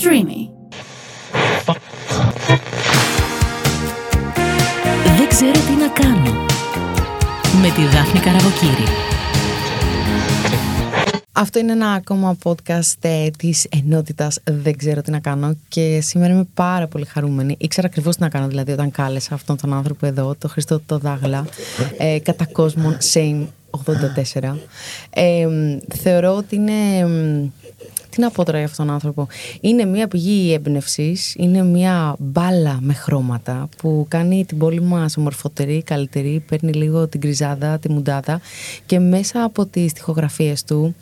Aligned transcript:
Streamy. 0.00 0.48
Δεν 5.16 5.28
ξέρω 5.28 5.50
τι 5.50 5.72
να 5.78 5.88
κάνω. 5.88 6.46
Με 7.62 7.70
τη 7.74 7.82
Δάφνη 7.82 8.20
Καραβοκύρη. 8.20 8.84
Αυτό 11.32 11.58
είναι 11.58 11.72
ένα 11.72 11.92
ακόμα 11.92 12.36
podcast 12.42 12.94
ε, 13.00 13.30
της 13.30 13.66
ενότητας 13.70 14.38
Δεν 14.44 14.76
ξέρω 14.76 15.02
τι 15.02 15.10
να 15.10 15.18
κάνω 15.18 15.56
και 15.68 16.00
σήμερα 16.02 16.32
είμαι 16.32 16.46
πάρα 16.54 16.86
πολύ 16.86 17.04
χαρούμενη. 17.04 17.56
Ήξερα 17.58 17.86
ακριβώς 17.86 18.16
τι 18.16 18.22
να 18.22 18.28
κάνω 18.28 18.48
δηλαδή 18.48 18.72
όταν 18.72 18.90
κάλεσα 18.90 19.34
αυτόν 19.34 19.56
τον 19.56 19.72
άνθρωπο 19.72 20.06
εδώ, 20.06 20.34
τον 20.38 20.50
Χριστό 20.50 20.80
το 20.86 20.98
Δάγλα, 20.98 21.46
ε, 21.98 22.18
κατά 22.18 22.46
κόσμον 22.46 22.96
Same 23.12 23.46
84. 24.40 24.56
Ε, 25.10 25.48
θεωρώ 25.94 26.36
ότι 26.36 26.56
είναι... 26.56 26.72
μ, 28.18 28.20
Τι 28.20 28.24
να 28.24 28.30
πω 28.30 28.44
τώρα 28.44 28.58
για 28.58 28.66
αυτόν 28.66 28.86
τον 28.86 28.94
άνθρωπο; 28.94 29.26
Είναι 29.60 29.84
μια 29.84 30.08
πηγή 30.08 30.52
έμπνευσης, 30.52 31.34
είναι 31.34 31.62
μια 31.62 32.16
μπάλα 32.18 32.78
με 32.80 32.92
χρώματα 32.92 33.68
που 33.76 34.06
κάνει 34.08 34.44
την 34.44 34.58
πόλη 34.58 34.80
μας 34.80 35.16
ομορφωτερή, 35.16 35.82
καλύτερη, 35.82 36.44
παίρνει 36.48 36.72
λίγο 36.72 37.08
την 37.08 37.20
κρυζάδα, 37.20 37.78
τη 37.78 37.90
μουντάδα 37.90 38.40
και 38.86 38.98
μέσα 38.98 39.42
από 39.42 39.66
τις 39.66 39.92
τοιχογραφίε 39.92 40.54
του 40.66 40.94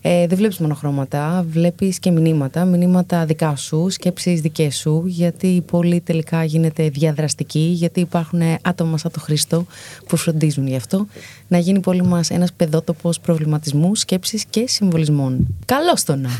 ε, 0.00 0.26
δεν 0.26 0.38
βλέπεις 0.38 0.58
μόνο 0.58 0.74
χρώματα, 0.74 1.44
βλέπεις 1.48 1.98
και 1.98 2.10
μηνύματα, 2.10 2.64
μηνύματα 2.64 3.24
δικά 3.24 3.56
σου, 3.56 3.86
σκέψεις 3.90 4.40
δικές 4.40 4.76
σου, 4.76 5.02
γιατί 5.06 5.46
η 5.46 5.60
πόλη 5.60 6.00
τελικά 6.00 6.44
γίνεται 6.44 6.88
διαδραστική, 6.88 7.58
γιατί 7.58 8.00
υπάρχουν 8.00 8.40
άτομα 8.62 8.98
σαν 8.98 9.10
το 9.10 9.20
Χρήστο 9.20 9.66
που 10.08 10.16
φροντίζουν 10.16 10.66
γι' 10.66 10.76
αυτό, 10.76 11.06
να 11.48 11.58
γίνει 11.58 11.78
η 11.78 11.80
πόλη 11.80 12.02
μας 12.02 12.30
ένας 12.30 12.52
παιδότοπος 12.52 13.20
προβληματισμού, 13.20 13.94
σκέψης 13.94 14.44
και 14.50 14.64
συμβολισμών. 14.68 15.46
Καλώς 15.64 16.04
το 16.04 16.16
να! 16.16 16.30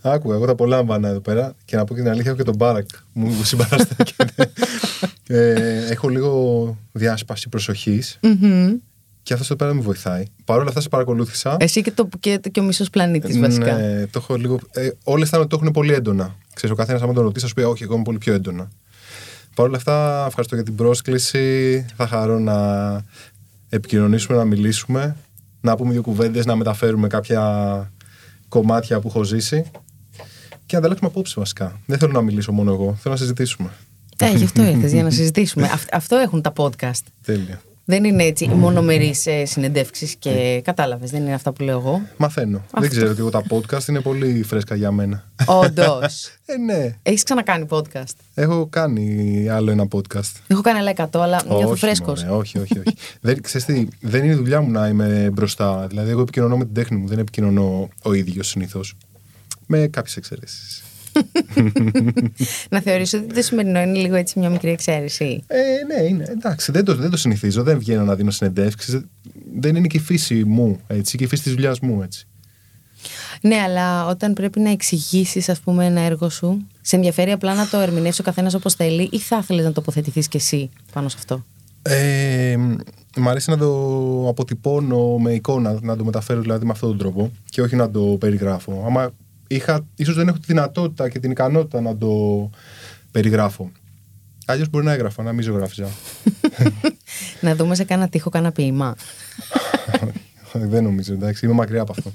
Άκουγα, 0.00 0.34
εγώ 0.34 0.44
τα 0.46 0.52
απολάμβανα 0.52 1.08
εδώ 1.08 1.20
πέρα 1.20 1.54
και 1.64 1.76
να 1.76 1.84
πω 1.84 1.94
και 1.94 2.00
την 2.00 2.10
αλήθεια, 2.10 2.30
έχω 2.30 2.38
και 2.38 2.44
τον 2.44 2.56
Μπάρακ 2.56 2.88
μου 3.12 3.26
μου 3.26 3.44
συμπαραστέκεται. 3.44 4.52
ε, 5.26 5.90
έχω 5.90 6.08
λίγο 6.08 6.76
διάσπαση 6.92 7.48
προσοχής 7.48 8.18
και 9.22 9.32
αυτός 9.32 9.50
εδώ 9.50 9.56
πέρα 9.56 9.74
με 9.74 9.80
βοηθάει. 9.80 10.24
Παρ' 10.44 10.58
όλα 10.58 10.68
αυτά 10.68 10.80
σε 10.80 10.88
παρακολούθησα. 10.88 11.56
Εσύ 11.58 11.82
και, 11.82 11.90
το, 11.90 12.08
και, 12.20 12.40
και 12.52 12.60
ο 12.60 12.62
μισός 12.62 12.90
πλανήτης, 12.90 13.38
βασικά. 13.38 13.76
Ναι, 13.76 14.06
το 14.06 14.18
έχω 14.22 14.36
λίγο. 14.36 14.58
Ε, 14.70 14.88
Όλες 15.04 15.28
θα 15.28 15.46
το 15.46 15.58
έχουν 15.60 15.70
πολύ 15.70 15.92
έντονα. 15.92 16.36
Ξέρεις, 16.54 16.74
ο 16.74 16.78
καθένας, 16.78 17.02
άμα 17.02 17.12
τον 17.12 17.22
ρωτήσεις, 17.22 17.42
θα 17.42 17.48
σου 17.48 17.54
πει: 17.54 17.70
Όχι, 17.70 17.82
εγώ 17.82 17.94
είμαι 17.94 18.02
πολύ 18.02 18.18
πιο 18.18 18.34
έντονα. 18.34 18.70
Παρ' 19.54 19.66
όλα 19.66 19.76
αυτά, 19.76 20.24
ευχαριστώ 20.26 20.54
για 20.54 20.64
την 20.64 20.74
πρόσκληση. 20.74 21.86
Θα 21.96 22.06
χαρώ 22.06 22.38
να 22.38 22.56
επικοινωνήσουμε, 23.68 24.38
να 24.38 24.44
μιλήσουμε, 24.44 25.16
να 25.60 25.76
πούμε 25.76 25.92
δύο 25.92 26.02
κουβέντες, 26.02 26.46
να 26.46 26.56
μεταφέρουμε 26.56 27.06
κάποια 27.06 27.92
κομμάτια 28.52 29.00
που 29.00 29.08
έχω 29.08 29.22
ζήσει 29.22 29.64
και 30.66 30.72
να 30.72 30.78
ανταλλάξουμε 30.78 31.10
απόψεις 31.10 31.34
βασικά. 31.34 31.80
Δεν 31.86 31.98
θέλω 31.98 32.12
να 32.12 32.20
μιλήσω 32.20 32.52
μόνο 32.52 32.72
εγώ, 32.72 32.94
θέλω 33.00 33.14
να 33.14 33.20
συζητήσουμε. 33.20 33.70
Ε, 34.18 34.30
γι' 34.36 34.44
αυτό 34.44 34.62
ήρθες, 34.64 34.92
για 34.92 35.02
να 35.02 35.10
συζητήσουμε. 35.18 35.66
Αυ- 35.72 35.94
αυτό 35.94 36.16
έχουν 36.16 36.42
τα 36.42 36.52
podcast. 36.56 37.00
Τέλεια. 37.24 37.60
Δεν 37.84 38.04
είναι 38.04 38.22
έτσι 38.22 38.46
μονομερείς 38.48 39.26
συνεντεύξεις 39.44 40.16
και 40.18 40.60
κατάλαβες, 40.64 41.10
δεν 41.10 41.22
είναι 41.22 41.34
αυτά 41.34 41.52
που 41.52 41.62
λέω 41.62 41.78
εγώ. 41.78 42.02
Μαθαίνω. 42.16 42.64
Δεν 42.78 42.90
ξέρω 42.90 43.10
ότι 43.10 43.20
εγώ 43.20 43.30
τα 43.30 43.42
podcast 43.50 43.88
είναι 43.88 44.00
πολύ 44.00 44.42
φρέσκα 44.42 44.74
για 44.74 44.90
μένα. 44.90 45.24
Όντως. 45.46 46.30
Ε, 46.46 46.56
ναι. 46.56 46.96
Έχεις 47.02 47.22
ξανακάνει 47.22 47.66
podcast; 47.70 48.14
Έχω 48.34 48.66
κάνει 48.66 49.46
άλλο 49.50 49.70
ένα 49.70 49.86
podcast. 49.92 50.32
Έχω 50.46 50.60
κάνει 50.60 50.78
άλλα 50.78 50.92
100, 50.96 51.06
αλλά 51.12 51.42
νιώθω 51.48 51.74
φρέσκος. 51.74 52.22
μωρέ, 52.22 52.36
όχι, 52.36 52.58
όχι, 52.58 52.78
όχι. 52.78 52.96
δεν, 53.20 53.42
ξέρεις 53.42 53.66
τι, 53.66 53.86
δεν 54.00 54.24
είναι 54.24 54.32
η 54.32 54.36
δουλειά 54.36 54.60
μου 54.60 54.70
να 54.70 54.88
είμαι 54.88 55.30
μπροστά. 55.32 55.86
Δηλαδή, 55.86 56.10
εγώ 56.10 56.20
επικοινωνώ 56.20 56.56
με 56.56 56.64
την 56.64 56.74
τέχνη 56.74 56.96
μου, 56.96 57.08
δεν 57.08 57.18
επικοινωνώ 57.18 57.88
ο 58.02 58.12
ίδιος 58.12 58.48
συνήθως. 58.48 58.96
Με 59.66 59.86
κάποιες 59.86 60.16
εξαιρέσεις. 60.16 60.82
Να 62.70 62.80
θεωρήσω 62.80 63.18
ότι 63.18 63.34
το 63.34 63.42
σημερινό 63.42 63.80
είναι 63.80 63.98
λίγο 63.98 64.14
έτσι 64.14 64.38
μια 64.38 64.50
μικρή 64.50 64.70
εξαίρεση. 64.70 65.42
Ε, 65.46 65.60
ναι, 65.86 66.08
είναι. 66.08 66.24
Εντάξει, 66.28 66.72
δεν 66.72 66.84
το, 66.84 66.94
δεν 66.94 67.10
το 67.10 67.16
συνηθίζω. 67.16 67.62
Δεν 67.62 67.78
βγαίνω 67.78 68.04
να 68.04 68.14
δίνω 68.14 68.30
συνεντεύξεις. 68.30 69.00
Δεν 69.58 69.76
είναι 69.76 69.86
και 69.86 69.96
η 69.96 70.00
φύση 70.00 70.44
μου, 70.44 70.80
έτσι, 70.86 71.16
και 71.16 71.24
η 71.24 71.26
φύση 71.26 71.42
της 71.42 71.52
δουλειάς 71.52 71.80
μου, 71.80 72.02
έτσι. 72.02 72.26
Ναι, 73.40 73.56
αλλά 73.56 74.06
όταν 74.06 74.32
πρέπει 74.32 74.60
να 74.60 74.70
εξηγήσεις, 74.70 75.48
ας 75.48 75.60
πούμε, 75.60 75.86
ένα 75.86 76.00
έργο 76.00 76.28
σου, 76.28 76.66
σε 76.80 76.96
ενδιαφέρει 76.96 77.30
απλά 77.30 77.54
να 77.54 77.68
το 77.68 77.78
ερμηνεύσει 77.78 78.20
ο 78.20 78.24
καθένας 78.24 78.54
όπως 78.54 78.74
θέλει, 78.74 79.08
ή 79.12 79.18
θα 79.18 79.38
ήθελες 79.42 79.64
να 79.64 79.72
τοποθετηθείς 79.72 80.28
κι 80.28 80.36
εσύ 80.36 80.70
πάνω 80.92 81.08
σε 81.08 81.16
αυτό; 81.18 81.44
Ε, 81.82 82.56
μ' 83.16 83.28
αρέσει 83.28 83.50
να 83.50 83.56
το 83.56 84.28
αποτυπώνω 84.28 85.18
με 85.18 85.32
εικόνα, 85.32 85.78
να 85.82 85.96
το 85.96 86.04
μεταφέρω 86.04 86.40
δηλαδή 86.40 86.64
με 86.64 86.72
αυτόν 86.72 86.88
τον 86.88 86.98
τρόπο 86.98 87.30
και 87.50 87.62
όχι 87.62 87.76
να 87.76 87.90
το 87.90 88.00
περιγράφω. 88.00 88.82
Άμα 88.86 89.12
είχα, 89.54 89.86
ίσως 89.96 90.14
δεν 90.14 90.28
έχω 90.28 90.38
τη 90.38 90.44
δυνατότητα 90.46 91.08
και 91.08 91.18
την 91.18 91.30
ικανότητα 91.30 91.80
να 91.80 91.96
το 91.96 92.50
περιγράφω. 93.10 93.70
Αλλιώς 94.46 94.68
μπορεί 94.68 94.84
να 94.84 94.92
έγραφα, 94.92 95.22
να 95.22 95.32
μην 95.32 95.44
ζωγράφιζα. 95.44 95.88
να 97.40 97.54
δούμε 97.54 97.74
σε 97.74 97.84
κάνα 97.84 98.08
τείχο, 98.08 98.30
κάνα 98.30 98.52
ποίημα. 98.52 98.96
δεν 100.52 100.82
νομίζω, 100.82 101.12
εντάξει, 101.12 101.44
είμαι 101.46 101.54
μακριά 101.54 101.80
από 101.80 101.92
αυτό. 101.98 102.12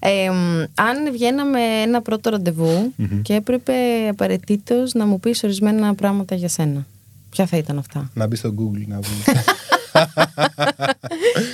Ε, 0.00 0.30
μ, 0.30 0.60
αν 0.74 1.12
βγαίναμε 1.12 1.60
ένα 1.60 2.02
πρώτο 2.02 2.30
ραντεβού 2.30 2.94
και 3.22 3.34
έπρεπε 3.34 3.72
απαραίτητος 4.10 4.92
να 4.92 5.06
μου 5.06 5.20
πεις 5.20 5.42
ορισμένα 5.44 5.94
πράγματα 5.94 6.34
για 6.34 6.48
σένα. 6.48 6.86
Ποια 7.30 7.46
θα 7.46 7.56
ήταν 7.56 7.78
αυτά; 7.78 8.10
Να 8.14 8.26
μπεις 8.26 8.38
στο 8.38 8.54
Google 8.58 8.84
να 8.86 9.00
βρει. 9.00 9.12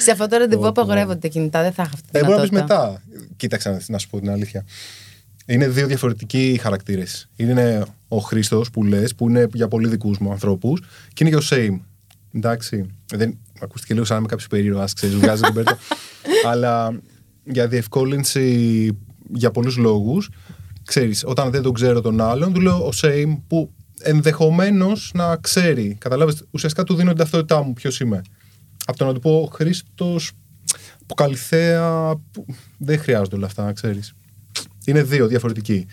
Σε 0.00 0.10
αυτό 0.10 0.26
το 0.28 0.36
ραντεβού 0.36 0.66
απαγορεύονται 0.66 1.18
τα 1.18 1.28
κινητά, 1.28 1.62
δεν 1.62 1.72
θα 1.72 1.82
είχα 1.82 1.92
αυτή 1.94 2.08
τη 2.10 2.18
ε, 2.18 2.22
μπορεί 2.24 2.36
να 2.36 2.42
πει 2.42 2.48
δυνατότητα. 2.48 2.90
μετά. 2.90 3.02
Κοίταξε 3.36 3.70
να- 3.70 3.80
να 3.86 3.98
σου 3.98 4.08
πω 4.10 4.20
την 4.20 4.30
αλήθεια. 4.30 4.64
Είναι 5.46 5.68
δύο 5.68 5.86
διαφορετικοί 5.86 6.58
χαρακτήρες. 6.62 7.28
Είναι 7.36 7.84
ο 8.08 8.18
Χρήστος 8.18 8.70
που 8.70 8.84
λες, 8.84 9.14
που 9.14 9.28
είναι 9.28 9.46
για 9.52 9.68
πολύ 9.68 9.88
δικούς 9.88 10.18
μου 10.18 10.30
ανθρώπους, 10.30 10.80
και 11.12 11.24
είναι 11.24 11.36
και 11.36 11.44
ο 11.44 11.48
Same. 11.50 11.80
Εντάξει. 12.32 12.86
Δεν, 13.14 13.38
ακούστηκε 13.60 13.92
λίγο 13.92 14.04
σαν 14.04 14.14
να 14.14 14.20
είμαι 14.20 14.28
κάποιος 14.30 14.48
περίεργο, 14.48 14.84
ξέρεις, 14.94 15.16
βγάζει 15.16 15.42
την 15.42 15.54
πέρτα. 15.54 15.78
Αλλά 16.50 17.00
για 17.44 17.68
διευκόλυνση 17.68 18.88
για 19.34 19.50
πολλούς 19.50 19.76
λόγους, 19.76 20.28
ξέρεις, 20.84 21.22
όταν 21.26 21.50
δεν 21.50 21.62
τον 21.62 21.72
ξέρω 21.74 22.00
τον 22.00 22.20
άλλον, 22.20 22.52
του 22.52 22.60
λέω 22.60 22.76
ο 22.86 22.90
Same 23.02 23.36
που 23.46 23.70
ενδεχομένως 24.04 25.10
να 25.14 25.36
ξέρει. 25.36 25.96
Καταλάβει, 26.00 26.32
ουσιαστικά 26.50 26.84
του 26.84 26.94
δίνω 26.94 27.08
την 27.08 27.18
ταυτότητά 27.18 27.62
μου, 27.62 27.72
ποιος 27.72 28.00
είμαι. 28.00 28.22
Από 28.84 28.98
το 28.98 29.04
να 29.04 29.12
του 29.12 29.20
πω 29.20 29.50
Χρήστος 29.52 30.32
που 31.06 31.14
καλυθέα. 31.14 32.14
Που... 32.32 32.46
Δεν 32.78 32.98
χρειάζονται 32.98 33.36
όλα 33.36 33.46
αυτά, 33.46 33.72
ξέρεις. 33.72 34.14
Είναι 34.84 35.02
δύο 35.02 35.26
διαφορετικοί. 35.26 35.86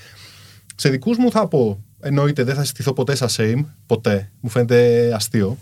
Σε 0.76 0.90
δικούς 0.90 1.18
μου 1.18 1.32
θα 1.32 1.48
πω, 1.48 1.84
εννοείται 2.00 2.44
δεν 2.44 2.56
θα 2.56 2.62
συστηθώ 2.62 2.94
ποτέ 2.94 3.16
σαν 3.16 3.28
same, 3.32 3.66
ποτέ. 3.86 4.32
Μου 4.40 4.50
φαίνεται 4.50 5.12
αστείο. 5.14 5.58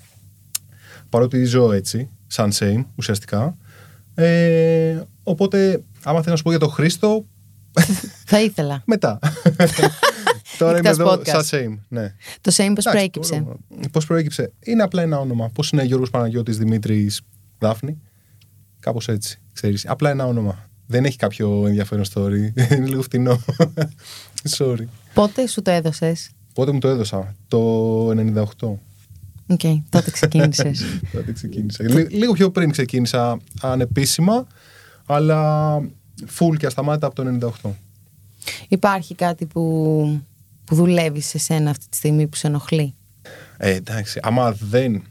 Παρότι 1.10 1.44
ζω 1.44 1.72
έτσι, 1.72 2.10
σαν 2.28 2.52
same, 2.54 2.86
ουσιαστικά. 2.96 3.58
Ε, 4.16 5.02
οπότε, 5.24 5.84
άμα 6.04 6.20
θέλω 6.20 6.32
να 6.32 6.36
σου 6.36 6.44
πω 6.44 6.50
για 6.50 6.60
τον 6.60 6.70
Χρήστο, 6.70 7.26
Θα 8.26 8.42
ήθελα. 8.42 8.82
μετά. 8.94 9.20
Τώρα 10.60 10.78
είμαι 10.78 10.90
Εκτός 10.90 11.06
εδώ 11.08 11.14
podcast. 11.14 11.44
σαν 11.44 11.44
same, 11.52 11.78
ναι. 11.88 12.16
Το 12.42 12.52
same 12.56 12.72
πώς 12.76 12.86
Εντάξει, 12.86 12.90
προέκυψε; 12.90 13.40
μπορώ- 13.42 13.60
Πώς 13.92 14.06
προέκυψε; 14.06 14.52
Είναι 14.66 14.84
απλά 14.84 15.02
ένα 15.02 15.20
όνομα. 15.20 15.50
Πώς 15.50 15.70
είναι 15.70 15.84
Γιώργος 15.84 16.10
Παναγιώτης 16.10 16.58
Δημήτρης 16.58 17.22
Δάφνη; 17.60 17.98
Κάπως 18.80 19.08
έτσι, 19.08 19.40
ξέρεις. 19.54 19.88
Απλά 19.88 20.10
ένα 20.10 20.26
όνομα. 20.26 20.70
Δεν 20.86 21.06
έχει 21.06 21.18
κάποιο 21.18 21.64
ενδιαφέρον 21.68 22.06
story. 22.14 22.52
Είναι 22.76 22.86
λίγο 22.88 23.02
φτηνό. 23.02 23.40
Sorry. 24.58 24.84
Πότε 25.14 25.48
σου 25.48 25.62
το 25.62 25.72
έδωσες; 25.72 26.30
Πότε 26.54 26.72
μου 26.72 26.80
το 26.80 26.88
έδωσα; 26.88 27.36
Το 27.48 28.10
98. 28.10 28.44
Οκ, 29.52 29.60
τότε 29.90 30.12
ξεκίνησες. 30.12 30.84
Τότε 31.14 31.32
ξεκίνησα. 31.32 31.84
Λί- 31.84 32.12
Λίγο 32.14 32.34
πιο 32.34 32.52
πριν 32.52 32.72
ξεκίνησα 32.72 33.38
ανεπίσημα, 33.62 34.48
αλλά 35.06 35.78
full 36.40 36.58
και 36.58 36.66
ασταμάτητα 36.66 37.08
από 37.08 37.16
το 37.16 37.54
98. 37.64 37.70
Υπάρχει 38.68 39.16
κάτι 39.16 39.46
που, 39.46 40.22
που 40.70 40.76
δουλεύεις 40.76 41.26
σε 41.26 41.38
σένα 41.38 41.70
αυτή 41.70 41.86
τη 41.90 41.98
στιγμή 41.98 42.28
που 42.28 42.36
σε 42.36 42.48
ενοχλεί; 42.48 42.94
Ε, 43.58 43.74
εντάξει, 43.74 44.20
άμα 44.22 44.52
δεν 44.52 45.04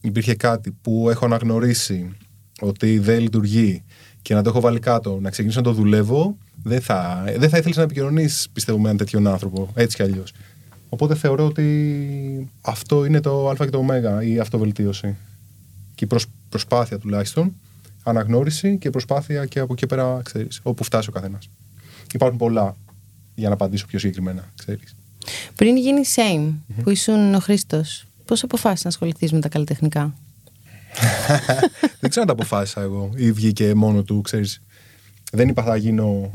υπήρχε 0.00 0.34
κάτι 0.34 0.70
που 0.82 1.10
έχω 1.10 1.24
αναγνωρίσει 1.24 2.16
ότι 2.60 2.98
δεν 2.98 3.20
λειτουργεί 3.20 3.82
και 4.22 4.34
να 4.34 4.42
το 4.42 4.48
έχω 4.48 4.60
βάλει 4.60 4.78
κάτω, 4.78 5.18
να 5.20 5.30
ξεκινήσω 5.30 5.60
να 5.60 5.64
το 5.64 5.72
δουλεύω, 5.72 6.36
δεν 6.62 6.80
θα, 6.80 7.24
δεν 7.36 7.48
θα 7.48 7.58
ήθελες 7.58 7.76
να 7.76 7.82
επικοινωνήσει, 7.82 8.50
πιστεύω, 8.52 8.78
με 8.78 8.84
έναν 8.84 8.96
τέτοιον 8.96 9.26
άνθρωπο, 9.26 9.70
έτσι 9.74 9.96
κι 9.96 10.02
αλλιώς. 10.02 10.32
Οπότε 10.88 11.14
θεωρώ 11.14 11.46
ότι 11.46 12.48
αυτό 12.60 13.04
είναι 13.04 13.20
το 13.20 13.48
Α 13.48 13.54
και 13.54 13.70
το 13.70 13.78
Ω, 13.78 14.20
η 14.20 14.38
αυτοβελτίωση. 14.38 15.16
Και 15.94 16.04
η 16.04 16.06
προσ- 16.06 16.30
προσπάθεια 16.48 16.98
τουλάχιστον, 16.98 17.54
αναγνώριση 18.02 18.78
και 18.78 18.90
προσπάθεια 18.90 19.46
και 19.46 19.60
από 19.60 19.72
εκεί 19.72 19.86
πέρα, 19.86 20.20
ξέρεις, 20.24 20.60
όπου 20.62 20.84
φτάσει 20.84 21.08
ο 21.08 21.12
καθένας. 21.12 21.48
Υπάρχουν 22.12 22.38
πολλά 22.38 22.76
για 23.42 23.50
να 23.50 23.56
απαντήσω 23.56 23.86
πιο 23.86 23.98
συγκεκριμένα, 23.98 24.52
ξέρεις. 24.58 24.96
Πριν 25.56 25.76
γίνει 25.76 26.00
same, 26.14 26.52
που 26.82 26.90
ήσουν 26.90 27.34
ο 27.34 27.38
Χρήστος, 27.38 28.04
πώς 28.24 28.42
αποφάσισες 28.42 28.84
να 28.84 28.90
ασχοληθείς 28.90 29.32
με 29.32 29.40
τα 29.40 29.48
καλλιτεχνικά; 29.48 30.14
δεν 32.00 32.10
ξέρω 32.10 32.20
αν 32.20 32.26
τα 32.26 32.32
αποφάσισα 32.32 32.80
εγώ 32.80 33.10
ή 33.16 33.32
βγήκε 33.32 33.74
μόνο 33.74 34.02
του, 34.02 34.20
ξέρεις. 34.20 34.62
Δεν 35.32 35.48
είπα 35.48 35.62
θα 35.62 35.76
γίνω 35.76 36.30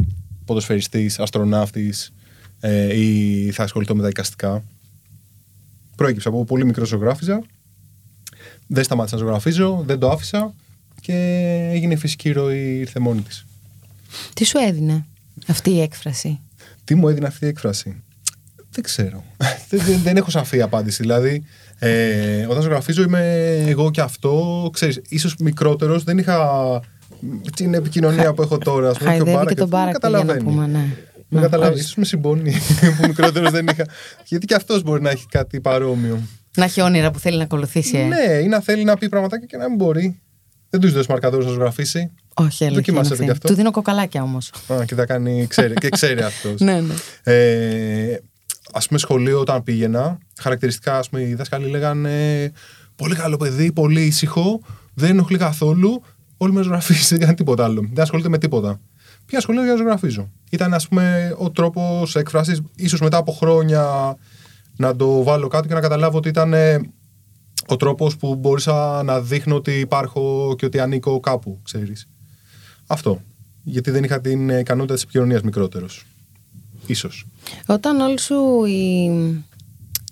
ποδοσφαιριστής, 0.45 1.19
αστροναύτης 1.19 2.13
ε, 2.59 2.99
ή 2.99 3.51
θα 3.51 3.63
ασχοληθώ 3.63 3.95
με 3.95 4.01
τα 4.01 4.07
εικαστικά. 4.07 4.63
Προέκυψε 5.95 6.27
από 6.27 6.45
πολύ 6.45 6.65
μικρό 6.65 6.85
ζωγράφιζα. 6.85 7.43
Δεν 8.67 8.83
σταμάτησα 8.83 9.15
να 9.15 9.21
ζωγραφίζω, 9.21 9.83
δεν 9.85 9.99
το 9.99 10.09
άφησα 10.09 10.53
και 11.01 11.13
έγινε 11.71 11.93
η 11.93 11.97
φυσική 11.97 12.31
ροή, 12.31 12.77
ήρθε 12.77 12.99
μόνη 12.99 13.21
της. 13.21 13.45
Τι 14.33 14.45
σου 14.45 14.57
έδινε 14.57 15.05
αυτή 15.47 15.69
η 15.69 15.81
έκφραση; 15.81 16.39
Τι 16.87 16.95
μου 16.95 17.09
έδινε 17.09 17.27
αυτή 17.27 17.45
η 17.45 17.47
έκφραση; 17.47 18.03
Δεν 18.69 18.83
ξέρω. 18.83 19.23
δεν, 19.69 19.79
δεν, 19.85 19.99
δεν 20.03 20.17
έχω 20.17 20.29
σαφή 20.29 20.61
απάντηση. 20.61 21.01
Δηλαδή, 21.01 21.43
ε, 21.79 22.45
όταν 22.49 22.61
ζωγραφίζω 22.61 23.01
είμαι 23.03 23.53
εγώ 23.67 23.91
και 23.91 24.01
αυτό. 24.01 24.69
Ξέρεις, 24.73 25.01
ίσως 25.09 25.35
μικρότερος, 25.39 26.03
δεν 26.03 26.17
είχα 26.17 26.39
την 27.55 27.73
επικοινωνία 27.73 28.33
που 28.33 28.41
έχω 28.41 28.57
τώρα. 28.57 28.89
Ας 28.89 28.97
πούμε, 28.97 29.09
Χαϊδεύει 29.09 29.37
ο 29.37 29.45
και 29.45 29.53
τον 29.55 29.67
Μπάρακετ, 29.67 30.01
Μπάρακ, 30.01 30.03
με 30.03 30.09
για 30.09 30.23
να 30.25 30.33
καταλαβαίνεις. 30.33 30.43
πούμε, 30.43 30.67
ναι. 30.67 30.85
Με 31.29 31.39
Να, 31.39 31.41
καταλαβαίνεις. 31.41 31.61
ορίστε. 31.61 31.79
Ίσως 31.79 31.95
με 31.95 32.05
συμπονεί 32.05 32.53
που 33.01 33.07
μικρότερος 33.07 33.51
δεν 33.51 33.67
είχα. 33.67 33.85
Γιατί 34.25 34.45
και 34.45 34.55
αυτός 34.55 34.83
μπορεί 34.83 35.01
να 35.01 35.09
έχει 35.09 35.25
κάτι 35.29 35.61
παρόμοιο. 35.61 36.19
Να 36.57 36.63
έχει 36.63 36.81
όνειρα 36.81 37.11
που 37.11 37.19
θέλει 37.19 37.37
να 37.37 37.43
ακολουθήσει. 37.43 37.97
ε. 37.97 38.03
Ναι, 38.03 38.33
ή 38.43 38.47
να 38.47 38.59
θέλει 38.61 38.83
να 38.83 38.97
πει 38.97 39.09
πραγματάκια 39.09 39.45
και 39.45 39.57
να 39.57 39.67
μην 39.67 39.77
μπορεί. 39.77 40.19
Δεν 40.69 40.79
τους 40.79 40.91
δώσεις 40.91 41.07
μαρκαδόρους 41.07 41.45
να 41.45 41.51
ζωγραφίσει. 41.51 42.11
Όχι, 42.39 42.63
αλήθεια. 42.63 42.69
Δοκιμάσετε 42.69 43.15
είναι 43.15 43.25
κι 43.25 43.31
αυτή. 43.31 43.31
αυτό; 43.31 43.47
Του 43.47 43.53
δίνω 43.53 43.71
κοκαλάκια 43.71 44.23
όμως. 44.23 44.51
Α, 44.67 44.85
και 44.85 44.95
θα 44.95 45.05
κάνει. 45.05 45.45
Ξέρει, 45.47 45.73
και 45.73 45.89
ξέρει 45.89 46.21
αυτός. 46.31 46.59
ναι, 46.59 46.81
ναι. 46.81 46.93
Ε, 47.23 48.21
Α 48.71 48.79
πούμε, 48.79 48.99
σχολείο 48.99 49.39
όταν 49.39 49.63
πήγαινα, 49.63 50.17
χαρακτηριστικά 50.39 50.97
ας 50.97 51.09
πούμε, 51.09 51.21
οι 51.21 51.33
δάσκαλοι 51.33 51.67
λέγανε 51.69 52.51
Πολύ 52.97 53.15
καλό 53.15 53.37
παιδί, 53.37 53.71
πολύ 53.71 54.01
ήσυχο, 54.01 54.61
δεν 54.93 55.09
ενοχλεί 55.09 55.37
καθόλου. 55.37 56.03
Όλοι 56.37 56.53
με 56.53 56.61
ζωγραφίζει, 56.61 57.07
δεν 57.15 57.19
κάνει 57.19 57.33
τίποτα 57.33 57.63
άλλο. 57.63 57.89
Δεν 57.93 58.03
ασχολείται 58.03 58.29
με 58.29 58.37
τίποτα. 58.37 58.79
Πήγα 59.25 59.41
σχολείο 59.41 59.63
για 59.63 59.71
να 59.71 59.77
ζωγραφίζω; 59.77 60.31
Ήταν, 60.49 60.73
ας 60.73 60.87
πούμε, 60.87 61.35
ο 61.37 61.51
τρόπος 61.51 62.15
έκφρασης, 62.15 62.61
ίσως 62.75 62.99
μετά 63.01 63.17
από 63.17 63.31
χρόνια 63.31 64.15
να 64.77 64.95
το 64.95 65.23
βάλω 65.23 65.47
κάτω 65.47 65.67
και 65.67 65.73
να 65.73 65.79
καταλάβω 65.79 66.17
ότι 66.17 66.29
ήταν 66.29 66.53
ε, 66.53 66.79
ο 67.67 67.75
τρόπος 67.75 68.17
που 68.17 68.35
μπορούσα 68.35 69.03
να 69.03 69.21
δείχνω 69.21 69.55
ότι 69.55 69.71
υπάρχω 69.79 70.55
και 70.57 70.65
ότι 70.65 70.79
ανήκω 70.79 71.19
κάπου, 71.19 71.59
ξέρεις. 71.63 72.07
Αυτό. 72.87 73.21
Γιατί 73.63 73.91
δεν 73.91 74.03
είχα 74.03 74.21
την 74.21 74.49
ε, 74.49 74.59
ικανότητα 74.59 74.93
της 74.93 75.03
επικοινωνίας 75.03 75.41
μικρότερος. 75.41 76.05
Ίσως. 76.85 77.25
Όταν 77.65 77.99
όλοι 77.99 78.19
σου 78.19 78.65
οι, 78.65 79.03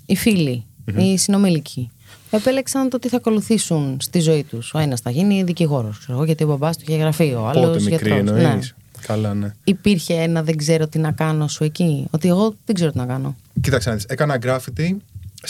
οι 0.06 0.16
φιλοι 0.16 0.64
οι 0.98 1.18
συνομήλικοι, 1.18 1.90
επέλεξαν 2.30 2.90
το 2.90 3.00
τι 3.00 3.08
θα 3.08 3.18
ακολουθήσουν 3.18 3.98
στη 4.02 4.20
ζωή 4.20 4.44
τους. 4.44 4.74
Ο 4.74 4.80
ένας 4.80 5.00
θα 5.00 5.10
γίνει 5.10 5.44
δικηγόρος, 5.44 6.08
γιατί 6.26 6.44
ο 6.44 6.48
μπαμπάς 6.48 6.78
του 6.78 6.84
είχε 6.88 6.98
γραφείο, 6.98 7.42
ο 7.42 7.48
άλλος 7.48 7.66
Πότε 7.66 7.82
μικρή 7.92 8.12
γιατρός. 8.12 8.40
εννοείς. 8.44 8.76
Καλά, 9.02 9.34
ναι. 9.34 9.54
Υπήρχε 9.64 10.14
ένα 10.14 10.44
δεν 10.44 10.58
ξέρω 10.58 10.88
τι 10.88 11.00
να 11.00 11.12
κάνω 11.12 11.48
σου 11.48 11.64
εκεί. 11.64 12.08
Ότι 12.12 12.28
εγώ 12.28 12.56
δεν 12.66 12.76
ξέρω 12.76 12.92
τι 12.92 12.98
να 12.98 13.06
κάνω. 13.06 13.36
Κοίταξε 13.62 13.90
να 13.90 13.96
δεις, 13.96 14.06
έκανα 14.06 14.40
graffiti, 14.42 14.96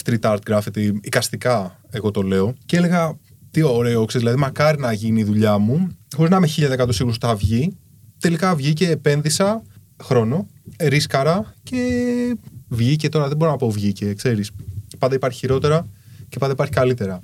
street 0.04 0.20
art 0.20 0.38
graffiti, 0.50 0.92
οικαστικά 1.02 1.80
εγώ 1.90 2.12
το 2.12 2.22
λέω 2.22 2.54
και 2.66 2.78
έλεγα 2.78 3.18
τι 3.56 3.62
ωραίο, 3.62 4.06
ξέρεις, 4.06 4.28
δηλαδή 4.28 4.44
μακάρι 4.44 4.80
να 4.80 4.94
γίνει 4.94 5.20
η 5.20 5.24
δουλειά 5.24 5.58
μου, 5.58 5.98
χωρίς 6.16 6.32
να 6.32 6.38
είμαι 6.38 6.48
1000% 6.48 6.88
σίγουρος 6.90 7.16
ότι 7.16 7.26
θα 7.26 7.36
βγει. 7.36 7.78
Τελικά 8.20 8.56
βγήκε, 8.56 8.90
επένδυσα 8.90 9.62
χρόνο, 10.04 10.48
ρίσκαρα 10.80 11.54
και 11.64 11.80
βγήκε 12.68 13.10
τώρα, 13.10 13.28
δεν 13.28 13.38
μπορώ 13.38 13.52
να 13.52 13.58
πω 13.58 13.72
βγήκε, 13.72 14.14
ξέρεις. 14.14 14.52
Πάντα 15.00 15.16
υπάρχει 15.16 15.38
χειρότερα 15.38 15.88
και 16.30 16.38
πάντα 16.40 16.54
υπάρχει 16.54 16.74
καλύτερα. 16.74 17.22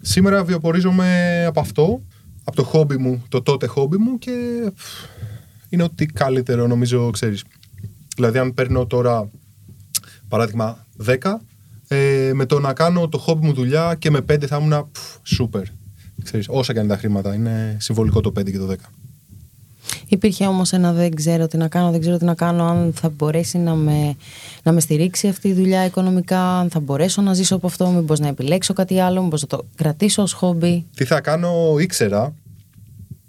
Σήμερα 0.00 0.44
βιοπορίζομαι 0.44 1.44
από 1.46 1.60
αυτό, 1.60 2.02
από 2.44 2.56
το 2.56 2.64
χόμπι 2.64 2.96
μου, 2.96 3.22
το 3.28 3.42
τότε 3.42 3.66
χόμπι 3.66 3.96
μου 3.96 4.18
και 4.18 4.32
πφ, 4.74 4.86
είναι 5.68 5.82
ό,τι 5.82 6.06
καλύτερο 6.06 6.66
νομίζω, 6.66 7.10
ξέρεις. 7.10 7.44
Δηλαδή 8.16 8.38
αν 8.38 8.54
παίρνω 8.54 8.86
τώρα 8.86 9.30
παράδειγμα 10.28 10.86
10, 11.04 11.16
ε, 11.88 12.30
με 12.34 12.46
το 12.46 12.60
να 12.60 12.72
κάνω 12.72 13.08
το 13.08 13.18
χόμπι 13.18 13.46
μου 13.46 13.52
δουλειά 13.52 13.94
και 13.98 14.10
με 14.10 14.18
5 14.18 14.46
θα 14.46 14.56
ήμουν 14.56 14.88
πφ, 14.92 15.16
σούπερ. 15.22 15.62
Ξέρεις, 16.24 16.46
όσα 16.48 16.72
και 16.72 16.78
αν 16.78 16.84
είναι 16.84 16.94
τα 16.94 17.00
χρήματα, 17.00 17.34
είναι 17.34 17.76
συμβολικό 17.80 18.20
το 18.20 18.32
5 18.38 18.50
και 18.50 18.58
το 18.58 18.68
10. 18.70 18.74
Υπήρχε 20.08 20.46
όμως 20.46 20.72
ένα 20.72 20.92
δεν 20.92 21.14
ξέρω 21.14 21.46
τι 21.46 21.56
να 21.56 21.68
κάνω, 21.68 21.90
δεν 21.90 22.00
ξέρω 22.00 22.16
τι 22.16 22.24
να 22.24 22.34
κάνω, 22.34 22.64
αν 22.64 22.92
θα 22.94 23.08
μπορέσει 23.08 23.58
να 23.58 23.74
με, 23.74 24.16
να 24.62 24.72
με 24.72 24.80
στηρίξει 24.80 25.28
αυτή 25.28 25.48
η 25.48 25.52
δουλειά 25.52 25.84
οικονομικά, 25.84 26.58
αν 26.58 26.70
θα 26.70 26.80
μπορέσω 26.80 27.22
να 27.22 27.34
ζήσω 27.34 27.56
από 27.56 27.66
αυτό, 27.66 27.88
μήπως 27.88 28.20
να 28.20 28.28
επιλέξω 28.28 28.72
κάτι 28.72 29.00
άλλο, 29.00 29.22
μήπως 29.22 29.40
να 29.40 29.46
το 29.46 29.64
κρατήσω 29.74 30.22
ως 30.22 30.32
χόμπι. 30.32 30.84
Τι 30.94 31.04
θα 31.04 31.20
κάνω 31.20 31.76
ήξερα, 31.78 32.34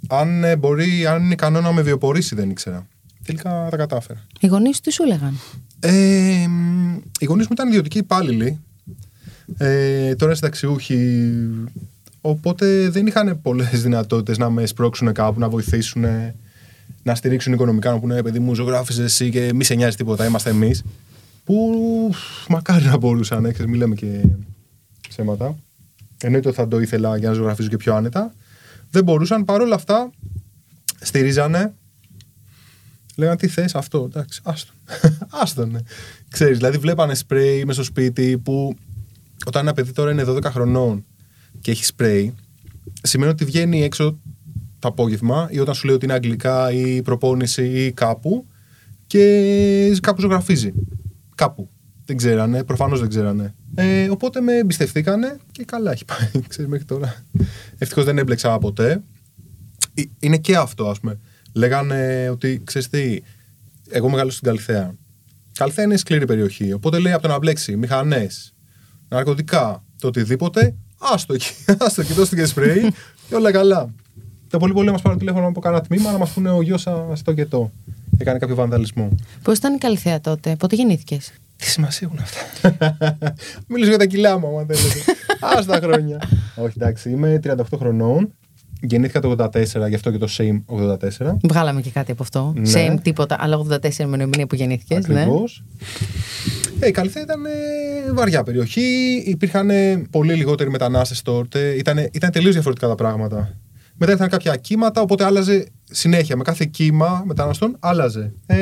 αν 0.07 0.43
ε, 0.43 0.55
μπορεί, 0.55 1.05
αν 1.05 1.23
είναι 1.23 1.33
ικανό 1.33 1.61
να 1.61 1.71
με 1.71 1.81
βιοπορήσει 1.81 2.35
δεν 2.35 2.49
ήξερα. 2.49 2.87
Τελικά 3.25 3.67
τα 3.69 3.77
κατάφερα. 3.77 4.23
Οι 4.39 4.47
γονείς 4.47 4.75
σου 4.75 4.81
τι 4.81 4.91
σου 4.91 5.03
έλεγαν. 5.03 5.39
Ε, 5.79 6.47
μ, 6.47 6.95
οι 7.19 7.25
γονείς 7.25 7.45
μου 7.45 7.53
ήταν 7.53 7.67
ιδιωτικοί 7.67 7.97
υπάλληλοι. 7.97 8.59
Ε, 9.57 10.15
τώρα 10.15 10.25
είναι 10.25 10.35
συνταξιούχοι. 10.35 11.31
Οπότε 12.21 12.89
δεν 12.89 13.07
είχαν 13.07 13.41
πολλές 13.41 13.81
δυνατότητες 13.81 14.37
να 14.37 14.49
με 14.49 14.65
σπρώξουν 14.65 15.13
κάπου, 15.13 15.39
να 15.39 15.49
βοηθήσουν, 15.49 16.05
να 17.03 17.15
στηρίξουν 17.15 17.53
οικονομικά. 17.53 17.91
Να 17.91 17.99
πούνε, 17.99 18.17
«Ε, 18.17 18.21
παιδί 18.21 18.39
μου, 18.39 18.53
ζωγράφησες 18.53 19.03
εσύ 19.03 19.29
και 19.29 19.53
μη 19.53 19.63
σε 19.63 19.75
νοιάζει 19.75 19.95
τίποτα, 19.95 20.25
είμαστε 20.25 20.49
εμείς. 20.49 20.83
Που 21.43 21.55
μακάρι 22.49 22.85
να 22.85 22.97
μπορούσαν, 22.97 23.41
ξέρεις, 23.41 23.71
μην 23.71 23.79
λέμε 23.79 23.95
και 23.95 24.21
ψέματα. 25.09 25.57
Εννοείται 26.21 26.47
ότι 26.47 26.57
θα 26.57 26.67
το 26.67 26.79
ήθελα 26.79 27.17
για 27.17 27.27
να 27.27 27.33
ζωγραφίζω 27.33 27.67
και 27.67 27.77
πιο 27.77 27.95
άνετα. 27.95 28.33
Δεν 28.91 29.03
μπορούσαν, 29.03 29.45
παρόλα 29.45 29.75
αυτά 29.75 30.09
στηρίζανε 31.01 31.73
Λέγανε 33.15 33.37
τι 33.37 33.47
θες 33.47 33.75
αυτό, 33.75 34.03
εντάξει, 34.09 34.41
άστον. 34.43 34.75
άστον, 35.41 35.69
ναι. 35.71 35.79
Ξέρεις, 36.29 36.57
δηλαδή 36.57 36.77
βλέπανε 36.77 37.15
σπρέι 37.15 37.65
μες 37.65 37.75
στο 37.75 37.83
σπίτι 37.83 38.37
που 38.37 38.75
όταν 39.45 39.61
ένα 39.61 39.73
παιδί 39.73 39.91
τώρα 39.91 40.11
είναι 40.11 40.23
12 40.27 40.43
χρονών 40.43 41.05
και 41.61 41.71
έχει 41.71 41.85
σπρέι, 41.85 42.33
σημαίνει 43.01 43.31
ότι 43.31 43.45
βγαίνει 43.45 43.83
έξω 43.83 44.19
το 44.79 44.87
απόγευμα 44.87 45.47
ή 45.51 45.59
όταν 45.59 45.75
σου 45.75 45.85
λέει 45.85 45.95
ότι 45.95 46.05
είναι 46.05 46.13
αγγλικά 46.13 46.71
ή 46.71 47.01
προπόνηση 47.01 47.65
ή 47.65 47.91
κάπου 47.91 48.45
και 49.07 49.97
κάπου 50.01 50.21
ζωγραφίζει. 50.21 50.73
Κάπου. 51.35 51.69
Δεν 52.05 52.17
ξέρανε, 52.17 52.63
προφανώς 52.63 52.99
δεν 52.99 53.09
ξέρανε. 53.09 53.55
Ε, 53.75 54.09
οπότε 54.09 54.41
με 54.41 54.57
εμπιστευτήκανε 54.57 55.37
και 55.51 55.63
καλά 55.63 55.91
έχει 55.91 56.05
πάει, 56.05 56.41
ξέρεις, 56.47 56.71
μέχρι 56.71 56.85
τώρα. 56.85 57.25
Ευτυχώς 57.77 58.05
δεν 58.05 58.17
έμπλεξα 58.17 58.57
ποτέ. 58.57 59.03
Ε, 59.93 60.01
Είναι 60.19 60.37
και 60.37 60.55
αυτό, 60.55 60.89
ας 60.89 60.99
πούμε. 60.99 61.19
Λέγανε 61.55 62.29
ότι, 62.31 62.61
ξέρεις 62.63 62.89
τι, 62.89 63.19
εγώ 63.89 64.09
μεγάλωσα 64.09 64.35
στην 64.35 64.47
Καλυθέα. 64.47 64.95
Καλυθέα 65.53 65.85
είναι 65.85 65.97
σκληρή 65.97 66.25
περιοχή. 66.25 66.73
Οπότε 66.73 66.99
λέει 66.99 67.13
από 67.13 67.21
το 67.21 67.27
να 67.27 67.37
μπλέξει 67.37 67.75
μηχανές, 67.75 68.53
ναρκωτικά, 69.09 69.83
το 69.99 70.07
οτιδήποτε, 70.07 70.75
άστο 70.99 71.33
εκεί. 71.33 71.51
Άστο 71.79 72.01
εκεί, 72.01 72.13
δώστε 72.13 72.35
και 72.35 72.45
σπρέι 72.45 72.93
και 73.27 73.35
όλα 73.35 73.51
καλά. 73.51 73.93
Το 74.49 74.57
πολύ 74.57 74.73
πολύ 74.73 74.85
να 74.85 74.91
μας 74.91 75.01
πάρουν 75.01 75.19
τηλέφωνο 75.19 75.47
από 75.47 75.59
κανένα 75.59 75.81
τμήμα 75.81 76.11
να 76.11 76.17
μας 76.17 76.31
πούνε 76.31 76.49
ο 76.49 76.61
γιος 76.61 76.81
σα 76.81 77.21
το 77.21 77.33
και 77.33 77.45
το. 77.45 77.71
Έκανε 78.17 78.39
κάποιο 78.39 78.55
βανδαλισμό. 78.55 79.15
Πώς 79.41 79.57
ήταν 79.57 79.73
η 79.73 79.77
Καλυθέα 79.77 80.21
τότε, 80.21 80.55
πότε 80.55 80.75
γεννήθηκες; 80.75 81.31
Τι 81.55 81.65
σημασία 81.65 82.09
έχουν 82.11 82.19
αυτά; 82.21 82.77
Μιλήσω 83.67 83.89
για 83.89 83.97
τα 83.99 84.05
κιλά 84.05 84.39
μου, 84.39 84.47
άμα 84.47 84.65
θέλετε. 84.67 85.11
Α 85.59 85.65
τα 85.65 85.79
χρόνια. 85.87 86.21
Όχι, 86.55 86.73
εντάξει, 86.77 87.09
είμαι 87.09 87.39
38 87.43 87.55
χρονών. 87.77 88.33
Γεννήθηκα 88.87 89.19
το 89.19 89.35
84, 89.39 89.87
γι' 89.87 89.95
αυτό 89.95 90.11
και 90.11 90.17
το 90.17 90.27
same 90.37 90.63
84. 91.19 91.35
Βγάλαμε 91.43 91.81
και 91.81 91.89
κάτι 91.89 92.11
από 92.11 92.23
αυτό. 92.23 92.53
Ναι. 92.55 92.71
Same 92.73 92.95
τίποτα, 93.01 93.37
αλλά 93.39 93.57
84 93.57 93.97
ημερομηνία 93.97 94.47
που 94.47 94.55
γεννήθηκες. 94.55 95.07
Ναι. 95.07 95.19
Ακριβώς. 95.19 95.63
Ε, 96.79 96.87
η 96.87 96.91
Καλυθέα 96.91 97.23
ήταν 97.23 97.45
ε, 97.45 98.13
βαριά 98.13 98.43
περιοχή. 98.43 99.23
Υπήρχαν 99.25 99.69
ε, 99.69 100.03
πολύ 100.09 100.33
λιγότεροι 100.33 100.69
μετανάστες 100.69 101.21
τότε. 101.21 101.69
Ήταν, 101.69 102.09
ήταν 102.11 102.31
τελείως 102.31 102.53
διαφορετικά 102.53 102.87
τα 102.87 102.95
πράγματα. 102.95 103.57
Μετά 103.97 104.11
ήρθαν 104.11 104.29
κάποια 104.29 104.55
κύματα, 104.55 105.01
οπότε 105.01 105.23
άλλαζε 105.23 105.67
συνέχεια. 105.83 106.35
Με 106.35 106.43
κάθε 106.43 106.65
κύμα 106.65 107.23
μεταναστών 107.25 107.75
άλλαζε. 107.79 108.33
Ε, 108.45 108.57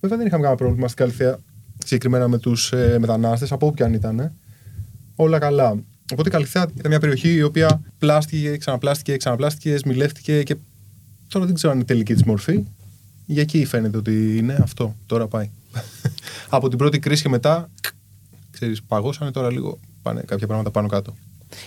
βέβαια 0.00 0.18
δεν 0.18 0.26
είχαμε 0.26 0.42
κανένα 0.42 0.54
πρόβλημα 0.54 0.88
στην 0.88 1.04
Καλυθέα 1.04 1.38
συγκεκριμένα 1.78 2.28
με 2.28 2.38
τους 2.38 2.72
ε, 2.72 2.96
μετανάστες, 3.00 3.52
από 3.52 3.66
όποια 3.66 3.86
αν 3.86 3.92
ήταν. 3.92 4.32
Όλα 5.16 5.38
καλά. 5.38 5.84
Οπότε 6.12 6.28
η 6.28 6.32
Καλυθέα 6.32 6.66
ήταν 6.76 6.90
μια 6.90 7.00
περιοχή 7.00 7.34
η 7.34 7.42
οποία 7.42 7.80
πλάστηκε, 7.98 8.56
ξαναπλάστηκε, 8.56 9.16
ξαναπλάστηκε, 9.16 9.76
σμιλεύτηκε 9.76 10.42
και 10.42 10.56
τώρα 11.28 11.46
δεν 11.46 11.54
ξέρω 11.54 11.72
αν 11.72 11.78
είναι 11.78 11.86
η 11.90 11.92
τελική 11.92 12.14
της 12.14 12.24
μορφή. 12.24 12.64
Για 13.26 13.42
εκεί 13.42 13.64
φαίνεται 13.64 13.96
ότι 13.96 14.36
είναι 14.36 14.58
αυτό. 14.62 14.96
Τώρα 15.06 15.26
πάει. 15.26 15.50
Από 16.48 16.68
την 16.68 16.78
πρώτη 16.78 16.98
κρίση 16.98 17.22
και 17.22 17.28
μετά, 17.28 17.70
ξέρεις, 18.50 18.82
παγώσανε 18.82 19.30
τώρα 19.30 19.52
λίγο, 19.52 19.78
πάνε 20.02 20.22
κάποια 20.26 20.46
πράγματα 20.46 20.70
πάνω 20.70 20.88
κάτω. 20.88 21.14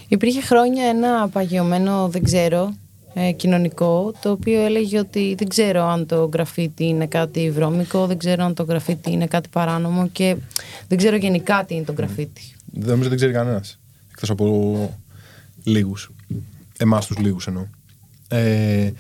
Υπήρχε 0.08 0.41
χρόνια 0.41 0.86
ένα 0.86 1.29
παγιωμένο, 1.29 2.08
δεν 2.08 2.24
ξέρω, 2.24 2.74
ε, 3.13 3.31
κοινωνικό, 3.31 4.13
το 4.22 4.31
οποίο 4.31 4.62
έλεγε 4.62 5.00
ότι 5.00 5.36
δεν 5.38 5.48
ξέρω 5.48 5.84
αν 5.84 6.05
το 6.05 6.29
γραφίτι 6.34 6.86
είναι 6.86 7.08
κάτι 7.08 7.51
βρώμικο, 7.51 8.05
δεν 8.08 8.17
ξέρω 8.17 8.43
αν 8.43 8.53
το 8.53 8.63
γραφίτι 8.63 9.12
είναι 9.12 9.27
κάτι 9.27 9.50
παράνομο 9.50 10.08
και 10.08 10.36
δεν 10.88 10.98
ξέρω 10.98 11.15
γενικά 11.15 11.65
τι 11.67 11.75
είναι 11.75 11.86
το 11.86 11.93
γραφίτι. 11.98 12.41
Δεν 12.65 12.89
νομίζω 12.89 13.10
δεν 13.10 13.17
ξέρει 13.17 13.34
κανένας. 13.34 13.78
Εκτός 14.22 14.34
από 14.34 15.00
λίγους. 15.64 16.12
Εμάς 16.78 17.06
τους 17.06 17.18
λίγους 17.18 17.48
εννοώ. 17.48 17.68
Ε, 18.28 18.92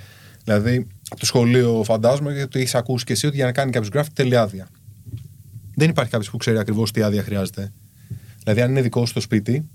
δηλαδή, 0.43 0.87
από 1.09 1.19
το 1.19 1.25
σχολείο 1.25 1.83
φαντάζομαι 1.83 2.41
ότι 2.41 2.59
έχεις 2.59 2.75
ακούσει 2.75 3.05
και 3.05 3.13
εσύ 3.13 3.27
ότι 3.27 3.35
για 3.35 3.45
να 3.45 3.51
κάνει 3.51 3.71
κάποιος 3.71 3.91
γράφει 3.91 4.09
θέλει 4.13 4.37
άδεια. 4.37 4.67
δεν 5.75 5.89
υπάρχει 5.89 6.11
κάποιος 6.11 6.29
που 6.31 6.37
ξέρει 6.37 6.57
ακριβώς 6.57 6.91
τι 6.91 7.01
άδεια 7.01 7.23
χρειάζεται. 7.23 7.71
Δηλαδή, 8.43 8.61
αν 8.61 8.69
είναι 8.69 8.81
δικό 8.81 9.05
σου 9.05 9.13
το 9.13 9.19
σπιτι 9.19 9.69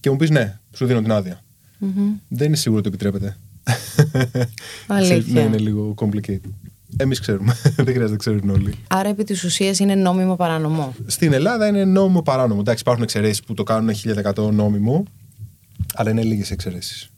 και 0.00 0.10
μου 0.10 0.16
πεις 0.16 0.30
ναι, 0.30 0.58
σου 0.72 0.86
δίνω 0.86 1.02
την 1.02 1.12
άδεια. 1.12 1.44
Δεν 2.28 2.46
είναι 2.46 2.56
σίγουρο 2.56 2.78
ότι 2.78 2.88
επιτρέπεται. 2.88 3.36
Αλήθεια. 4.86 5.32
ναι, 5.34 5.40
είναι 5.40 5.58
λίγο 5.58 5.94
complicated. 5.96 6.63
Εμείς 6.96 7.20
ξέρουμε. 7.20 7.56
δεν 7.76 7.84
χρειάζεται 7.84 8.10
να 8.10 8.16
ξέρουν 8.16 8.50
όλοι. 8.50 8.74
Άρα, 8.88 9.08
επί 9.08 9.24
της 9.24 9.44
ουσίας 9.44 9.78
είναι 9.78 9.94
νόμιμο 9.94 10.36
παράνομο. 10.36 10.94
Στην 11.06 11.32
Ελλάδα 11.32 11.66
είναι 11.66 11.84
νόμιμο 11.84 12.22
παράνομο. 12.22 12.60
Εντάξει, 12.60 12.80
υπάρχουν 12.82 13.02
εξαιρέσεις 13.02 13.42
που 13.42 13.54
το 13.54 13.62
κάνουν 13.62 13.94
1100 14.34 14.50
νόμιμο, 14.52 15.04
αλλά 15.94 16.10
είναι 16.10 16.22
λίγες 16.22 16.50
εξαιρέσεις. 16.50 17.08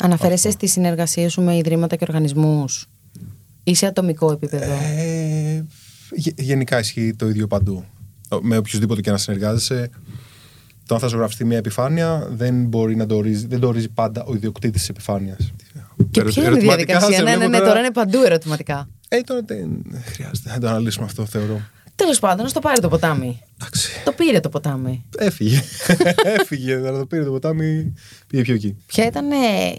Αναφέρεσαι 0.00 0.50
στη 0.50 0.66
συνεργασία 0.66 1.28
σου 1.28 1.42
με 1.42 1.56
ιδρύματα 1.56 1.96
και 1.96 2.04
οργανισμούς; 2.08 2.86
Ή 3.64 3.74
σε 3.74 3.86
ατομικό 3.86 4.32
επίπεδο; 4.32 4.72
Ε, 4.72 5.66
γε- 6.14 6.40
γενικά 6.40 6.78
ισχύει 6.78 7.14
το 7.14 7.28
ίδιο 7.28 7.46
παντού. 7.46 7.84
Με 8.42 8.56
οποιοδήποτε 8.56 9.00
και 9.00 9.10
να 9.10 9.16
συνεργάζεσαι, 9.16 9.90
το 10.86 10.94
αν 10.94 11.00
θα 11.00 11.06
ζωγραφιστεί 11.06 11.44
μια 11.44 11.56
επιφάνεια 11.56 12.28
δεν 12.32 12.64
μπορεί 12.64 12.96
να 12.96 13.06
το 13.06 13.16
ορίζει, 13.16 13.46
δεν 13.46 13.60
το 13.60 13.66
ορίζει 13.66 13.88
πάντα 13.88 14.24
ο 14.24 14.34
ιδιοκτήτης 14.34 14.80
της 14.80 14.88
επιφάνειας. 14.88 15.52
Και 16.10 16.22
ποια 16.22 16.44
είναι 16.44 16.56
η 16.56 16.60
διαδικασία; 16.60 17.22
Ναι, 17.22 17.36
ναι, 17.36 17.48
ναι, 17.48 17.58
τώρα 17.58 17.78
είναι 17.78 17.92
παντού 17.92 18.22
ερωτηματικά. 18.22 18.88
Ε, 19.08 19.20
τώρα 19.20 19.40
δεν 19.44 19.84
χρειάζεται 20.04 20.50
να 20.50 20.58
το 20.58 20.68
αναλύσουμε 20.68 21.04
αυτό, 21.04 21.24
θεωρώ. 21.24 21.60
Τέλος 21.98 22.18
πάντων, 22.18 22.44
να 22.46 22.52
το 22.52 22.60
πάρει 22.60 22.80
το 22.80 22.88
ποτάμι. 22.88 23.40
Εντάξει. 23.60 23.88
Το 24.04 24.12
πήρε 24.12 24.40
το 24.40 24.48
ποτάμι. 24.48 25.04
Έφυγε. 25.18 25.62
Έφυγε. 26.38 26.76
Να 26.76 26.98
το 26.98 27.06
πήρε 27.06 27.24
το 27.24 27.30
ποτάμι, 27.30 27.94
πήγε 28.26 28.42
πιο 28.42 28.54
εκεί. 28.54 28.76
Ποια 28.86 29.06
ήταν 29.06 29.30
ε, 29.30 29.36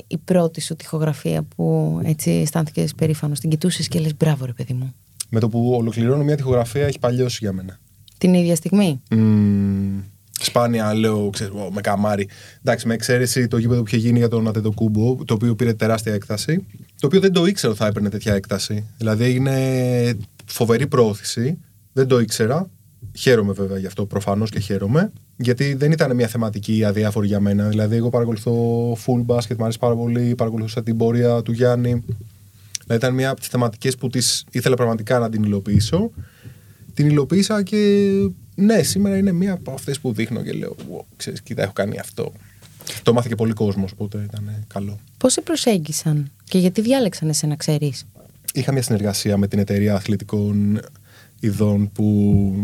η 0.07 0.17
πρώτη 0.17 0.61
σου 0.61 0.75
τοιχογραφία 0.75 1.43
που 1.43 1.99
έτσι 2.03 2.31
αισθάνθηκες 2.31 2.93
περήφανος, 2.95 3.39
την 3.39 3.49
κοιτούσες 3.49 3.87
και 3.87 3.99
λες 3.99 4.15
μπράβο, 4.15 4.45
ρε 4.45 4.53
παιδί 4.53 4.73
μου. 4.73 4.93
Με 5.29 5.39
το 5.39 5.49
που 5.49 5.73
ολοκληρώνω 5.73 6.23
μια 6.23 6.35
τοιχογραφία 6.35 6.85
έχει 6.85 6.99
παλιώσει 6.99 7.37
για 7.41 7.53
μένα. 7.53 7.79
Την 8.17 8.33
ίδια 8.33 8.55
στιγμή; 8.55 9.01
Μμμ, 9.11 10.01
σπάνια 10.41 10.93
λέω, 10.93 11.29
ξέρεις, 11.29 11.53
«Ω, 11.53 11.71
με 11.71 11.81
καμάρι. 11.81 12.27
Εντάξει, 12.59 12.87
με 12.87 12.93
εξαίρεση 12.93 13.47
το 13.47 13.57
γήπεδο 13.57 13.81
που 13.81 13.87
είχε 13.87 13.97
γίνει 13.97 14.17
για 14.17 14.27
τον 14.27 14.47
Ατεντοκούμπο, 14.47 15.25
το 15.25 15.33
οποίο 15.33 15.55
πήρε 15.55 15.73
τεράστια 15.73 16.13
έκταση. 16.13 16.65
Το 16.99 17.07
οποίο 17.07 17.19
δεν 17.19 17.31
το 17.31 17.45
ήξερα 17.45 17.71
ότι 17.71 17.81
θα 17.81 17.87
έπαιρνε 17.87 18.09
τέτοια 18.09 18.33
έκταση. 18.33 18.85
Δηλαδή 18.97 19.23
έγινε 19.23 20.17
φοβερή 20.45 20.87
πρόωθηση. 20.87 21.57
Δεν 21.93 22.07
το 22.07 22.19
ήξερα. 22.19 22.69
Χαίρομαι 23.17 23.53
βέβαια 23.53 23.77
γι' 23.77 23.85
αυτό 23.85 24.05
προφανώς 24.05 24.49
και 24.49 24.59
χαίρομαι. 24.59 25.11
Γιατί 25.37 25.73
δεν 25.73 25.91
ήταν 25.91 26.15
μια 26.15 26.27
θεματική 26.27 26.83
αδιάφορη 26.83 27.27
για 27.27 27.39
μένα. 27.39 27.67
Δηλαδή, 27.67 27.95
εγώ 27.95 28.09
παρακολουθώ 28.09 28.53
full 28.93 29.25
basket, 29.25 29.55
μου 29.57 29.63
αρέσει 29.63 29.79
πάρα 29.79 29.95
πολύ. 29.95 30.35
Παρακολουθούσα 30.35 30.83
την 30.83 30.97
πορεία 30.97 31.41
του 31.41 31.51
Γιάννη. 31.51 31.89
Δηλαδή, 32.83 33.05
ήταν 33.05 33.13
μια 33.13 33.29
από 33.29 33.39
τις 33.39 33.49
θεματικές 33.49 33.95
που 33.95 34.07
τις 34.07 34.45
ήθελα 34.51 34.75
πραγματικά 34.75 35.19
να 35.19 35.29
την 35.29 35.43
υλοποιήσω. 35.43 36.11
Την 36.93 37.07
υλοποίησα 37.07 37.63
και 37.63 38.11
ναι, 38.59 38.83
σήμερα 38.83 39.17
είναι 39.17 39.31
μία 39.31 39.53
από 39.53 39.71
αυτές 39.71 39.99
που 39.99 40.13
δείχνω 40.13 40.43
και 40.43 40.51
λέω: 40.51 40.75
wow, 40.75 41.03
ξέρεις, 41.15 41.41
κοίτα, 41.41 41.63
έχω 41.63 41.73
κάνει 41.73 41.99
αυτό. 41.99 42.33
Το 43.03 43.13
μάθε 43.13 43.27
και 43.27 43.35
πολύ 43.35 43.53
κόσμος, 43.53 43.91
οπότε 43.91 44.17
ήταν 44.23 44.65
καλό. 44.67 44.99
Πώς 45.17 45.33
σε 45.33 45.41
προσέγγισαν 45.41 46.31
και 46.43 46.57
γιατί 46.57 46.81
διάλεξαν 46.81 47.29
εσένα, 47.29 47.55
ξέρεις; 47.55 48.05
Είχα 48.53 48.71
μια 48.71 48.81
συνεργασία 48.81 49.37
με 49.37 49.47
την 49.47 49.59
εταιρεία 49.59 49.95
αθλητικών 49.95 50.79
ειδών 51.39 51.91
που 51.91 52.55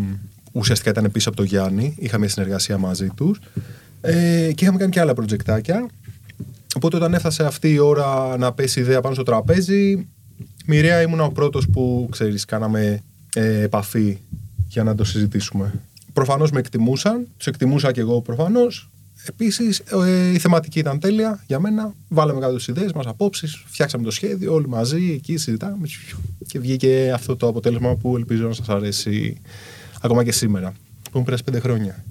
ουσιαστικά 0.52 0.90
ήταν 0.90 1.12
πίσω 1.12 1.30
από 1.30 1.38
το 1.38 1.44
Γιάννη. 1.44 1.96
Είχα 2.00 2.18
μια 2.18 2.30
συνεργασία 2.30 2.78
μαζί 2.78 3.08
τους. 3.16 3.40
Ε, 4.02 4.52
και 4.56 4.64
είχαμε 4.64 4.78
κάνει 4.78 4.92
και 4.92 5.00
άλλα 5.00 5.14
προτζεκτάκια. 5.14 5.86
Οπότε 6.76 6.96
όταν 6.96 7.14
έφτασε 7.14 7.46
αυτή 7.46 7.74
η 7.74 7.80
ώρα 7.80 8.38
να 8.38 8.54
πέσει 8.54 8.80
η 8.80 8.82
ιδέα 8.82 9.02
πάνω 9.02 9.14
στο 9.14 9.24
τραπέζι, 9.24 10.08
μοιραία 10.66 11.02
ήμουν 11.02 11.20
ο 11.20 11.30
πρώτος 11.30 11.70
που 11.70 12.08
ξέρεις, 12.12 12.46
κάναμε 12.46 13.02
ε, 13.34 13.62
επαφή 13.62 14.18
για 14.68 14.84
να 14.84 14.96
το 14.96 15.04
συζητήσουμε. 15.04 15.74
Προφανώς 16.14 16.52
με 16.52 16.60
εκτιμούσαν, 16.60 17.28
τους 17.38 17.48
εκτιμούσα 17.48 17.92
και 17.92 18.00
εγώ 18.00 18.22
προφανώς. 18.22 18.90
Επίσης, 19.28 19.80
ε, 19.80 20.32
η 20.34 20.38
θεματική 20.38 20.80
ήταν 20.80 21.00
τέλεια 21.00 21.44
για 21.48 21.60
μένα. 21.60 21.94
Βάλαμε 22.08 22.40
κάτω 22.40 22.56
τις 22.56 22.68
ιδέες 22.68 22.94
μας, 22.94 23.06
απόψεις, 23.06 23.64
φτιάξαμε 23.66 24.04
το 24.04 24.12
σχέδιο 24.12 24.54
όλοι 24.54 24.68
μαζί, 24.68 25.12
εκεί 25.12 25.38
συζητάμε. 25.38 25.88
Και 26.48 26.60
βγήκε 26.60 27.12
αυτό 27.14 27.36
το 27.36 27.48
αποτέλεσμα 27.48 27.96
που 27.96 28.16
ελπίζω 28.16 28.48
να 28.48 28.54
σας 28.54 28.70
αρέσει 28.70 29.42
ακόμα 30.02 30.24
και 30.24 30.32
σήμερα. 30.32 30.74
Που 31.12 31.18
μου 31.18 31.24
πέρασε 31.24 31.44
πέντε 31.44 31.60
χρόνια. 31.60 32.04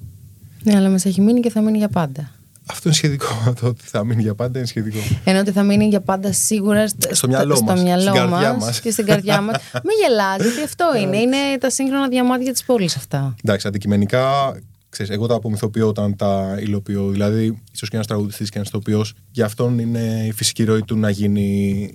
Ναι, 0.63 0.77
αλλά 0.77 0.91
μας 0.91 1.05
έχει 1.05 1.21
μείνει 1.21 1.41
και 1.41 1.51
θα 1.51 1.61
μείνει 1.61 1.79
για 1.79 1.89
πάντα. 1.89 2.31
Αυτό 2.67 2.89
είναι 2.89 2.97
σχετικό. 2.97 3.27
Το 3.61 3.67
ότι 3.67 3.85
θα 3.85 4.05
μείνει 4.05 4.23
για 4.23 4.35
πάντα 4.35 4.59
είναι 4.59 4.67
σχετικό. 4.67 4.99
Ενώ 5.25 5.39
ότι 5.39 5.51
θα 5.51 5.63
μείνει 5.63 5.87
για 5.87 6.01
πάντα 6.01 6.33
σίγουρα 6.33 6.89
στο, 6.89 7.15
Στο 7.15 7.29
μυαλό 7.29 7.55
στο 7.55 7.65
μας, 7.65 7.83
μυαλό 7.83 8.01
στην 8.01 8.15
καρδιά 8.15 8.53
μας 8.53 8.65
μας. 8.65 8.81
και 8.81 8.91
στην 8.91 9.07
καρδιά 9.07 9.41
μας. 9.41 9.57
Με 9.87 9.93
γελάζει, 10.01 10.43
γιατί 10.43 10.63
αυτό 10.63 10.85
είναι. 11.01 11.17
Είναι 11.17 11.37
τα 11.61 11.71
σύγχρονα 11.71 12.09
διαμάτια 12.09 12.53
της 12.53 12.65
πόλης 12.65 12.97
αυτά. 12.97 13.35
Εντάξει, 13.45 13.67
αντικειμενικά, 13.67 14.57
ξέρεις, 14.89 15.13
εγώ 15.13 15.27
τα 15.27 15.35
απομυθοποιώ 15.35 15.89
όταν 15.89 16.17
τα 16.17 16.57
υλοποιώ. 16.61 17.09
Δηλαδή, 17.09 17.63
ίσως 17.73 17.89
και 17.89 17.95
ένας 17.95 18.07
τραγουδιστής 18.07 18.49
και 18.51 18.57
ένας 18.57 18.69
ηθοποιός, 18.69 19.15
για 19.31 19.45
αυτόν 19.45 19.79
είναι 19.79 20.25
η 20.27 20.33
φυσική 20.33 20.65
ροή 20.65 20.83
του 20.83 20.97
να 20.97 21.11
γίνει. 21.11 21.91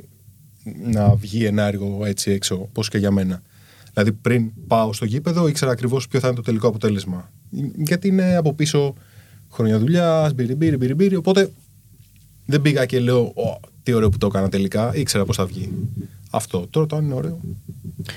να 0.84 1.16
βγει 1.16 1.46
ένα 1.46 1.64
έργο 1.64 2.06
έτσι 2.06 2.32
έξω, 2.32 2.56
όπως 2.56 2.90
και 2.90 2.98
για 2.98 3.12
μένα. 3.12 3.42
Δηλαδή, 3.94 4.12
πριν 4.12 4.52
πάω 4.68 4.94
στο 4.94 5.06
γήπεδο, 5.06 5.48
ήξερα 5.48 5.72
ακριβώς 5.72 6.08
ποιο 6.08 6.20
θα 6.20 6.28
είναι 6.28 6.36
το 6.36 6.42
τελικό 6.42 6.68
αποτέλεσμα. 6.68 7.32
Γιατί 7.76 8.08
είναι 8.08 8.36
από 8.36 8.54
πίσω 8.54 8.94
χρόνια 9.52 9.80
δουλειάς, 9.80 10.34
μπυριμπύρι, 10.34 10.78
μπυριμπύρι. 10.78 11.16
Οπότε 11.16 11.52
δεν 12.46 12.62
πήγα 12.62 12.86
και 12.86 13.00
λέω, 13.00 13.20
«Ω, 13.22 13.60
τι 13.84 13.94
ωραίο 13.94 14.10
που 14.10 14.18
το 14.18 14.26
έκανα 14.28 14.50
τελικά. 14.50 14.96
Ήξερα 14.96 15.26
πώς 15.26 15.36
θα 15.36 15.46
βγει. 15.46 15.70
Αυτό. 16.32 16.68
Τώρα 16.70 16.88
το 16.88 16.96
αν 16.96 17.04
είναι 17.06 17.14
ωραίο. 17.14 17.40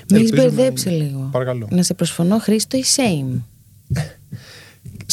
Με 0.09 0.17
έχει 0.17 0.25
ελπίζω 0.25 0.35
να 0.35 0.51
μπερδέψει 0.51 0.93
είναι. 0.93 1.03
λίγο. 1.03 1.29
Παρακαλώ. 1.31 1.67
Να 1.71 1.83
σε 1.83 1.93
προσφωνώ, 1.93 2.37
Χρήστο 2.39 2.77
ή 2.77 2.83
same. 2.95 3.37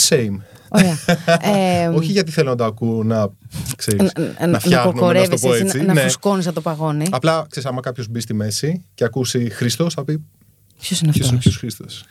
Same. 0.08 0.36
Ωραία. 0.68 0.98
Ε, 1.54 1.86
Όχι 1.88 2.12
γιατί 2.12 2.30
θέλω 2.30 2.50
να 2.50 2.56
το 2.56 2.64
ακούω, 2.64 3.02
να 3.02 3.28
ξέρεις, 3.76 4.12
να- 4.14 4.22
να, 4.40 4.46
να 4.46 4.58
φτιάχνω, 4.60 4.86
να, 4.86 4.92
το 4.92 4.98
κοκορεύεσαι 4.98 5.46
πω 5.46 5.52
εσύ, 5.54 5.62
έτσι. 5.62 5.78
να, 5.78 5.84
να 5.84 5.92
ναι. 5.92 6.00
φουσκώνεις 6.00 6.46
από 6.46 6.54
το 6.54 6.60
παγόνι. 6.60 7.06
Απλά, 7.10 7.46
ξέρεις, 7.50 7.68
άμα 7.68 7.80
κάποιος 7.80 8.08
μπει 8.08 8.20
στη 8.20 8.34
μέση 8.34 8.84
και 8.94 9.04
ακούσει 9.04 9.50
Χριστός, 9.50 9.94
θα 9.94 10.04
πει 10.04 10.20
Ποιος 10.80 11.00
είναι 11.00 11.12
ποιος 11.12 11.28
είναι 11.28 11.36
αυτός; 11.38 11.58
ποιος 11.58 11.74
Χριστός. 11.76 12.04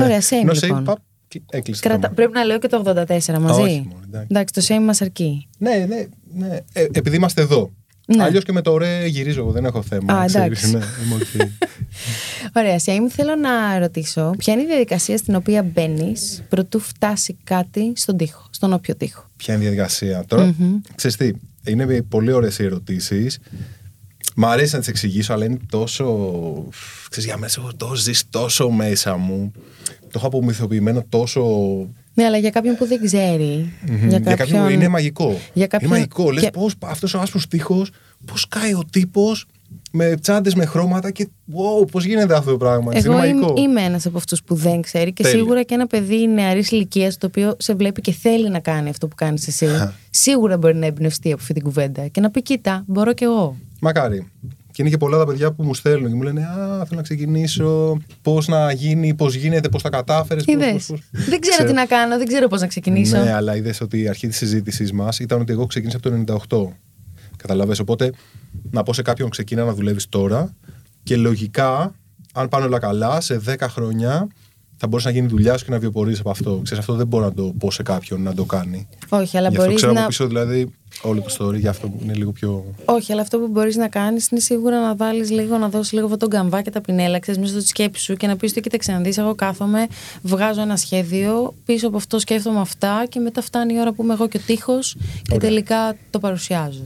Ωραία, 0.00 0.20
same 0.20 0.40
Ενώ 0.48 0.52
λοιπόν. 0.52 0.96
Same, 1.38 1.42
παπ, 1.46 1.50
και 1.50 1.56
έκλεισε 1.56 1.82
το 1.82 1.88
Κρατα... 1.88 2.02
θέμα. 2.02 2.14
Πρέπει 2.14 2.32
να 2.32 2.44
λέω 2.44 2.58
και 2.58 2.68
το 2.68 2.82
84 2.86 3.38
μαζί. 3.38 3.60
όχι 3.60 3.86
μόνο, 3.88 4.02
εντάξει. 4.06 4.26
εντάξει, 4.30 4.54
το 4.54 4.62
same 4.68 4.84
μας 4.84 5.00
αρκεί. 5.00 5.48
Ναι, 5.58 5.86
ναι, 5.88 6.06
ναι. 6.34 6.58
Ε, 6.72 6.86
επειδή 6.92 7.16
είμαστε 7.16 7.42
εδώ. 7.42 7.72
Ναι. 8.06 8.22
Αλλιώς 8.22 8.44
και 8.44 8.52
με 8.52 8.60
το 8.62 8.76
ρε 8.76 9.06
γυρίζω 9.06 9.40
εγώ, 9.40 9.50
δεν 9.50 9.64
έχω 9.64 9.82
θέμα. 9.82 10.14
Α, 10.14 10.26
ξέρεις, 10.26 10.62
εντάξει. 10.62 10.70
ναι, 10.72 11.04
είμαι 11.04 11.14
οκ. 11.14 11.48
Ωραία, 12.56 12.78
Same, 12.78 13.08
θέλω 13.08 13.34
να 13.36 13.78
ρωτήσω 13.78 14.34
ποια 14.38 14.52
είναι 14.52 14.62
η 14.62 14.66
διαδικασία 14.66 15.16
στην 15.16 15.34
οποία 15.34 15.62
μπαίνεις 15.62 16.42
προτού 16.48 16.80
φτάσει 16.80 17.36
κάτι 17.44 17.92
στον 17.96 18.16
τοίχο, 18.16 18.46
στον 18.50 18.72
όποιο 18.72 18.96
τοίχο; 18.96 19.30
Ποια 19.36 19.54
είναι 19.54 19.62
η 19.62 19.66
διαδικασία; 19.66 20.24
Τώρα, 20.26 20.54
ξέρεις 20.94 21.16
τι, 21.16 21.30
είναι 21.64 22.02
πολύ 22.02 22.32
ωραίες 22.32 22.58
οι 22.58 22.64
ερωτήσεις. 22.64 23.38
Μ' 24.36 24.44
αρέσει 24.44 24.72
να 24.74 24.78
τις 24.78 24.88
εξηγήσω, 24.88 25.32
αλλά 25.32 25.44
είναι 25.44 25.58
τόσο. 25.70 26.04
Ξέρεις, 27.10 27.28
για 27.28 27.38
μέσα, 27.38 27.62
το 27.76 27.94
ζεις 27.94 28.24
τόσο 28.30 28.70
μέσα 28.70 29.16
μου. 29.16 29.52
Το 30.14 30.20
έχω 30.20 30.26
απομυθοποιημένο 30.28 31.04
τόσο 31.08 31.42
Ναι, 32.14 32.24
αλλά 32.24 32.36
για 32.36 32.50
κάποιον 32.50 32.76
που 32.76 32.86
δεν 32.86 33.00
ξέρει. 33.04 33.72
Μμμ. 33.88 34.08
Για 34.08 34.20
κάποιον 34.20 34.68
είναι 34.70 34.88
μαγικό. 34.88 35.36
Για 35.52 35.66
κάποιον- 35.66 35.90
Είναι 35.90 35.98
μαγικό. 35.98 36.30
Λες 36.30 36.42
και- 36.42 36.50
πώς 36.50 36.74
αυτός 36.84 37.14
ο 37.14 37.18
άσπρος 37.20 37.46
τείχος, 37.46 37.90
πώς 38.24 38.48
κάει 38.48 38.72
ο 38.74 38.82
τύπος 38.92 39.46
με 39.90 40.14
τσάντες 40.20 40.54
με 40.54 40.64
χρώματα 40.64 41.10
και 41.10 41.28
wow, 41.52 41.90
πώς 41.90 42.04
γίνεται 42.04 42.36
αυτό 42.36 42.50
το 42.50 42.56
πράγμα. 42.56 42.92
έτσι, 42.94 43.06
Εγώ 43.08 43.16
είναι 43.18 43.26
είμαι, 43.26 43.40
μαγικό. 43.40 43.60
είμαι 43.62 43.80
ένας 43.82 44.06
από 44.06 44.16
αυτούς 44.16 44.42
που 44.42 44.54
δεν 44.54 44.80
ξέρει 44.80 45.12
και 45.12 45.22
Τέλεια. 45.22 45.38
σίγουρα 45.38 45.62
και 45.62 45.74
ένα 45.74 45.86
παιδί 45.86 46.26
νεαρής 46.28 46.70
ηλικίας 46.70 47.16
το 47.16 47.26
οποίο 47.26 47.56
σε 47.58 47.74
βλέπει 47.74 48.00
και 48.00 48.12
θέλει 48.12 48.50
να 48.50 48.58
κάνει 48.60 48.88
αυτό 48.88 49.08
που 49.08 49.14
κάνεις 49.14 49.46
εσύ. 49.48 49.66
σίγουρα 50.10 50.56
μπορεί 50.58 50.76
να 50.76 50.86
εμπνευστεί 50.86 51.32
από 51.32 51.40
αυτή 51.40 51.52
την 51.54 51.62
κουβέντα 51.62 52.06
και 52.08 52.20
να 52.20 52.30
πει: 52.30 52.42
Κοίτα, 52.42 52.84
μπορώ 52.86 53.12
κι 53.12 53.24
εγώ. 53.24 53.56
Μακάρι. 53.80 54.26
Και 54.74 54.82
είναι 54.82 54.90
και 54.90 54.96
πολλά 54.96 55.18
τα 55.18 55.26
παιδιά 55.26 55.52
που 55.52 55.62
μου 55.62 55.74
στέλνουν 55.74 56.08
και 56.08 56.14
μου 56.14 56.22
λένε 56.22 56.44
Α, 56.44 56.84
θέλω 56.84 56.96
να 56.96 57.02
ξεκινήσω. 57.02 57.96
Πώς 58.22 58.48
να 58.48 58.72
γίνει, 58.72 59.14
πώς 59.14 59.34
γίνεται, 59.34 59.68
πώς 59.68 59.82
τα 59.82 59.88
κατάφερες. 59.88 60.44
Είδες. 60.46 60.92
Δεν 61.10 61.40
ξέρω 61.40 61.64
τι 61.64 61.72
να 61.72 61.86
κάνω, 61.86 62.18
δεν 62.18 62.26
ξέρω 62.26 62.48
πώς 62.48 62.60
να 62.60 62.66
ξεκινήσω. 62.66 63.18
Ναι, 63.18 63.32
αλλά 63.32 63.56
είδες 63.56 63.80
ότι 63.80 64.00
η 64.00 64.08
αρχή 64.08 64.28
της 64.28 64.36
συζήτησής 64.36 64.92
μας 64.92 65.18
ήταν 65.18 65.40
ότι 65.40 65.52
εγώ 65.52 65.66
ξεκίνησα 65.66 65.96
από 65.96 66.10
το 66.10 66.72
98. 66.72 66.76
Καταλαβες, 67.36 67.78
οπότε 67.78 68.12
να 68.70 68.82
πω 68.82 68.92
σε 68.92 69.02
κάποιον 69.02 69.30
ξεκινά 69.30 69.64
να 69.64 69.74
δουλεύεις 69.74 70.08
τώρα 70.08 70.54
και 71.02 71.16
λογικά, 71.16 71.94
αν 72.34 72.48
πάνε 72.48 72.64
όλα 72.64 72.78
καλά, 72.78 73.20
σε 73.20 73.40
10 73.46 73.54
χρόνια 73.68 74.28
θα 74.76 74.86
μπορείς 74.86 75.04
να 75.04 75.10
γίνει 75.10 75.26
δουλειά 75.26 75.56
σου 75.56 75.64
και 75.64 75.70
να 75.70 75.78
βιοπορείς 75.78 76.20
από 76.20 76.30
αυτό. 76.30 76.60
Ξέρεις, 76.62 76.78
αυτό 76.82 76.94
δεν 76.94 77.06
μπορώ 77.06 77.24
να 77.24 77.32
το 77.32 77.54
πω 77.58 77.70
σε 77.70 77.82
κάποιον 77.82 78.22
να 78.22 78.34
το 78.34 78.44
κάνει. 78.44 78.88
Όχι, 79.08 79.36
αλλά 79.36 79.48
Γι' 79.48 79.54
αυτό 79.54 79.62
μπορείς 79.66 79.76
ξέρω 79.76 79.92
να. 79.92 79.98
από 79.98 80.08
πίσω 80.08 80.26
δηλαδή 80.26 80.70
όλο 81.02 81.20
το 81.20 81.36
story, 81.38 81.58
γι' 81.58 81.66
αυτό 81.68 81.92
είναι 82.02 82.14
λίγο 82.14 82.32
πιο. 82.32 82.64
Όχι, 82.84 83.12
αλλά 83.12 83.20
αυτό 83.20 83.38
που 83.38 83.48
μπορείς 83.48 83.76
να 83.76 83.88
κάνεις 83.88 84.28
είναι 84.28 84.40
σίγουρα 84.40 84.80
να 84.80 84.94
βάλεις 84.96 85.30
λίγο, 85.30 85.58
να 85.58 85.68
δώσεις 85.68 85.92
λίγο 85.92 86.04
αυτόν 86.04 86.18
τον 86.18 86.28
καμβά 86.28 86.62
και 86.62 86.70
τα 86.70 86.80
πινέλα, 86.80 87.18
ξέρεις, 87.18 87.40
μέσα 87.40 87.52
στη 87.60 87.68
σκέψη 87.68 88.02
σου 88.02 88.14
και 88.14 88.26
να 88.26 88.36
πεις: 88.36 88.52
Κοίταξε 88.52 88.92
να 88.92 88.98
δει, 89.00 89.12
εγώ 89.16 89.34
κάθομαι, 89.34 89.86
βγάζω 90.22 90.60
ένα 90.60 90.76
σχέδιο, 90.76 91.54
πίσω 91.64 91.86
από 91.86 91.96
αυτό 91.96 92.18
σκέφτομαι 92.18 92.60
αυτά 92.60 93.06
και 93.08 93.20
μετά 93.20 93.42
φτάνει 93.42 93.74
η 93.74 93.78
ώρα 93.80 93.92
που 93.92 94.02
είμαι 94.02 94.12
εγώ 94.12 94.28
και 94.28 94.36
ο 94.36 94.40
τοίχος 94.46 94.96
και 94.98 95.34
Ωραία. 95.34 95.48
τελικά 95.48 95.96
το 96.10 96.18
παρουσιάζω. 96.18 96.82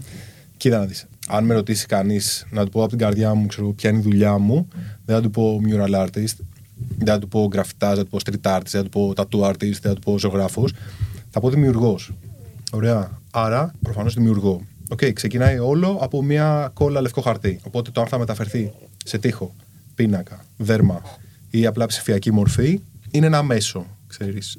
Κοίτα 0.56 0.78
να 0.78 0.84
δεις. 0.84 1.06
Αν 1.28 1.44
με 1.44 1.54
ρωτήσει 1.54 1.86
κανείς 1.86 2.46
να 2.50 2.64
του 2.64 2.70
πω 2.70 2.80
από 2.80 2.88
την 2.88 2.98
καρδιά 2.98 3.34
μου 3.34 3.46
ξέρω, 3.46 3.72
ποια 3.72 3.90
είναι 3.90 3.98
η 3.98 4.02
δουλειά 4.02 4.38
μου, 4.38 4.68
δεν 5.04 5.16
θα 5.16 5.22
του 5.22 5.30
πω 5.30 5.60
mural 5.68 6.04
artist. 6.06 6.36
Δεν 6.98 7.06
θα 7.06 7.18
του 7.18 7.28
πω 7.28 7.48
γκραφιτά, 7.52 7.94
δεν 7.94 7.96
θα 7.96 8.04
του 8.04 8.10
πω 8.10 8.18
street 8.24 8.56
artist, 8.56 8.66
δεν 8.70 8.82
θα 8.82 8.88
του 8.88 8.88
πω 8.88 9.12
tattoo 9.16 9.48
artist, 9.50 9.58
δεν 9.58 9.80
θα 9.80 9.94
του 9.94 10.00
πω 10.00 10.18
ζωγράφος. 10.18 10.72
Θα 11.30 11.40
πω 11.40 11.50
δημιουργός. 11.50 12.12
Ωραία. 12.72 13.20
Άρα, 13.30 13.74
προφανώς 13.82 14.14
δημιουργώ. 14.14 14.60
OK, 14.88 14.98
okay, 15.02 15.12
ξεκινάει 15.12 15.58
όλο 15.58 15.98
από 16.00 16.22
μια 16.22 16.70
κόλλα 16.74 17.00
λευκό 17.00 17.20
χαρτί. 17.20 17.60
Οπότε 17.62 17.90
το 17.90 18.00
αν 18.00 18.06
θα 18.06 18.18
μεταφερθεί 18.18 18.72
σε 19.04 19.18
τείχο, 19.18 19.54
πίνακα, 19.94 20.44
δέρμα 20.56 21.02
ή 21.50 21.66
απλά 21.66 21.86
ψηφιακή 21.86 22.32
μορφή 22.32 22.80
είναι 23.10 23.26
ένα 23.26 23.42
μέσο. 23.42 23.86
Ξέρεις. 24.06 24.58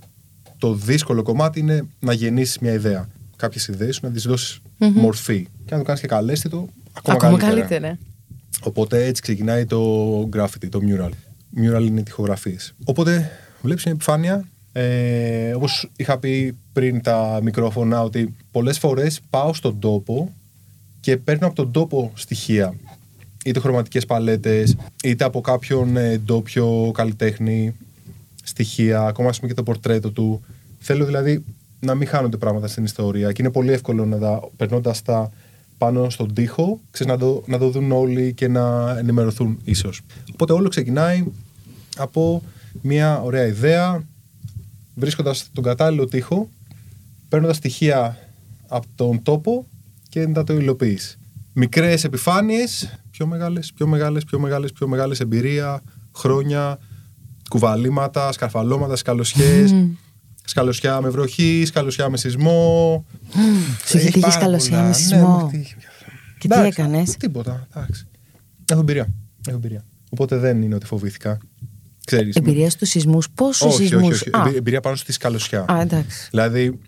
Το 0.57 0.73
δύσκολο 0.73 1.21
κομμάτι 1.21 1.59
είναι 1.59 1.87
να 1.99 2.13
γεννήσεις 2.13 2.59
μια 2.59 2.73
ιδέα. 2.73 3.07
Κάποιες 3.35 3.67
ιδέες 3.67 3.95
σου 3.95 4.05
να 4.05 4.11
τις 4.11 4.23
δωσει 4.23 4.61
μορφή. 4.77 5.47
Και 5.65 5.71
να 5.71 5.77
το 5.77 5.83
κάνεις 5.83 6.01
και 6.01 6.07
καλέσθητο, 6.07 6.67
ακόμα, 6.93 7.17
Ακόμα 7.17 7.37
καλύτερα. 7.37 7.67
καλύτερα. 7.67 7.97
Οπότε 8.61 9.05
έτσι 9.05 9.21
ξεκινάει 9.21 9.65
το 9.65 10.29
graffiti, 10.33 10.69
το 10.69 10.79
mural. 10.83 11.09
Mural 11.57 11.85
είναι 11.85 12.01
τοιχογραφίε. 12.01 12.55
Οπότε 12.83 13.31
βλέπεις 13.61 13.85
μια 13.85 13.93
επιφάνεια. 13.93 14.45
Ε, 14.71 15.53
Όπως 15.53 15.89
είχα 15.95 16.17
πει 16.17 16.57
πριν 16.73 17.01
τα 17.01 17.39
μικρόφωνα, 17.43 18.03
ότι 18.03 18.35
πολλές 18.51 18.77
φορές 18.79 19.19
πάω 19.29 19.53
στον 19.53 19.79
τόπο 19.79 20.33
και 20.99 21.17
παίρνω 21.17 21.47
από 21.47 21.55
τον 21.55 21.71
τόπο 21.71 22.11
στοιχεία. 22.15 22.73
Είτε 23.45 23.59
χρωματικές 23.59 24.05
παλέτες, 24.05 24.75
είτε 25.03 25.23
από 25.23 25.41
κάποιον 25.41 25.97
ε, 25.97 26.17
ντόπιο 26.17 26.91
καλλιτέχνη 26.93 27.75
στοιχεία, 28.43 29.01
ακόμα 29.01 29.29
ας 29.29 29.39
πούμε 29.39 29.49
και 29.49 29.57
το 29.57 29.63
πορτρέτο 29.63 30.11
του. 30.11 30.41
Θέλω 30.79 31.05
δηλαδή 31.05 31.43
να 31.79 31.95
μην 31.95 32.07
χάνονται 32.07 32.37
πράγματα 32.37 32.67
στην 32.67 32.83
ιστορία 32.83 33.31
και 33.31 33.41
είναι 33.41 33.51
πολύ 33.51 33.71
εύκολο 33.71 34.05
να 34.05 34.17
τα 34.17 34.49
περνώντας 34.57 35.01
τα 35.01 35.31
πάνω 35.79 36.09
στον 36.09 36.33
τοίχο, 36.33 36.79
ξέρεις, 36.91 37.13
να, 37.13 37.19
το, 37.19 37.43
να 37.45 37.57
το 37.57 37.69
δουν 37.69 37.91
όλοι 37.91 38.33
και 38.33 38.47
να 38.47 38.95
ενημερωθούν 38.97 39.59
ίσως. 39.63 40.01
Οπότε 40.33 40.53
όλο 40.53 40.69
ξεκινάει 40.69 41.23
από 41.97 42.43
μια 42.81 43.21
ωραία 43.21 43.45
ιδέα, 43.45 44.03
βρίσκοντας 44.95 45.49
τον 45.53 45.63
κατάλληλο 45.63 46.05
τοίχο, 46.05 46.49
παίρνοντας 47.29 47.55
στοιχεία 47.55 48.17
από 48.67 48.87
τον 48.95 49.23
τόπο 49.23 49.65
και 50.09 50.27
να 50.27 50.43
το 50.43 50.53
υλοποιείς. 50.53 51.17
Μικρές 51.53 52.03
επιφάνειες, 52.03 52.99
πιο 53.11 53.25
μεγάλες, 53.25 53.73
πιο 53.73 53.87
μεγάλες, 53.87 54.23
πιο 54.23 54.39
μεγάλες, 54.39 54.71
πιο 54.71 54.87
μεγάλες 54.87 55.19
εμπειρία, 55.19 55.81
χρόνια, 56.15 56.79
κουβαλήματα, 57.49 58.31
σκαρφαλώματα, 58.31 58.95
σκαλωσιές, 58.95 59.75
σκαλωσιά 60.49 61.01
με 61.01 61.09
βροχή, 61.09 61.63
σκαλωσιά 61.65 62.09
με 62.09 62.17
σεισμό. 62.17 63.05
Σου 63.85 63.97
είχε 63.97 63.97
Έχει 63.97 64.05
τύχει 64.05 64.19
πάρα 64.19 64.31
σκαλωσιά 64.33 64.69
πολλά. 64.71 64.81
με 64.81 64.87
Ναι, 64.87 64.93
σεισμό. 64.93 65.27
μου 65.27 65.49
έχει 65.53 65.57
τύχει. 65.57 65.75
Και 66.39 66.47
τι 66.47 66.55
Εντάξει, 66.59 66.81
έκανες; 66.81 67.15
Τίποτα. 67.17 67.67
Εντάξει. 67.75 68.07
Έχω 68.71 68.79
εμπειρία. 68.79 69.07
Έχω 69.47 69.55
εμπειρία. 69.57 69.85
Οπότε 70.09 70.37
δεν 70.37 70.61
είναι 70.61 70.75
ότι 70.75 70.85
φοβήθηκα. 70.85 71.37
Ξέρεις, 72.05 72.35
Εμπειρίας 72.35 72.73
στους 72.73 72.89
σεισμούς. 72.89 73.29
Πόσους 73.29 73.61
όχι, 73.73 73.75
σεισμούς; 73.87 74.21
όχι, 74.21 74.29
όχι. 74.35 74.47
Εμπει- 74.47 74.57
Εμπειρία 74.57 74.81
πάνω 74.81 74.95
στη 74.95 75.11
σκαλωσιά. 75.11 75.65
Α, 75.71 75.81
εντάξει. 75.81 76.27
Δηλαδή, 76.29 76.79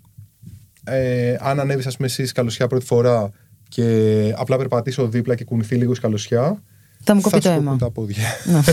ε, 0.83 1.35
αν 1.39 1.59
ανέβεις, 1.59 1.85
ας 1.87 1.95
πούμε, 1.95 2.07
εσύ 2.07 2.25
σκαλωσιά 2.25 2.67
πρώτη 2.67 2.85
φορά 2.85 3.31
και 3.69 4.33
απλά 4.37 4.57
περπατήσω 4.57 5.07
δίπλα 5.07 5.35
και 5.35 5.43
κουνηθεί 5.43 5.75
λίγο 5.75 5.91
η 5.91 5.95
σκαλωσιά. 5.95 6.61
Θα 7.03 7.15
μου 7.15 7.21
κοπεί 7.21 7.35
το 7.35 7.41
σου 7.41 7.49
αίμα. 7.49 7.63
κοπούν 7.63 7.77
τα 7.77 7.89
πόδια. 7.91 8.23
Να. 8.45 8.63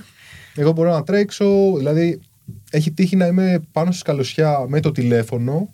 Εγώ 0.62 0.72
μπορώ 0.72 0.90
να 0.92 1.02
τρέξω, 1.02 1.46
δηλαδή 1.76 2.20
έχει 2.70 2.90
τύχει 2.90 3.16
να 3.16 3.26
είμαι 3.26 3.62
πάνω 3.72 3.90
στη 3.90 4.00
σκαλωσιά 4.00 4.64
με 4.68 4.80
το 4.80 4.92
τηλεφωνο 4.92 5.68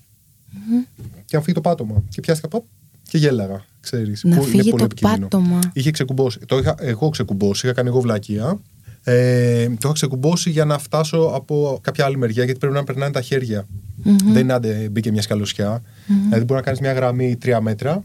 και 1.25 1.37
να 1.37 1.43
φύγει 1.43 1.55
το 1.55 1.61
πάτωμα. 1.61 2.03
Και 2.09 2.21
πιάστηκα 2.21 2.49
παπ, 2.49 2.63
και 3.09 3.19
γέλαγα, 3.19 3.65
ξέρεις. 3.81 4.25
Να 4.25 4.37
που 4.37 4.43
είναι 4.43 4.51
φύγει 4.51 4.71
πολύ 4.71 4.79
το 4.79 4.85
επικίνδυνο. 4.85 5.29
πάτωμα. 5.29 5.59
Είχε 5.73 5.91
ξεκουμπώσει. 5.91 6.39
Το 6.47 6.59
είχα 6.59 6.75
εγώ 6.79 7.09
ξεκουμπώσει, 7.09 7.67
είχα 7.67 7.75
κάνει 7.75 7.89
εγώ 7.89 8.01
βλακεία. 8.01 8.61
Ε, 9.05 9.67
το 9.67 9.77
είχα 9.83 9.93
ξεκουμπώσει 9.93 10.51
για 10.51 10.65
να 10.65 10.79
φτάσω 10.79 11.19
από 11.19 11.79
κάποια 11.83 12.05
άλλη 12.05 12.17
μεριά, 12.17 12.45
γιατί 12.45 12.59
πρέπει 12.59 12.75
να 12.75 12.85
περνάνε 12.85 13.13
τα 13.13 13.21
χέρια. 13.21 13.67
Δεν 14.33 14.43
είναι 14.43 14.53
άντε 14.53 14.89
μπήκε 14.91 15.11
μια 15.11 15.23
σκαλωσιά. 15.23 15.83
Δηλαδή 16.07 16.45
μπορεί 16.45 16.55
να 16.59 16.61
κάνεις 16.61 16.81
μια 16.81 16.93
γραμμή 16.93 17.39
3 17.45 17.59
μέτρα, 17.61 18.03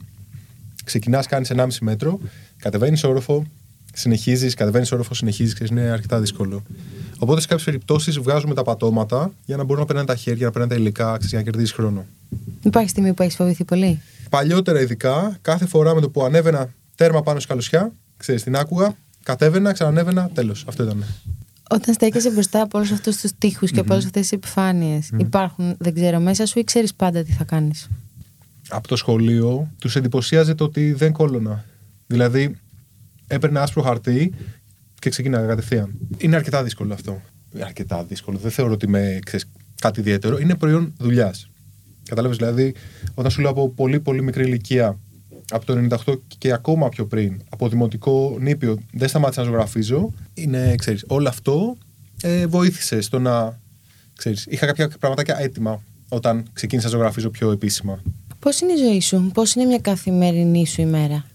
ξεκινάς, 0.84 1.28
κάνεις 1.28 1.50
1,5 1.50 1.68
μέτρο, 1.82 2.20
κατεβαίνεις 2.58 3.04
όροφο, 3.04 3.46
συνεχίζεις, 3.94 4.54
κατεβαίνεις 4.54 4.92
όροφο, 4.92 5.14
συνεχίζεις 5.14 5.54
και 5.54 5.66
είναι 5.72 5.82
αρκετά 5.82 6.20
δύσκολο. 6.20 6.64
Οπότε 7.20 7.42
σε 7.42 7.48
κάποιες 7.48 7.66
περιπτώσεις 7.66 8.20
βγάζουμε 8.20 8.54
τα 8.54 8.64
πατώματα 8.64 9.32
για 9.46 9.58
να 9.58 9.64
μπορούν 9.64 9.80
να 9.80 9.86
περνάνε 9.86 10.08
τα 10.08 10.16
χέρια, 10.16 10.46
να 10.46 10.52
περνάνε 10.52 10.74
τα 10.74 10.80
υλικά, 10.80 11.06
ξέρεις, 11.06 11.30
για 11.30 11.38
να 11.38 11.44
κερδίσεις 11.44 11.72
χρόνο. 11.72 12.06
Υπάρχει 12.64 12.90
στιγμή 12.90 13.14
που 13.14 13.24
έχεις 13.24 13.36
φοβηθεί 13.36 13.64
πολύ; 13.64 14.02
Παλιότερα 14.30 14.82
ειδικά, 14.82 15.38
κάθε 15.42 15.66
φορά 15.66 15.96
με 15.96 16.02
το 16.02 16.10
που 16.10 16.24
ανέβαινα 16.24 16.74
τέρμα 16.96 17.22
πάνω 17.22 17.40
στη 17.40 17.48
καλωσιά, 17.48 17.92
ξέρεις, 18.18 18.44
την 18.44 18.56
άκουγα, 18.56 18.96
κατέβαινα, 19.24 19.72
ξανανέβαινα, 19.72 20.30
τέλος. 20.34 20.66
Αυτό 20.68 20.84
ήταν. 20.84 21.04
Όταν 21.72 21.94
στέκεσαι 21.94 22.30
μπροστά 22.30 22.62
από 22.62 22.78
όλους 22.78 22.92
αυτούς 22.92 23.18
τους 23.18 23.32
τοίχου 23.38 23.66
και 23.66 23.80
από 23.80 23.94
όλες 23.94 24.06
αυτές 24.06 24.22
τις 24.22 24.32
επιφάνειες, 24.32 25.10
υπάρχουν, 25.18 25.76
δεν 25.78 25.94
ξέρω, 25.94 26.20
μέσα 26.20 26.46
σου 26.46 26.60
ή 26.60 26.64
ξέρεις 26.64 26.94
πάντα 26.94 27.24
τι 27.24 27.32
θα 27.32 27.44
κάνεις; 27.44 27.88
Από 28.70 28.88
το 28.88 28.96
σχολείο 28.96 29.72
τους 29.80 29.96
εντυπωσίαζε 29.96 30.54
το 30.56 30.64
ότι 30.64 30.94
δεν 30.94 31.12
κόλωνα. 31.12 31.66
Δηλαδή, 32.08 32.58
έπαιρνα 33.30 33.62
άσπρο 33.62 33.82
χαρτί 33.82 34.34
και 35.00 35.10
ξεκίναγα 35.10 35.48
κατευθείαν. 35.48 35.94
Είναι 36.18 36.36
αρκετά 36.36 36.64
δύσκολο 36.64 36.94
αυτό. 36.94 37.22
Είναι 37.54 37.64
αρκετά 37.64 38.04
δύσκολο. 38.04 38.38
Δεν 38.38 38.52
θεωρώ 38.52 38.74
ότι 38.74 38.86
είμαι 38.86 39.20
ξέρεις, 39.26 39.50
κάτι 39.82 40.00
ιδιαίτερο. 40.00 40.38
Είναι 40.38 40.56
προϊόν 40.56 40.94
δουλειάς. 40.98 41.50
Κατάλαβες 42.04 42.38
δηλαδή, 42.38 42.74
όταν 43.14 43.32
σου 43.32 43.42
λέω 43.42 43.50
από 43.50 43.70
πολύ 43.70 44.00
πολύ 44.00 44.22
μικρή 44.22 44.44
ηλικία, 44.44 45.00
από 45.50 45.66
το 45.66 45.88
98 46.06 46.20
και 46.38 46.52
ακόμα 46.54 46.90
πιο 46.90 47.06
πριν, 47.06 47.42
από 47.50 47.70
δημοτικό 47.70 48.38
νήπιο, 48.40 48.78
δεν 48.92 49.08
σταμάτησα 49.08 49.42
να 49.42 49.48
ζωγραφίζω. 49.48 50.14
Είναι, 50.34 50.76
ξέρεις, 50.78 51.04
όλο 51.08 51.28
αυτό 51.28 51.78
ε, 52.22 52.48
βοήθησε 52.48 53.02
στο 53.02 53.20
να. 53.20 53.60
Ξέρεις, 54.16 54.46
είχα 54.50 54.66
κάποια 54.66 54.90
πραγματάκια 55.00 55.40
έτοιμα 55.40 55.84
όταν 56.10 56.46
ξεκίνησα 56.54 56.88
να 56.88 56.94
ζωγραφίζω 56.94 57.30
πιο 57.30 57.52
επίσημα. 57.52 58.02
Πώς 58.40 58.62
είναι 58.62 58.74
η 58.74 58.78
ζωή 58.78 59.02
σου, 59.02 59.32
Πώς 59.34 59.54
είναι 59.56 59.66
μια 59.66 59.80
καθημερινή 59.80 60.68
σου 60.68 60.82
ημέρα; 60.82 61.26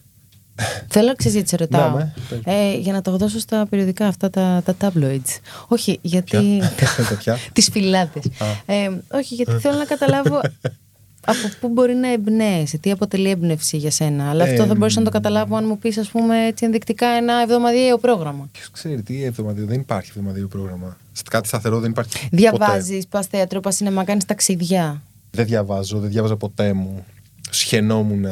Θέλω 0.89 1.07
να 1.07 1.15
ξέρεις 1.15 1.35
γιατί 1.35 1.49
σε 1.49 1.57
ρωτάω. 1.57 1.91
Ναι, 1.97 2.05
ναι, 2.05 2.13
πες. 2.29 2.41
ε, 2.45 2.77
για 2.79 2.93
να 2.93 3.03
το 3.03 3.17
δώσω 3.17 3.39
στα 3.39 3.67
περιοδικά 3.71 4.07
αυτά 4.07 4.31
τα, 4.31 4.63
τα 4.65 4.75
tabloids. 4.81 5.39
Όχι, 5.69 5.99
γιατί. 6.03 6.37
Ποια; 6.77 6.89
Τα 7.09 7.17
ποια; 7.17 7.39
Τις 7.53 7.69
φυλάδες. 7.73 8.25
Ε, 8.67 8.89
όχι, 9.13 9.35
γιατί 9.35 9.53
θέλω 9.59 9.77
να 9.79 9.85
καταλάβω 9.85 10.41
από 11.27 11.39
πού 11.61 11.69
μπορεί 11.69 11.95
να 11.95 12.13
εμπνέεσαι, 12.13 12.79
τι 12.79 12.91
αποτελεί 12.91 13.31
έμπνευση 13.31 13.77
για 13.77 13.91
σένα. 13.91 14.31
Αλλά 14.31 14.45
αυτό 14.45 14.63
Ε, 14.63 14.67
θα 14.67 14.75
μπορούσα 14.75 14.99
να 14.99 15.05
το 15.05 15.11
καταλάβω 15.11 15.57
αν 15.57 15.65
μου 15.67 15.79
πεις, 15.79 15.99
ας 15.99 16.09
πούμε, 16.09 16.47
έτσι 16.47 16.65
ενδεικτικά 16.65 17.07
ένα 17.07 17.41
εβδομαδιαίο 17.43 17.99
πρόγραμμα. 17.99 18.49
Ποιος 18.53 18.71
ξέρει 18.71 19.03
τι 19.03 19.25
εβδομαδιαίο. 19.25 19.67
Δεν 19.67 19.81
υπάρχει 19.81 20.11
εβδομαδιαίο 20.17 20.49
πρόγραμμα. 20.49 20.97
Στα- 21.13 21.31
Κάτι 21.31 21.49
σταθερό 21.49 21.81
δεν 21.81 21.91
υπάρχει. 21.91 22.19
ποτέ. 22.19 22.29
Διαβάζεις, 22.37 23.07
πας 23.07 23.27
θέατρο, 23.27 23.61
πας 23.61 23.75
σινεμά, 23.77 24.05
κάνεις 24.05 24.25
ταξίδια. 24.25 25.03
Δεν 25.31 25.45
διαβάζω, 25.47 25.99
δεν 25.99 26.11
διάβαζα 26.11 26.37
ποτέ 26.37 26.73
μου. 26.73 27.05
Σχαινόμουν. 27.51 28.25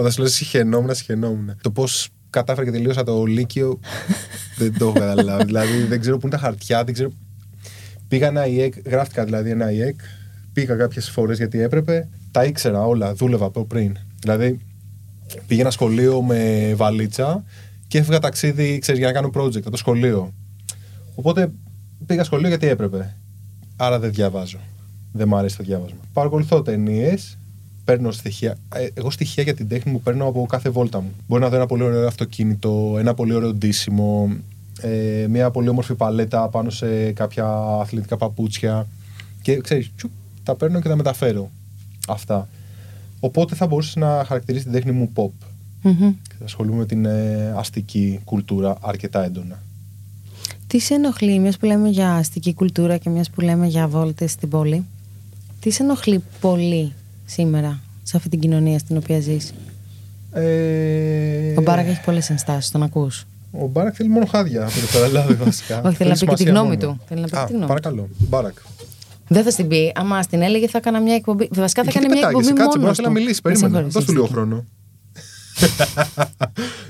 Όταν 0.00 0.12
σου 0.12 0.20
λέω 0.20 0.30
σχαινόμουν, 0.30 0.94
σχαινόμουν. 0.94 1.56
Το 1.60 1.70
πώς 1.70 2.08
κατάφερα 2.30 2.66
και 2.66 2.72
τελείωσα 2.72 3.02
το 3.02 3.24
Λύκειο 3.24 3.80
δεν 4.56 4.78
το 4.78 4.84
έχω 4.86 4.98
καταλάβει. 4.98 5.44
δηλαδή 5.44 5.82
δεν 5.82 6.00
ξέρω 6.00 6.18
πού 6.18 6.26
είναι 6.26 6.36
τα 6.36 6.42
χαρτιά, 6.42 6.84
δεν 6.84 6.94
ξέρω. 6.94 7.10
Πήγα 8.08 8.26
ένα 8.26 8.46
ΙΕΚ, 8.46 8.74
γράφτηκα 8.86 9.24
δηλαδή 9.24 9.50
ένα 9.50 9.72
ΙΕΚ. 9.72 10.00
Πήγα 10.52 10.74
κάποιες 10.74 11.10
φορές 11.10 11.36
γιατί 11.36 11.60
έπρεπε. 11.60 12.08
Τα 12.30 12.44
ήξερα 12.44 12.86
όλα, 12.86 13.14
δούλευα 13.14 13.46
από 13.46 13.64
πριν. 13.64 13.96
Δηλαδή 14.20 14.58
πήγαινα 15.46 15.70
σχολείο 15.70 16.22
με 16.22 16.72
βαλίτσα 16.76 17.44
και 17.88 17.98
έφυγα 17.98 18.18
ταξίδι, 18.18 18.78
ξέρεις, 18.78 19.00
για 19.00 19.08
να 19.08 19.14
κάνω 19.14 19.30
project 19.34 19.56
από 19.56 19.70
το 19.70 19.76
σχολείο. 19.76 20.34
Οπότε 21.14 21.52
πήγα 22.06 22.24
σχολείο 22.24 22.48
γιατί 22.48 22.66
έπρεπε. 22.66 23.16
Άρα 23.76 23.98
δεν 23.98 24.12
διαβάζω. 24.12 24.58
Δεν 25.12 25.28
μου 25.28 25.36
αρέσει 25.36 25.56
το 25.56 25.62
διάβασμα. 25.62 26.00
Παρακολουθώ 26.12 26.62
ταινίες, 26.62 27.38
παίρνω 27.90 28.10
στοιχεία. 28.10 28.56
Ε, 28.74 28.88
Εγώ 28.94 29.10
στοιχεία 29.10 29.42
για 29.42 29.54
την 29.54 29.68
τέχνη 29.68 29.92
μου 29.92 30.00
παίρνω 30.00 30.26
από 30.26 30.46
κάθε 30.48 30.70
βόλτα 30.70 31.00
μου. 31.00 31.12
Μπορεί 31.28 31.42
να 31.42 31.48
δω 31.48 31.56
ένα 31.56 31.66
πολύ 31.66 31.82
ωραίο 31.82 32.06
αυτοκίνητο, 32.06 32.96
ένα 32.98 33.14
πολύ 33.14 33.34
ωραίο 33.34 33.52
ντύσιμο, 33.52 34.36
ε, 34.80 35.26
μια 35.28 35.50
πολύ 35.50 35.68
όμορφη 35.68 35.94
παλέτα 35.94 36.48
πάνω 36.48 36.70
σε 36.70 37.12
κάποια 37.12 37.46
αθλητικά 37.80 38.16
παπούτσια. 38.16 38.86
Και 39.42 39.60
ξέρεις, 39.60 39.90
τα 40.42 40.54
παίρνω 40.54 40.80
και 40.80 40.88
τα 40.88 40.96
μεταφέρω. 40.96 41.50
Αυτά. 42.08 42.48
Οπότε 43.20 43.54
θα 43.54 43.66
μπορούσε 43.66 43.98
να 43.98 44.24
χαρακτηρίσει 44.26 44.64
την 44.64 44.72
τέχνη 44.72 44.92
μου 44.92 45.12
pop. 45.14 45.46
Μμμ. 45.82 46.14
Ασχολούμαι 46.44 46.78
με 46.78 46.86
την 46.86 47.04
ε, 47.04 47.54
αστική 47.56 48.20
κουλτούρα 48.24 48.76
αρκετά 48.80 49.24
έντονα. 49.24 49.62
Τι 50.66 50.78
σε 50.78 50.94
ενοχλεί, 50.94 51.38
μιας 51.38 51.56
που 51.56 51.66
λέμε 51.66 51.88
για 51.88 52.14
αστική 52.14 52.54
κουλτούρα 52.54 52.96
και 52.96 53.10
μιας 53.10 53.30
που 53.30 53.40
λέμε 53.40 53.66
για 53.66 53.88
βόλτες 53.88 54.30
στην 54.30 54.48
πόλη, 54.48 54.84
τι 55.60 55.70
σε 55.70 55.82
ενοχλεί 55.82 56.22
πολύ 56.40 56.92
σήμερα 57.30 57.80
σε 58.02 58.16
αυτή 58.16 58.28
την 58.28 58.40
κοινωνία 58.40 58.78
στην 58.78 58.96
οποία 58.96 59.20
ζεις; 59.20 59.52
Ε, 60.32 61.54
Ο 61.58 61.62
Μπάρακ 61.62 61.86
έχει 61.88 62.00
πολλές 62.04 62.30
ενστάσεις, 62.30 62.70
τον 62.70 62.82
ακούς; 62.82 63.24
Ο 63.50 63.66
Μπάρακ 63.66 63.94
θέλει 63.96 64.08
μόνο 64.08 64.26
χάδια 64.26 64.62
από 64.62 64.72
το 64.80 64.86
παραλάβει 64.92 65.34
βασικά. 65.44 65.82
Όχι, 65.82 65.96
θέλει 65.96 66.08
να 66.10 66.14
πει 66.16 66.20
και 66.26 66.32
τη 66.32 66.36
σημασία 66.42 66.50
γνώμη 66.60 66.76
μόνο. 66.76 66.92
του. 66.92 67.00
Θέλει 67.08 67.20
να 67.20 67.26
πει 67.26 67.32
και 67.32 67.38
Α, 67.38 67.44
τη 67.44 67.52
γνώμη. 67.52 67.66
Παρακαλώ. 67.66 68.08
Μπάρακ. 68.18 68.56
Δεν 69.28 69.42
θα 69.42 69.50
στην 69.50 69.68
πει. 69.68 69.92
Άμα 69.94 70.24
την 70.24 70.42
έλεγε, 70.42 70.68
θα 70.68 70.78
έκανα 70.78 71.00
μια 71.00 71.14
εκπομπή. 71.14 71.48
Βασικά 71.52 71.84
θα 71.84 71.90
Και 71.90 71.98
έκανε 71.98 72.12
τι 72.12 72.18
μια 72.18 72.26
πετάγεσαι, 72.26 72.50
εκπομπή 72.50 72.64
κάτσε, 72.64 72.78
μόνος. 72.78 72.96
μπορεί 72.96 73.08
να 73.14 73.20
μιλήσει. 73.20 73.40
Περίμενα. 73.40 73.82
Δώσ' 73.82 74.04
του 74.04 74.12
λίγο 74.12 74.26
χρόνο. 74.26 74.64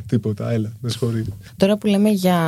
Τίποτα, 0.07 0.51
έλα, 0.53 0.73
με 0.81 0.89
συγχωρείς. 0.91 1.25
Τώρα 1.57 1.77
που 1.77 1.87
λέμε 1.87 2.09
για, 2.11 2.39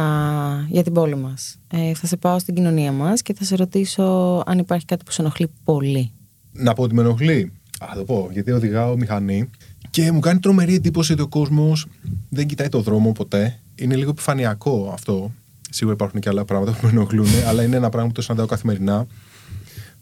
για 0.70 0.82
την 0.82 0.92
πόλη 0.92 1.16
μας, 1.16 1.56
ε, 1.72 1.94
θα 1.94 2.06
σε 2.06 2.16
πάω 2.16 2.38
στην 2.38 2.54
κοινωνία 2.54 2.92
μας 2.92 3.22
και 3.22 3.34
θα 3.34 3.44
σε 3.44 3.56
ρωτήσω 3.56 4.02
αν 4.46 4.58
υπάρχει 4.58 4.84
κάτι 4.84 5.04
που 5.04 5.10
σε 5.12 5.22
ενοχλεί 5.22 5.50
πολύ. 5.64 6.12
Να 6.52 6.72
πω 6.74 6.82
ότι 6.82 6.94
με 6.94 7.00
ενοχλεί. 7.02 7.52
Α, 7.82 7.86
θα 7.88 7.94
το 7.94 8.04
πω, 8.04 8.28
γιατί 8.32 8.50
οδηγάω 8.50 8.96
μηχανή 8.96 9.50
και 9.90 10.12
μου 10.12 10.20
κάνει 10.20 10.38
τρομερή 10.38 10.74
εντύπωση 10.74 11.12
ότι 11.12 11.22
ο 11.22 11.28
κόσμος 11.28 11.86
δεν 12.28 12.46
κοιτάει 12.46 12.68
το 12.68 12.80
δρόμο 12.80 13.12
ποτέ. 13.12 13.58
Είναι 13.74 13.96
λίγο 13.96 14.10
επιφανειακό 14.10 14.90
αυτό. 14.92 15.32
Σίγουρα 15.70 15.94
υπάρχουν 15.94 16.20
και 16.20 16.28
άλλα 16.28 16.44
πράγματα 16.44 16.72
που 16.72 16.78
με 16.82 16.90
ενοχλούν, 16.90 17.26
αλλά 17.46 17.62
είναι 17.62 17.76
ένα 17.76 17.88
πράγμα 17.88 18.08
που 18.08 18.14
το 18.14 18.22
συναντάω 18.22 18.46
καθημερινά. 18.46 19.06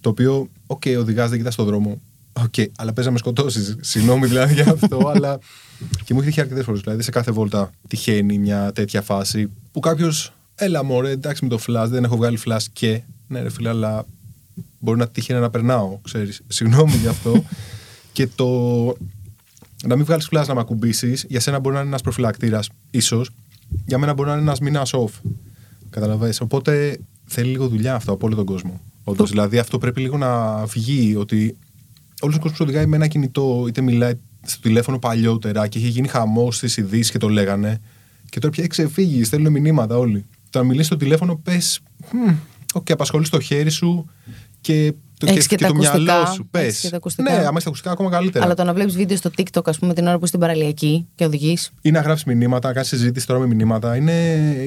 Το 0.01 0.09
οποίο, 0.09 0.49
OK, 0.67 0.83
okay, 0.85 0.97
οδηγάς, 0.99 1.29
δεν 1.29 1.39
κοιτάς 1.39 1.55
το 1.55 1.65
δρόμο. 1.65 2.01
OK, 2.33 2.45
okay, 2.57 2.67
αλλά 2.77 2.93
παίζει 2.93 3.09
να 3.09 3.13
με 3.13 3.19
σκοτώσεις. 3.19 3.77
Συγγνώμη 3.81 4.27
δηλαδή 4.27 4.55
για 4.55 4.71
αυτό, 4.71 5.09
αλλά. 5.15 5.39
Και 6.05 6.15
μου 6.15 6.21
έχει 6.21 6.29
τύχει 6.29 6.41
αρκετές 6.41 6.65
φορές. 6.65 6.81
Δηλαδή 6.81 7.03
σε 7.03 7.11
κάθε 7.11 7.31
βόλτα 7.31 7.71
τυχαίνει 7.89 8.39
μια 8.39 8.73
τέτοια 8.73 9.03
φάση 9.03 9.51
που 9.73 9.81
κάποιος. 9.81 10.33
Έλα, 10.55 10.83
μωρέ, 10.83 11.11
εντάξει 11.11 11.45
με 11.45 11.51
το 11.51 11.59
flash, 11.67 11.87
δεν 11.89 12.05
έχω 12.05 12.17
βγάλει 12.17 12.39
flash 12.47 12.65
και. 12.73 13.03
Ναι, 13.27 13.43
ρε 13.43 13.51
φίλε, 13.51 13.69
αλλά 13.69 14.07
μπορεί 14.79 14.99
να 14.99 15.09
τύχει 15.09 15.33
να 15.33 15.51
περνάω, 15.51 15.99
ξέρεις. 16.03 16.43
Συγγνώμη 16.47 16.97
γι' 16.97 17.07
αυτό. 17.09 17.45
και 18.13 18.27
το. 18.27 18.47
Να 19.87 19.97
μην 19.97 20.05
βγάλεις 20.05 20.29
flash 20.33 20.45
να 20.47 20.55
με 20.55 20.61
ακουμπήσεις, 20.61 21.25
για 21.29 21.41
σένα 21.41 21.59
μπορεί 21.59 21.75
να 21.75 21.81
είναι 21.81 21.89
ένας 21.89 22.03
προφυλακτήρας, 22.03 22.69
ίσως. 22.91 23.31
Για 23.87 23.99
μένα 23.99 24.15
μπορεί 24.15 24.29
να 24.29 24.35
είναι 24.35 24.43
ένας 24.43 24.61
μήνας 24.61 24.91
off. 24.95 25.31
Καταλαβαίνεις. 25.91 26.41
Οπότε 26.41 26.99
θέλει 27.25 27.51
λίγο 27.51 27.69
δουλειά 27.69 27.95
αυτό 27.95 28.13
από 28.13 28.27
όλο 28.27 28.37
τον 28.37 28.45
κόσμο. 28.45 28.81
Όντως, 29.05 29.31
δηλαδή 29.31 29.59
αυτό 29.59 29.79
πρέπει 29.79 30.01
λίγο 30.01 30.17
να 30.17 30.65
βγει 30.65 31.17
ότι 31.17 31.57
όλος 32.21 32.37
ο 32.37 32.39
κόσμος 32.39 32.61
οδηγάει 32.61 32.87
με 32.87 32.97
ένα 32.97 33.07
κινητό, 33.07 33.65
είτε 33.69 33.81
μιλάει 33.81 34.13
στο 34.43 34.61
τηλέφωνο 34.61 34.99
παλιότερα 34.99 35.69
και 35.69 35.79
είχε 35.79 35.89
γίνει 35.89 36.09
χαμός 36.09 36.57
στις 36.57 36.77
ειδήσεις 36.77 37.11
και 37.11 37.19
το 37.19 37.29
λέγανε. 37.29 37.81
Και 38.29 38.41
τώρα 38.41 38.53
πια 38.53 38.63
έχει 38.63 38.73
ξεφύγει, 38.73 39.25
στέλνουν 39.25 39.53
μηνύματα 39.53 39.99
όλοι. 39.99 40.25
Το 40.51 40.59
να 40.59 40.65
μιλήσεις 40.65 40.87
στο 40.87 40.97
τηλέφωνο, 40.97 41.37
πες. 41.37 41.81
OK, 42.75 42.83
okay, 42.83 42.93
απασχολείς 42.93 43.29
το 43.29 43.41
χέρι 43.41 43.71
σου 43.71 44.11
και 44.61 44.93
το, 45.19 45.27
Έχεις 45.31 45.47
και, 45.47 45.57
και 45.57 45.57
και 45.57 45.63
τα 45.63 45.69
το 45.69 45.75
μυαλό 45.75 46.13
ακουστικά. 46.13 46.33
σου. 46.33 46.49
Πε. 46.51 46.61
Έχεις 46.61 46.81
και 46.81 46.89
τα 46.91 46.97
ακουστικά. 46.97 47.31
Ναι, 47.31 47.39
άμα 47.39 47.49
έχει 47.49 47.63
τα 47.63 47.67
ακουστικά, 47.67 47.91
ακόμα 47.91 48.11
καλύτερα. 48.11 48.45
Αλλά 48.45 48.55
το 48.55 48.65
να 48.65 48.75
βλέπεις 48.75 48.97
βίντεο 48.97 49.17
στο 49.17 49.31
TikTok, 49.37 49.63
ας 49.65 49.79
πούμε, 49.79 49.95
την 49.95 50.03
ώρα 50.07 50.13
που 50.13 50.19
είσαι 50.19 50.27
στην 50.27 50.41
παραλιακή 50.41 51.07
και 51.15 51.25
οδηγείς. 51.25 51.71
Ή 51.83 51.91
να 51.91 52.01
γράψεις 52.01 52.25
μηνύματα, 52.25 52.69
να 52.69 52.75
κάνεις 52.75 52.89
συζήτηση 52.89 53.27
τώρα 53.27 53.41
με 53.41 53.47
μηνύματα. 53.47 53.97
Είναι, 53.97 54.13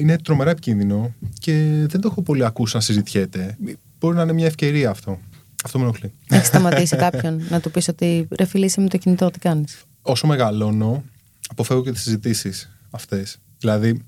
είναι 0.00 0.18
τρομερά 0.18 0.50
επικίνδυνο 0.50 1.14
και 1.38 1.52
δεν 1.88 2.00
το 2.00 2.08
έχω 2.10 2.22
πολύ 2.22 2.44
ακούσει 2.44 2.76
να 2.76 2.82
συζητιέται. 2.82 3.56
Μπορεί 3.98 4.16
να 4.16 4.22
είναι 4.22 4.32
μια 4.32 4.46
ευκαιρία 4.46 4.90
αυτό. 4.90 5.18
Αυτό 5.64 5.78
με 5.78 5.84
ενοχλεί. 5.84 6.12
Έχεις 6.28 6.46
σταματήσει 6.46 6.96
κάποιον 6.96 7.42
να 7.48 7.60
του 7.60 7.70
πεις 7.70 7.88
ότι 7.88 8.28
ρε 8.38 8.44
φίλε, 8.44 8.64
είσαι 8.64 8.80
με 8.80 8.88
το 8.88 8.98
κινητό, 8.98 9.30
τι 9.30 9.38
κάνεις; 9.38 9.82
Όσο 10.02 10.26
μεγαλώνω, 10.26 11.04
αποφεύγω 11.48 11.82
και 11.82 11.92
τις 11.92 12.02
συζητήσεις 12.02 12.70
αυτές. 12.90 13.38
Δηλαδή, 13.58 14.02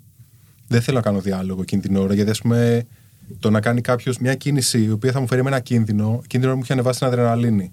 δεν 0.66 0.80
θέλω 0.82 0.96
να 0.96 1.02
κάνω 1.02 1.20
διάλογο 1.20 1.62
εκείνη 1.62 1.82
την 1.82 1.96
ώρα, 1.96 2.14
γιατί 2.14 2.30
ας 2.30 2.40
πούμε 2.40 2.86
το 3.38 3.50
να 3.50 3.60
κάνει 3.60 3.80
κάποιος 3.80 4.18
μια 4.18 4.34
κίνηση 4.34 4.82
η 4.82 4.90
οποία 4.90 5.12
θα 5.12 5.20
μου 5.20 5.26
φέρει 5.26 5.42
με 5.42 5.48
ένα 5.48 5.60
κίνδυνο, 5.60 6.20
εκείνη 6.24 6.42
την 6.42 6.44
ώρα 6.44 6.54
μου 6.54 6.60
έχει 6.62 6.72
ανεβάσει 6.72 6.98
την 6.98 7.06
αδρεναλίνη. 7.08 7.70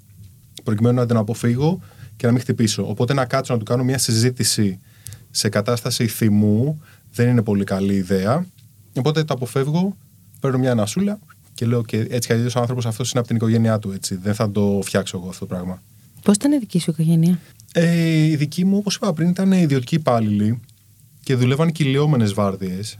Προκειμένου 0.64 0.96
να 0.96 1.06
την 1.06 1.16
αποφύγω 1.16 1.80
και 2.16 2.26
να 2.26 2.32
μην 2.32 2.42
χτυπήσω. 2.42 2.90
Οπότε 2.90 3.14
να 3.14 3.26
κάτσω 3.26 3.54
να 3.54 3.60
του 3.60 3.66
κάνω 3.66 3.84
μια 3.84 3.98
συζήτηση 3.98 4.80
σε 5.32 5.50
κατάσταση 5.50 6.08
θυμού 6.08 6.82
δεν 7.14 7.30
είναι 7.30 7.42
πολύ 7.42 7.64
καλή 7.64 7.94
ιδέα. 7.94 8.46
Οπότε 8.98 9.24
το 9.24 9.34
αποφεύγω, 9.34 9.98
παίρνω 10.40 10.58
μια 10.58 10.72
ανασούλα 10.72 11.20
και 11.54 11.66
λέω 11.66 11.84
και 11.84 11.98
έτσι 12.10 12.28
κι 12.28 12.34
αλλιώς 12.34 12.56
ο 12.56 12.60
άνθρωπος 12.60 12.86
αυτός 12.86 13.12
είναι 13.12 13.20
από 13.20 13.28
την 13.28 13.38
οικογένειά 13.38 13.80
του. 13.80 13.92
Έτσι. 13.92 14.16
Δεν 14.16 14.34
θα 14.34 14.52
το 14.52 14.80
φτιάξω 14.84 15.18
εγώ 15.18 15.30
αυτό 15.30 15.46
το 15.46 15.56
πράγμα. 15.56 15.82
Πώς 16.24 16.36
ήταν 16.36 16.52
η 16.52 16.58
δική 16.58 16.80
σου 16.80 16.92
οικογένεια, 16.92 17.40
Ε, 17.74 18.26
η 18.26 18.36
δική 18.36 18.66
μου, 18.66 18.78
όπως 18.78 18.96
είπα 18.96 19.14
πριν, 19.14 19.30
ήταν 19.30 19.52
ιδιωτικοί 19.52 19.96
υπάλληλοι 19.96 20.60
και 21.24 21.36
δουλεύαν 21.36 21.72
κυλιόμενες 21.72 22.34
βάρδιες. 22.34 22.98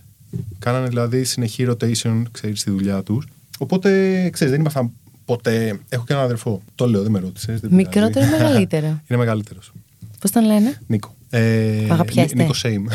Κάνανε 0.60 0.88
δηλαδή 0.88 1.24
συνεχή 1.24 1.68
rotation, 1.70 2.24
ξέρεις, 2.32 2.60
στη 2.60 2.72
δουλειά 2.72 3.04
τους. 3.04 3.28
Οπότε, 3.58 3.90
ξέρεις, 4.30 4.52
δεν 4.54 4.62
ήμασταν 4.62 4.92
ποτέ. 5.26 5.80
Έχω 5.90 6.04
και 6.06 6.14
έναν 6.14 6.26
αδερφό. 6.26 6.62
Το 6.76 6.88
λέω, 6.88 7.02
δεν 7.02 7.12
με 7.12 7.20
ρώτησες. 7.20 7.60
Μικρότερο 7.70 8.26
ή 8.26 8.30
μεγαλύτερο; 8.30 8.88
Είναι 9.08 9.20
μεγαλύτερος. 9.20 9.72
Πώς 10.20 10.32
τον 10.32 10.46
λένε, 10.46 10.80
Νίκο. 10.88 11.16
Ε, 11.30 11.88
Αγαπιέστε. 11.90 12.42
Νίκο 12.42 12.54
Σέιμ. 12.54 12.86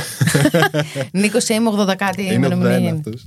Νίκο 1.13 1.41
Σέιμ, 1.41 1.65
80 1.89 1.95
κάτι 1.97 2.23
είναι 2.23 2.35
ημερομηνία. 2.35 2.95
81 2.95 2.97
αυτός. 2.97 3.27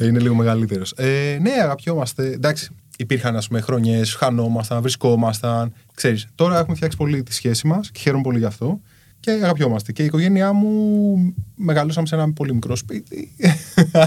είναι 0.00 0.18
λίγο 0.18 0.34
μεγαλύτερος. 0.34 0.92
Ε, 0.96 1.38
ναι, 1.40 1.50
αγαπιόμαστε. 1.62 2.26
Εντάξει, 2.26 2.70
υπήρχαν 2.96 3.36
ας 3.36 3.48
πούμε 3.48 3.60
χρονιές, 3.60 4.14
χανόμασταν, 4.14 4.80
βρισκόμασταν. 4.80 5.72
Ξέρεις, 5.94 6.26
τώρα 6.34 6.58
έχουμε 6.58 6.76
φτιάξει 6.76 6.96
πολύ 6.96 7.22
τη 7.22 7.34
σχέση 7.34 7.66
μας 7.66 7.90
και 7.90 8.00
χαίρομαι 8.00 8.22
πολύ 8.22 8.38
γι' 8.38 8.44
αυτό. 8.44 8.80
Και 9.22 9.30
αγαπιόμαστε. 9.30 9.92
Και 9.92 10.02
η 10.02 10.04
οικογένειά 10.04 10.52
μου 10.52 11.34
μεγαλώσαμε 11.54 12.06
σε 12.06 12.14
ένα 12.14 12.32
πολύ 12.32 12.54
μικρό 12.54 12.76
σπίτι. 12.76 13.32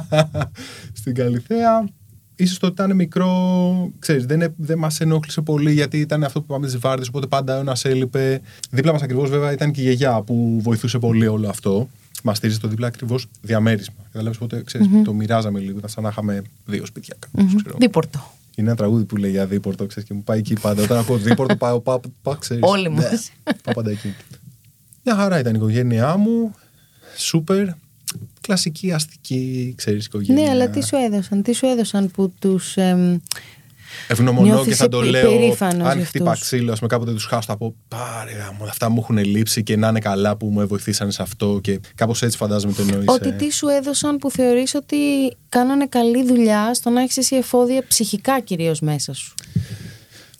στην 0.99 1.13
Καλυθέα. 1.15 1.88
Ίσως 2.36 2.60
το 2.60 2.65
ότι 2.67 2.82
ήταν 2.84 2.95
μικρό, 2.95 3.91
ξέρεις, 3.99 4.25
δεν, 4.25 4.54
δεν 4.58 4.78
μας 4.78 4.99
ενόχλησε 5.01 5.41
πολύ 5.41 5.71
γιατί 5.73 5.99
ήταν 5.99 6.23
αυτό 6.23 6.39
που 6.41 6.45
πάμε 6.45 6.67
στις 6.67 6.80
βάρδιες, 6.80 7.08
οπότε 7.08 7.28
πάντα 7.28 7.58
ο 7.58 7.60
ένας 7.60 7.86
έλειπε. 7.86 8.41
Δίπλα 8.71 8.91
μας 8.91 9.01
ακριβώς 9.01 9.30
βέβαια 9.30 9.51
ήταν 9.51 9.71
και 9.71 9.82
η 9.82 9.84
γιαγιά 9.84 10.21
που 10.21 10.60
βοηθούσε 10.62 10.99
πολύ 10.99 11.28
όλο 11.28 11.49
αυτό. 11.49 11.89
Μας 12.23 12.38
στήριζε 12.38 12.60
το 12.60 12.67
δίπλα 12.67 12.88
ακριβώς 12.88 13.28
διαμέρισμα. 13.41 13.95
Κατάλαβε 14.12 14.36
οπότε 14.41 14.63
ξέρεις, 14.65 14.88
το 15.04 15.13
μοιράζαμε 15.13 15.60
λίγο. 15.60 15.78
Ήταν 15.78 15.89
σαν 15.89 16.04
να 16.04 16.10
είχαμε 16.10 16.41
δύο 16.65 16.86
σπίτια 16.86 17.15
κάπως, 17.19 17.56
ξέρω. 17.56 17.78
Δίπορτο. 17.80 18.32
Είναι 18.56 18.67
ένα 18.67 18.75
τραγούδι 18.78 19.04
που 19.04 19.15
λέει 19.17 19.32
για 19.32 19.45
δίπορτο, 19.45 19.86
ξέρεις, 19.86 20.08
και 20.08 20.15
μου 20.15 20.23
πάει 20.23 20.39
εκεί 20.39 20.54
πάντα. 20.62 20.84
Όταν 20.84 20.97
ακούω 20.97 21.17
δίπορτο, 21.17 21.56
πάω, 21.56 21.80
πάω, 21.80 21.99
πάω 22.21 22.36
ξέρεις. 22.36 22.63
Όλοι 22.65 22.89
Ναι, 22.89 22.95
μας. 22.95 23.32
πάω 23.63 23.73
πάντα 23.73 23.89
εκεί. 23.91 24.13
Μια 25.05 25.15
χαρά 25.15 25.39
ήταν 25.39 25.53
η 25.53 25.57
οικογένειά 25.57 26.17
μου. 26.17 26.55
Σούπερ. 27.17 27.67
Κλασική 28.41 28.91
αστική, 28.91 29.73
ξέρεις, 29.77 30.05
οικογένεια. 30.05 30.43
Ναι, 30.43 30.49
αλλά 30.49 30.69
τι 30.69 30.85
σου 30.85 30.95
έδωσαν, 30.95 31.41
τι 31.41 31.53
σου 31.53 31.65
έδωσαν 31.65 32.11
που 32.11 32.33
τους. 32.39 32.75
Ευγνωμονώ 34.07 34.45
Νιώθεις 34.47 34.67
και 34.67 34.75
θα 34.75 34.87
το 34.87 34.99
επι- 34.99 35.09
λέω. 35.11 35.31
περήφανος 35.31 35.87
Αν 35.87 35.97
για 35.97 36.05
χτύπα 36.05 36.31
αυτούς. 36.31 36.45
ξύλο, 36.45 36.71
ας 36.71 36.77
πούμε, 36.77 36.89
κάποτε 36.89 37.11
τους 37.11 37.25
χάσω, 37.25 37.41
θα 37.47 37.57
πω 37.57 37.75
Πάρε 37.87 38.31
γάμο, 38.31 38.63
αυτά 38.65 38.89
μου 38.89 38.99
έχουν 39.01 39.17
λείψει 39.17 39.63
και 39.63 39.75
να 39.75 39.87
είναι 39.87 39.99
καλά 39.99 40.37
που 40.37 40.47
με 40.47 40.65
βοηθήσαν 40.65 41.11
σε 41.11 41.21
αυτό. 41.21 41.59
Και 41.63 41.79
κάπως 41.95 42.21
έτσι 42.21 42.37
φαντάζομαι 42.37 42.73
το 42.73 42.81
εννοείς. 42.81 43.05
Ότι 43.07 43.31
τι 43.33 43.51
σου 43.53 43.67
έδωσαν 43.67 44.17
που 44.17 44.31
θεωρείς 44.31 44.73
ότι 44.75 44.95
κάνανε 45.49 45.85
καλή 45.87 46.25
δουλειά 46.25 46.73
στο 46.73 46.89
να 46.89 47.01
έχεις 47.01 47.17
εσύ 47.17 47.35
εφόδια 47.35 47.83
ψυχικά 47.87 48.39
κυρίως 48.39 48.79
μέσα 48.79 49.13
σου. 49.13 49.33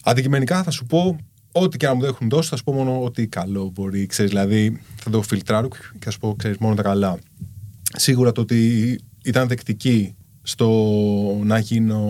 Αντικειμενικά 0.04 0.63
θα 0.63 0.71
σου 0.71 0.86
πω 0.86 1.17
ό,τι 1.58 1.78
και 1.78 1.86
να 1.86 1.94
μου 1.94 2.04
έχουν 2.04 2.30
δώσει, 2.30 2.50
θα 2.50 2.56
σου 2.56 2.63
πω 2.63 2.74
μόνο 2.74 3.04
ότι 3.04 3.28
καλό 3.28 3.72
μπορεί. 3.74 4.06
Ξέρεις, 4.06 4.32
δηλαδή 4.32 4.82
θα 4.96 5.10
το 5.10 5.22
φιλτράρω 5.22 5.68
και 5.68 5.78
θα 6.06 6.12
σου 6.12 6.20
πω 6.20 6.36
ξέρεις, 6.38 6.58
μόνο 6.58 6.76
τα 6.76 6.82
καλά. 6.82 7.18
Σίγουρα 7.96 8.32
το 8.32 8.41
ότι 8.41 9.00
ήταν 9.24 9.48
δεκτική 9.48 10.15
στο 10.44 10.70
να 11.44 11.60
γίνω 11.60 12.02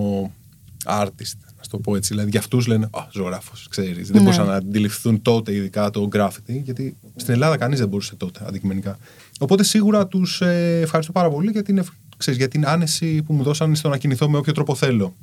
artist, 0.86 1.38
να 1.58 1.64
σου 1.64 1.70
το 1.70 1.78
πω 1.80 1.96
έτσι. 1.96 2.14
Δηλαδή 2.14 2.30
για 2.30 2.40
αυτούς 2.40 2.68
λένε 2.68 2.86
Α, 2.92 3.08
ζωγράφος, 3.12 3.68
ξέρεις. 3.70 4.08
Δεν 4.08 4.16
Ναι. 4.18 4.20
μπορούσαν 4.22 4.48
να 4.48 4.54
αντιληφθούν 4.56 5.22
τότε 5.22 5.54
ειδικά 5.56 5.90
το 5.90 6.08
graffiti, 6.14 6.62
γιατί 6.64 6.98
στην 7.16 7.34
Ελλάδα 7.34 7.58
κανείς 7.58 7.80
δεν 7.80 7.88
μπορούσε 7.88 8.16
τότε 8.16 8.40
αντικειμενικά. 8.48 8.98
Οπότε 9.40 9.64
σίγουρα 9.64 10.08
τους 10.08 10.42
ε, 10.42 10.80
ευχαριστώ 10.82 11.12
πάρα 11.12 11.30
πολύ 11.30 11.52
για 11.52 11.64
την, 11.64 11.78
ευ- 11.78 11.92
ξέρεις, 12.18 12.40
για 12.40 12.48
την 12.48 12.68
άνεση 12.68 13.24
που 13.24 13.34
μου 13.34 13.44
δώσαν 13.44 13.76
στο 13.76 13.90
να 13.90 13.98
κινηθώ 13.98 14.30
με 14.30 14.38
όποιο 14.38 14.54
τρόπο 14.54 14.76
θέλω. 14.76 15.16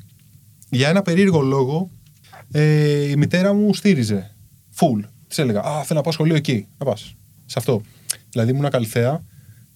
Για 0.71 0.89
ένα 0.89 1.03
περίεργο 1.03 1.41
λόγο, 1.41 1.91
ε, 2.53 3.09
η 3.11 3.17
μητέρα 3.17 3.53
μου 3.53 3.75
στήριζε. 3.75 4.35
Full. 4.77 5.05
Της 5.29 5.39
έλεγα 5.39 5.61
Α, 5.61 5.83
θέλω 5.83 5.99
να 5.99 6.05
πάω 6.05 6.13
σχολείο 6.13 6.35
εκεί. 6.35 6.67
Να 6.79 6.85
πας. 6.87 7.15
Σε 7.47 7.55
αυτό. 7.59 7.83
Δηλαδή 8.31 8.51
ήμουν 8.51 8.71
Καλλιθέα 8.71 9.23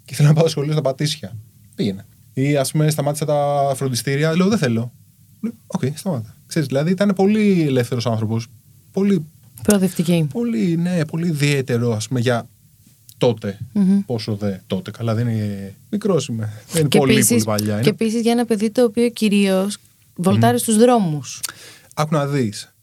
και 0.05 0.15
θέλω 0.15 0.29
να 0.29 0.35
πάω 0.35 0.49
σχολείο 0.49 0.73
στα 0.73 0.81
Πατήσια. 0.83 1.37
Πήγαινε. 1.75 2.07
Ή 2.33 2.57
ας 2.57 2.71
πούμε 2.71 2.91
σταμάτησα 2.91 3.25
τα 3.25 3.73
φροντιστήρια. 3.77 4.37
Λέω 4.37 4.49
Δεν 4.49 4.59
θέλω. 4.59 4.93
Λέω, 5.41 5.53
Οκ, 5.67 5.83
σταμάτα. 5.95 6.35
Ξέρεις, 6.47 6.69
δηλαδή 6.69 6.91
ήταν 6.91 7.13
πολύ 7.17 7.63
ελεύθερος 7.67 8.07
άνθρωπος. 8.07 8.47
Πολύ, 8.93 9.25
Προοδευτική. 9.63 10.27
πολύ, 10.33 10.77
ναι, 10.77 11.05
πολύ 11.05 11.27
ιδιαίτερο 11.29 11.93
ας 11.93 12.09
πούμε 12.09 12.21
για 12.21 12.49
τότε. 13.19 13.59
Μμμ. 13.73 14.01
Πόσο 14.07 14.35
δε 14.37 14.57
τότε. 14.67 14.91
Καλά, 14.91 15.15
δεν 15.15 15.29
είναι. 15.29 15.75
Μικρός 15.91 16.27
είμαι. 16.29 16.53
Δεν 16.71 16.81
είναι 16.81 16.89
Και 16.89 16.99
πολύ, 16.99 17.13
επίσης, 17.13 17.45
πολύ 17.45 17.57
παλιά. 17.59 17.75
και 17.75 17.81
Είναι... 17.81 17.89
επίσης 17.89 18.21
για 18.23 18.33
ένα 18.33 18.45
παιδί 18.45 18.71
το 18.71 18.85
οποίο 18.85 19.09
κυρίως 19.09 19.77
βολτάρει 20.17 20.59
στους 20.59 20.77
δρόμους. 20.77 21.41
Άκου 21.99 22.15
να 22.15 22.27
δεις. 22.27 22.75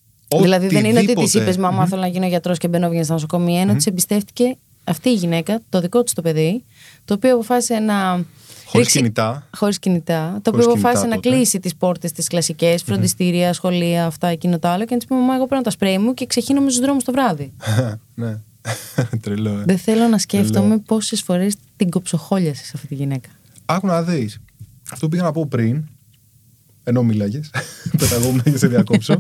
Δηλαδή 0.42 0.68
δεν 0.68 0.86
είναι 0.86 1.00
ότι 1.00 1.14
της 1.14 1.34
είπες 1.34 1.58
Μαμά, 1.58 1.88
θέλω 1.88 2.02
να 2.02 2.08
γίνω 2.08 2.28
γιατρός 2.28 2.58
και 2.58 2.68
μπαίνω 2.68 2.90
βγαίνει 2.90 3.04
στα 3.04 3.14
νοσοκομεία. 3.14 3.62
Είναι 3.62 3.72
ότι 3.72 3.82
σε 3.82 3.90
εμπιστεύτηκε 3.90 4.58
αυτή 4.84 5.10
η 5.10 5.14
γυναίκα, 5.14 5.62
το 5.70 5.82
δικό 5.82 6.04
της 6.04 6.14
το 6.14 6.22
παιδί, 6.22 6.64
το 7.06 7.14
οποίο 7.14 7.34
αποφάσισε 7.34 7.80
να. 7.80 8.26
Χωρίς 8.66 8.92
κινητά. 8.92 9.48
Χωρίς 9.56 9.80
κινητά. 9.80 10.40
Το 10.42 10.50
οποίο 10.50 10.52
Χωρίς 10.52 10.66
αποφάσισε 10.66 11.02
κινητά 11.02 11.16
να 11.16 11.22
τότε. 11.22 11.36
κλείσει 11.36 11.60
τις 11.60 11.76
πόρτες 11.76 12.12
της 12.12 12.28
κλασικές, 12.28 12.84
φροντιστήρια, 12.84 13.54
σχολεία, 13.54 14.06
αυτά, 14.06 14.28
εκείνο 14.28 14.60
το 14.60 14.68
άλλο. 14.68 14.86
Και 14.86 14.92
να 14.92 14.98
της 14.98 15.08
πει: 15.08 15.14
Μαμά, 15.14 15.36
εγώ 15.36 15.48
παίρνω 15.48 15.64
τα 15.64 15.70
σπρέι 15.70 15.98
μου 15.98 16.14
και 16.14 16.26
ξεχύνομαι 16.26 16.70
στους 16.70 16.82
δρόμους 16.82 17.04
το 17.04 17.12
βράδυ. 17.12 17.54
ναι. 18.16 18.40
Τρελό, 19.22 19.50
ε. 19.50 19.64
Δεν 19.66 19.78
θέλω 19.78 20.08
να 20.08 20.18
σκέφτομαι 20.18 20.68
Τρελό. 20.68 20.84
πόσες 20.86 21.22
φορές 21.22 21.56
την 21.76 21.90
κοψοχόλιασε 21.90 22.72
αυτή 22.76 22.88
τη 22.88 22.96
γυναίκα. 22.96 23.30
Άκου 23.66 23.88
να 23.88 24.04
δεις. 24.04 24.40
Αυτό 24.92 25.06
που 25.06 25.12
πήγα 25.12 25.24
να 25.24 25.32
πω 25.32 25.46
πριν, 25.46 25.84
ενώ 26.84 27.04
μίλαγε, 27.04 27.40
πεταγόμουν 27.98 28.42
για 28.46 28.58
σε 28.58 28.68
διακόψω, 28.68 29.16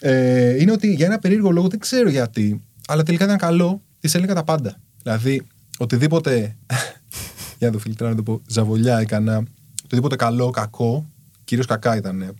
ε, 0.00 0.60
είναι 0.60 0.72
ότι 0.72 0.94
για 0.94 1.06
ένα 1.06 1.18
περίεργο 1.18 1.50
λόγο 1.50 1.68
δεν 1.68 1.78
ξέρω 1.78 2.08
γιατί, 2.08 2.62
αλλά 2.88 3.02
τελικά 3.02 3.24
ήταν 3.24 3.36
καλό, 3.38 3.82
της 4.00 4.14
έλεγα 4.14 4.34
τα 4.34 4.44
πάντα. 4.44 4.80
Δηλαδή, 5.02 5.42
οτιδήποτε. 5.78 6.56
για 7.58 7.66
να 7.66 7.72
το 7.72 7.78
φιλτράρω, 7.78 8.10
να 8.14 8.16
το 8.16 8.32
πω. 8.32 8.42
Ζαβολιά 8.46 8.98
έκανα. 8.98 9.42
Οτιδήποτε 9.84 10.16
καλό, 10.16 10.50
κακό. 10.50 11.10
Κυρίως 11.44 11.66
κακά 11.66 11.96
ήταν 11.96 12.34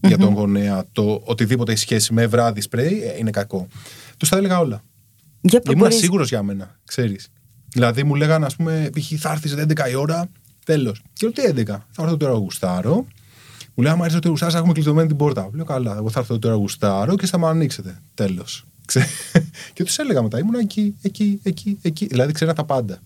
για 0.00 0.18
τον 0.18 0.32
γονέα. 0.34 0.84
Το 0.92 1.22
οτιδήποτε 1.24 1.72
έχει 1.72 1.80
σχέση 1.80 2.12
με 2.12 2.26
βράδυ 2.26 2.60
σπρέι 2.60 3.02
ε, 3.02 3.18
είναι 3.18 3.30
κακό. 3.30 3.66
Τους 4.16 4.28
τα 4.28 4.36
έλεγα 4.36 4.58
όλα. 4.58 4.82
Για 5.40 5.60
Ήμουν 5.66 5.78
μπορείς- 5.78 5.98
σίγουρος 5.98 6.28
για 6.28 6.42
μένα, 6.42 6.78
ξέρεις. 6.84 7.28
Δηλαδή 7.72 8.04
μου 8.04 8.14
λέγανε, 8.14 8.46
ας 8.46 8.56
πούμε, 8.56 8.90
π.χ. 8.98 9.12
θα 9.18 9.30
έρθεις 9.30 9.54
11 9.56 9.90
η 9.90 9.94
ώρα, 9.94 10.28
τέλος. 10.64 11.02
Και 11.12 11.26
λέω 11.26 11.54
τι 11.54 11.62
11, 11.62 11.64
θα 11.90 12.02
έρθω 12.02 12.16
τώρα 12.16 12.32
γουστάρω. 12.32 13.06
Μου 13.80 13.86
λέει, 13.86 13.94
άμα 13.94 14.04
έρθει 14.04 14.18
το 14.18 14.28
γουστάρω, 14.28 14.52
θα 14.52 14.58
έχουμε 14.58 14.72
κλειτωμένη 14.72 15.08
την 15.08 15.16
πόρτα. 15.16 15.50
Λέω, 15.52 15.64
καλά, 15.64 15.96
εγώ 15.96 16.10
θα 16.10 16.20
έρθω 16.20 16.38
τώρα 16.38 16.54
γουστάρω 16.54 17.16
και 17.16 17.26
θα 17.26 17.38
με 17.38 17.46
ανοίξετε. 17.46 18.00
Τέλος. 18.14 18.66
και 19.74 19.84
τους 19.84 19.98
έλεγα 19.98 20.22
μετά, 20.22 20.38
ήμουν 20.38 20.54
εκεί, 20.54 20.94
εκεί, 21.02 21.40
εκεί, 21.42 21.78
εκεί. 21.82 22.06
Δηλαδή 22.06 22.32
ξέρα 22.32 22.52
τα 22.52 22.64
πάντα. 22.64 23.02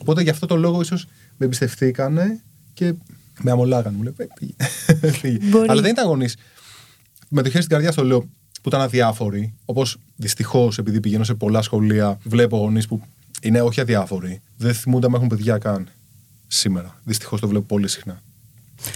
Οπότε 0.00 0.22
γι' 0.22 0.30
αυτό 0.30 0.46
το 0.46 0.56
λόγο 0.56 0.80
ίσως 0.80 1.06
με 1.36 1.46
εμπιστευτήκανε 1.46 2.40
και 2.74 2.94
με 3.40 3.50
αμολάγανε. 3.50 3.96
Μου 3.96 4.02
λέει, 4.02 4.14
«Ε, 4.16 4.26
πήγε». 4.38 4.54
Πήγε. 5.20 5.38
Μπορεί. 5.50 5.68
Αλλά 5.68 5.80
δεν 5.80 5.90
ήταν 5.90 6.06
γονεί. 6.06 6.28
Με 7.28 7.42
το 7.42 7.48
χέρι 7.48 7.62
στην 7.62 7.74
καρδιά 7.74 7.92
στο 7.92 8.04
λέω 8.04 8.20
που 8.62 8.68
ήταν 8.68 8.80
αδιάφοροι. 8.80 9.54
Όπως 9.64 9.96
δυστυχώς, 10.16 10.78
επειδή 10.78 11.00
πηγαίνω 11.00 11.24
σε 11.24 11.34
πολλά 11.34 11.62
σχολεία, 11.62 12.18
βλέπω 12.22 12.56
γονείς 12.56 12.86
που 12.86 13.02
είναι 13.42 13.60
όχι 13.60 13.80
αδιάφοροι. 13.80 14.40
Δεν 14.56 14.74
θυμούνται 14.74 15.06
αν 15.06 15.14
έχουν 15.14 15.28
παιδιά 15.28 15.58
καν. 15.58 15.88
Σήμερα. 16.46 17.00
Δυστυχώς 17.04 17.40
το 17.40 17.48
βλέπω 17.48 17.64
πολύ 17.64 17.88
συχνά. 17.88 18.22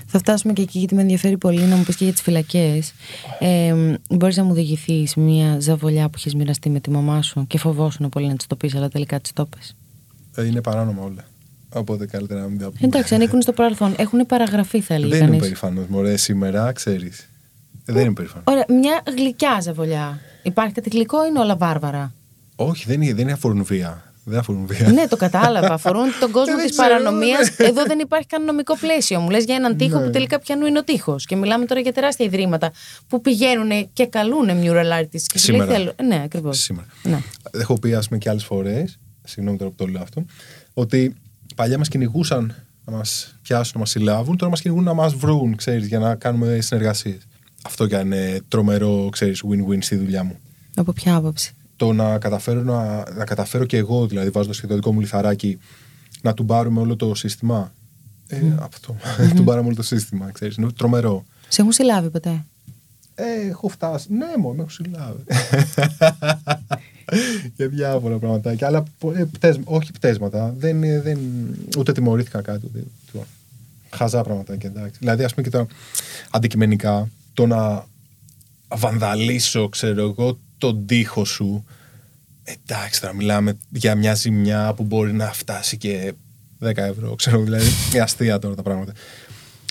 Θα 0.06 0.18
φτάσουμε 0.18 0.52
και 0.52 0.62
εκεί 0.62 0.78
γιατί 0.78 0.94
με 0.94 1.00
ενδιαφέρει 1.00 1.36
πολύ 1.38 1.60
να 1.60 1.76
μου 1.76 1.82
πεις 1.82 1.96
και 1.96 2.04
για 2.04 2.12
τις 2.12 2.22
φυλακές. 2.22 2.92
Ε, 3.38 3.74
Μπορείς 4.10 4.36
να 4.36 4.44
μου 4.44 4.54
διηγηθείς 4.54 5.14
μια 5.14 5.56
ζαβολιά 5.60 6.08
που 6.08 6.18
έχει 6.24 6.36
μοιραστεί 6.36 6.70
με 6.70 6.80
τη 6.80 6.90
μαμά 6.90 7.22
σου 7.22 7.46
και 7.46 7.58
φοβόσουν 7.58 8.08
πολύ 8.08 8.26
να 8.26 8.36
της 8.36 8.46
το 8.46 8.56
πεις, 8.56 8.74
αλλά 8.74 8.88
τελικά 8.88 9.20
της 9.20 9.32
το 9.32 9.46
πες; 9.46 9.76
Ε, 10.34 10.46
είναι 10.46 10.60
παράνομα 10.60 11.02
όλα. 11.02 11.24
Οπότε 11.74 12.06
καλύτερα 12.06 12.40
να 12.40 12.46
μην 12.46 12.58
τα 12.58 12.64
πούμε. 12.64 12.78
Εντάξει, 12.80 13.14
ανήκουν 13.14 13.42
στο 13.42 13.52
παρελθόν. 13.52 13.94
Έχουν 13.96 14.26
παραγραφεί, 14.26 14.80
θα 14.80 14.94
έλεγε 14.94 15.10
Δεν 15.10 15.18
είμαι 15.20 15.26
κανείς. 15.26 15.42
περήφανος. 15.42 15.86
Μωρέ, 15.88 16.16
σήμερα 16.16 16.72
ξέρεις. 16.72 17.28
Δεν 17.84 18.04
είμαι 18.04 18.12
περήφανος. 18.12 18.44
Ωραία, 18.46 18.64
μια 18.68 19.02
γλυκιά 19.16 19.58
ζαβολιά. 19.62 20.20
Υπάρχει 20.42 20.72
κάτι 20.74 20.88
γλυκό 20.88 21.24
ή 21.24 21.26
είναι 21.30 21.38
όλα 21.40 21.56
βάρβαρα; 21.56 22.12
Όχι, 22.56 22.84
δεν 22.86 23.02
είναι, 23.02 23.12
δεν 23.14 23.22
είναι 23.22 23.32
αφορούν 23.32 23.64
βία. 23.64 24.03
Δεν 24.24 24.38
αφορούν 24.38 24.66
βία. 24.66 24.88
ναι, 24.92 25.06
το 25.06 25.16
κατάλαβα. 25.16 25.72
Αφορούν 25.72 26.06
τον 26.20 26.30
κόσμο 26.36 26.54
Δεν 26.56 26.66
της 26.66 26.76
ξέρω, 26.78 26.88
παρανομίας. 26.88 27.50
ναι. 27.58 27.66
Εδώ 27.68 27.84
δεν 27.86 27.98
υπάρχει 27.98 28.26
καν 28.26 28.44
νομικό 28.44 28.76
πλαίσιο. 28.76 29.20
Μου 29.20 29.30
λες 29.30 29.44
για 29.44 29.54
έναν 29.54 29.76
τείχο 29.76 29.98
Ναι. 29.98 30.04
που 30.04 30.10
τελικά 30.10 30.38
πιανού 30.38 30.66
είναι 30.66 30.78
ο 30.78 30.84
τείχο. 30.84 31.16
Και 31.26 31.36
μιλάμε 31.36 31.64
τώρα 31.64 31.80
για 31.80 31.92
τεράστια 31.92 32.26
ιδρύματα 32.26 32.72
που 33.08 33.20
πηγαίνουν 33.20 33.88
και 33.92 34.06
καλούν 34.06 34.48
mural 34.48 35.00
artists. 35.00 35.22
Και 35.26 35.38
σου 35.38 35.52
λέει, 35.52 35.60
Σήμερα. 35.60 35.72
θέλω- 35.72 35.92
Ναι, 36.04 36.20
ακριβώς. 36.24 36.58
Σήμερα. 36.58 36.86
Ναι. 37.02 37.18
Έχω 37.50 37.78
πει, 37.78 37.94
ας 37.94 38.06
πούμε, 38.08 38.18
και 38.18 38.28
άλλες 38.28 38.44
φορές, 38.44 38.98
συγγνώμη 39.24 39.58
τώρα 39.58 39.70
που 39.70 39.76
το 39.84 39.86
λέω 39.90 40.02
αυτό, 40.02 40.24
ότι 40.74 41.14
παλιά 41.56 41.78
μας 41.78 41.88
κυνηγούσαν 41.88 42.54
να 42.84 42.96
μας 42.96 43.36
πιάσουν, 43.42 43.72
να 43.74 43.80
μας 43.80 43.90
συλλάβουν, 43.90 44.36
τώρα 44.36 44.50
μας 44.50 44.60
κυνηγούν 44.60 44.84
να 44.84 44.94
μας 44.94 45.14
βρουν, 45.14 45.56
ξέρεις, 45.56 45.86
για 45.86 45.98
να 45.98 46.14
κάνουμε 46.14 46.60
συνεργασίες. 46.60 47.18
Αυτό 47.64 47.86
και 47.86 47.96
αν 47.96 48.06
είναι 48.06 48.40
τρομερό, 48.48 49.08
ξέρεις, 49.12 49.42
win-win 49.50 49.78
στη 49.80 49.96
δουλειά 49.96 50.24
μου. 50.24 50.38
Από 50.76 50.92
ποια 50.92 51.14
άποψη; 51.16 51.54
Το 51.76 51.92
να 51.92 52.18
καταφέρω, 52.18 52.62
να, 52.62 53.04
να 53.14 53.24
καταφέρω 53.24 53.64
και 53.64 53.76
εγώ, 53.76 54.06
δηλαδή 54.06 54.30
βάζοντας 54.30 54.60
και 54.60 54.66
το 54.66 54.74
δικό 54.74 54.92
μου 54.92 55.00
λιθαράκι, 55.00 55.58
να 56.22 56.34
του 56.34 56.44
πάρουμε 56.44 56.80
όλο 56.80 56.96
το 56.96 57.14
σύστημα. 57.14 57.72
Ε, 58.26 58.40
αυτό. 58.60 58.96
του 59.36 59.44
πάραμε 59.44 59.66
όλο 59.66 59.76
το 59.76 59.82
σύστημα, 59.82 60.30
ξέρεις. 60.32 60.56
Είναι 60.56 60.70
τρομερό. 60.76 61.24
Σε 61.48 61.60
έχουν 61.60 61.72
συλλάβει 61.72 62.10
ποτέ; 62.10 62.44
Ε, 63.14 63.48
έχω 63.48 63.68
φτάσει. 63.68 64.12
Ναι, 64.12 64.26
μόνο 64.38 64.54
με 64.54 64.60
έχω 64.60 64.70
συλλάβει. 64.70 65.22
Για 67.56 67.68
διάφορα 67.68 68.16
πραγματάκια. 68.18 68.66
Αλλά 68.66 68.84
πο- 68.98 69.12
ε, 69.12 69.24
πτέσ- 69.24 69.60
όχι 69.64 69.92
πτέσματα. 69.92 70.54
Δεν, 70.58 70.82
ε, 70.82 71.00
δεν, 71.00 71.18
ούτε 71.78 71.92
τιμωρήθηκα 71.92 72.42
κάτι. 72.42 72.66
Ούτε, 72.66 72.84
τίποτα. 73.06 73.26
χαζά 73.90 74.22
πραγματάκια. 74.22 74.68
Εντάξει. 74.68 74.96
Δηλαδή, 74.98 75.24
ας 75.24 75.34
πούμε 75.34 75.48
και 75.48 75.56
τα 75.56 75.66
αντικειμενικά, 76.30 77.08
το 77.34 77.46
να 77.46 77.86
βανδαλίσω, 78.74 79.68
ξέρω 79.68 80.00
εγώ, 80.02 80.38
τον 80.64 80.86
τοίχο 80.86 81.24
σου. 81.24 81.64
Εντάξει, 82.44 83.00
τώρα 83.00 83.14
μιλάμε 83.14 83.58
για 83.70 83.94
μια 83.94 84.14
ζημιά 84.14 84.72
που 84.74 84.82
μπορεί 84.82 85.12
να 85.12 85.32
φτάσει 85.32 85.76
και 85.76 86.14
10 86.60 86.76
ευρώ, 86.76 87.14
ξέρω 87.14 87.42
δηλαδή. 87.42 87.66
Είναι 87.92 88.02
αστεία 88.02 88.38
τώρα 88.38 88.54
τα 88.54 88.62
πράγματα. 88.62 88.92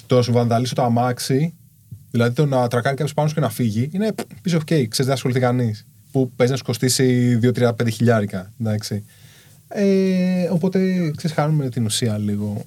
Το 0.07 0.15
να 0.15 0.21
σου 0.21 0.31
βανδαλίσω 0.31 0.75
το 0.75 0.83
αμάξι, 0.83 1.53
δηλαδή 2.11 2.35
το 2.35 2.45
να 2.45 2.67
τρακάρει 2.67 2.95
κάποιος 2.95 3.13
πάνω 3.13 3.27
σου 3.27 3.33
και 3.33 3.39
να 3.39 3.49
φύγει, 3.49 3.89
είναι 3.91 4.13
piece 4.45 4.53
of 4.53 4.57
cake. 4.57 4.63
Ξέρεις, 4.65 4.97
δεν 4.97 5.11
ασχοληθεί 5.11 5.39
κανείς. 5.39 5.85
Που 6.11 6.31
παίζει 6.35 6.51
να 6.51 6.57
σου 6.57 6.63
κοστίσει 6.63 7.39
2-3-5 7.41 7.71
χιλιάρικα. 7.91 8.51
Εντάξει. 8.59 9.03
Ε, 9.67 10.47
οπότε 10.51 11.11
ξέρεις, 11.15 11.35
χάνουμε 11.35 11.69
την 11.69 11.85
ουσία 11.85 12.17
λίγο. 12.17 12.65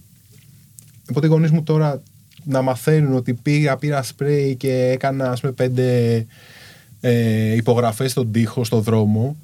Οπότε 1.11 1.27
οι 1.27 1.31
γονείς 1.31 1.51
μου 1.51 1.63
τώρα 1.63 2.03
να 2.45 2.63
μαθαίνουν 2.63 3.15
ότι 3.15 3.35
πήγα, 3.35 3.77
πήρα 3.77 4.03
σπρέι 4.03 4.55
και 4.57 4.73
έκανα 4.73 5.31
ας 5.31 5.41
πούμε 5.41 5.53
πέντε 5.53 6.27
ε, 7.07 7.55
υπογραφές 7.55 8.11
στον 8.11 8.33
τοίχο, 8.33 8.65
στον 8.65 8.83
δρόμο 8.83 9.37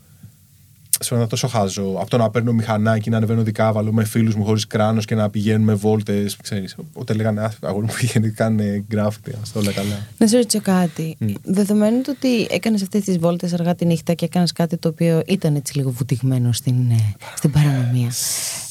σε 1.03 1.15
ένα 1.15 1.27
τόσο 1.27 1.49
χάζο. 1.49 1.97
Από 2.01 2.11
το 2.11 2.17
να 2.17 2.31
παίρνω 2.31 2.53
μηχανάκι, 2.53 3.11
να 3.11 3.17
ανεβαίνω 3.17 3.43
δικάβαλο 3.43 3.93
με 3.93 4.05
φίλους 4.05 4.35
μου 4.35 4.45
χωρίς 4.45 4.67
κράνος 4.67 5.05
και 5.05 5.15
να 5.15 5.31
πηγαίνουμε 5.31 5.75
βόλτες. 5.75 6.37
Οπότε 6.77 7.13
λέγανε 7.15 7.41
«Α, 7.41 7.53
αγόρι 7.61 7.87
μου 7.87 7.93
πήγαινε, 8.01 8.29
κάνε 8.29 8.85
γκράφτη, 8.89 9.33
ας 9.43 9.53
το 9.53 9.59
όλα 9.59 9.73
καλά. 9.73 10.07
Να 10.19 10.27
σε 10.27 10.37
ρωτήσω 10.37 10.61
κάτι. 10.63 11.17
Δεδομένου 11.43 12.01
του 12.01 12.15
ότι 12.17 12.47
έκανες 12.51 12.83
αυτές 12.83 13.05
τις 13.05 13.19
βόλτες 13.19 13.53
αργά 13.53 13.75
τη 13.75 13.85
νύχτα 13.85 14.15
και 14.15 14.25
έκανες 14.25 14.53
κάτι 14.53 14.77
το 14.77 14.89
οποίο 14.89 15.23
ήταν 15.27 15.55
έτσι 15.55 15.77
λίγο 15.77 15.91
βουτυγμένο 15.91 16.53
στην, 16.53 16.91
ε, 16.91 17.15
στην 17.37 17.51
παρανομία. 17.51 18.11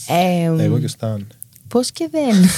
Ε, 0.07 0.63
Εγώ 0.63 0.79
και 0.79 0.85
ο 0.85 0.87
Σταν. 0.87 1.27
Πώς 1.67 1.91
και 1.91 2.09
δεν; 2.11 2.49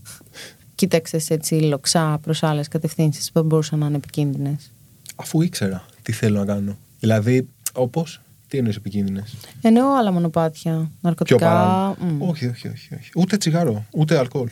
Κοίταξες 0.74 1.30
έτσι 1.30 1.54
λοξά 1.54 2.18
προς 2.22 2.42
άλλες 2.42 2.68
κατευθύνσεις 2.68 3.32
που 3.32 3.42
μπορούσαν 3.42 3.78
να 3.78 3.86
είναι 3.86 3.96
επικίνδυνες; 3.96 4.72
Αφού 5.20 5.42
ήξερα 5.42 5.84
τι 6.02 6.12
θέλω 6.12 6.38
να 6.38 6.44
κάνω. 6.44 6.76
Δηλαδή, 7.00 7.48
όπως. 7.72 8.20
Τι 8.48 8.58
εννοείς 8.58 8.76
επικίνδυνες; 8.76 9.36
Εννοώ 9.60 9.96
άλλα 9.96 10.12
μονοπάτια, 10.12 10.72
Πιο 10.72 10.90
ναρκωτικά. 11.00 11.38
παράνομα. 11.38 11.96
μ. 12.00 12.22
Όχι, 12.22 12.46
όχι, 12.46 12.68
όχι, 12.68 12.94
όχι. 12.94 13.10
Ούτε 13.16 13.36
τσιγάρο, 13.36 13.84
ούτε 13.92 14.18
αλκοόλ. 14.18 14.48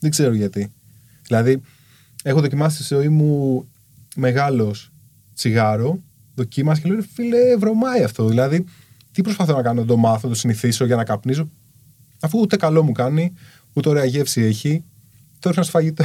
Δεν 0.00 0.10
ξέρω 0.10 0.34
γιατί. 0.34 0.72
Δηλαδή, 1.26 1.60
έχω 2.22 2.40
δοκιμάσει 2.40 2.84
στη 2.84 2.94
ζωή 2.94 3.08
μου 3.08 3.64
μεγάλος 4.16 4.90
τσιγάρο, 5.34 5.98
δοκίμασα 6.34 6.80
και 6.80 6.88
λέω, 6.88 6.96
«Ρε 6.96 7.04
φίλε, 7.12 7.56
βρωμάει 7.56 8.02
αυτό. 8.02 8.26
Δηλαδή, 8.28 8.64
τι 9.12 9.22
προσπαθώ 9.22 9.56
να 9.56 9.62
κάνω, 9.62 9.80
να 9.80 9.86
το 9.86 9.96
μάθω, 9.96 10.28
να 10.28 10.32
το 10.34 10.38
συνηθίσω 10.38 10.84
για 10.84 10.96
να 10.96 11.04
καπνίζω, 11.04 11.48
αφού 12.20 12.38
ούτε 12.40 12.56
καλό 12.56 12.82
μου 12.82 12.92
κάνει, 12.92 13.32
ούτε 13.72 13.88
ωραία 13.88 14.04
γεύση 14.04 14.40
έχει. 14.42 14.84
Το 15.40 15.48
ρίχνω 15.48 15.62
στο 15.62 15.72
φαγητό. 15.72 16.04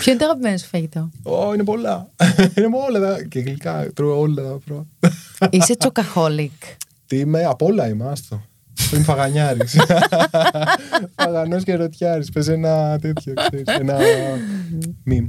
Ποιο 0.00 0.12
είναι 0.12 0.20
το 0.20 0.24
αγαπημένο 0.24 0.56
σου 0.56 0.66
φαγητό; 0.66 1.10
Ω, 1.22 1.54
είναι 1.54 1.64
πολλά. 1.64 2.10
είναι 2.56 2.68
με 2.68 2.76
όλα 2.88 3.00
τα. 3.00 3.24
Και 3.24 3.40
γλυκά, 3.40 3.90
τρώω 3.94 4.20
όλα 4.20 4.42
τα 4.42 4.58
πρώτα. 4.64 4.86
Είσαι 5.56 5.76
τσοκαχόλικ. 5.76 6.52
Τι 7.06 7.18
είμαι, 7.18 7.44
απ' 7.44 7.62
όλα 7.62 7.88
είμαι, 7.88 8.08
άστο. 8.10 8.42
Είμαι 8.94 9.02
φαγανιάρης. 9.02 9.76
Φαγανός 11.22 11.64
και 11.64 11.74
ρωτιάρη. 11.74 12.24
Πες 12.32 12.48
ένα 12.48 12.98
τέτοιο, 12.98 13.32
ξέρεις, 13.34 13.64
ένα 13.66 13.98
μιμ. 15.04 15.26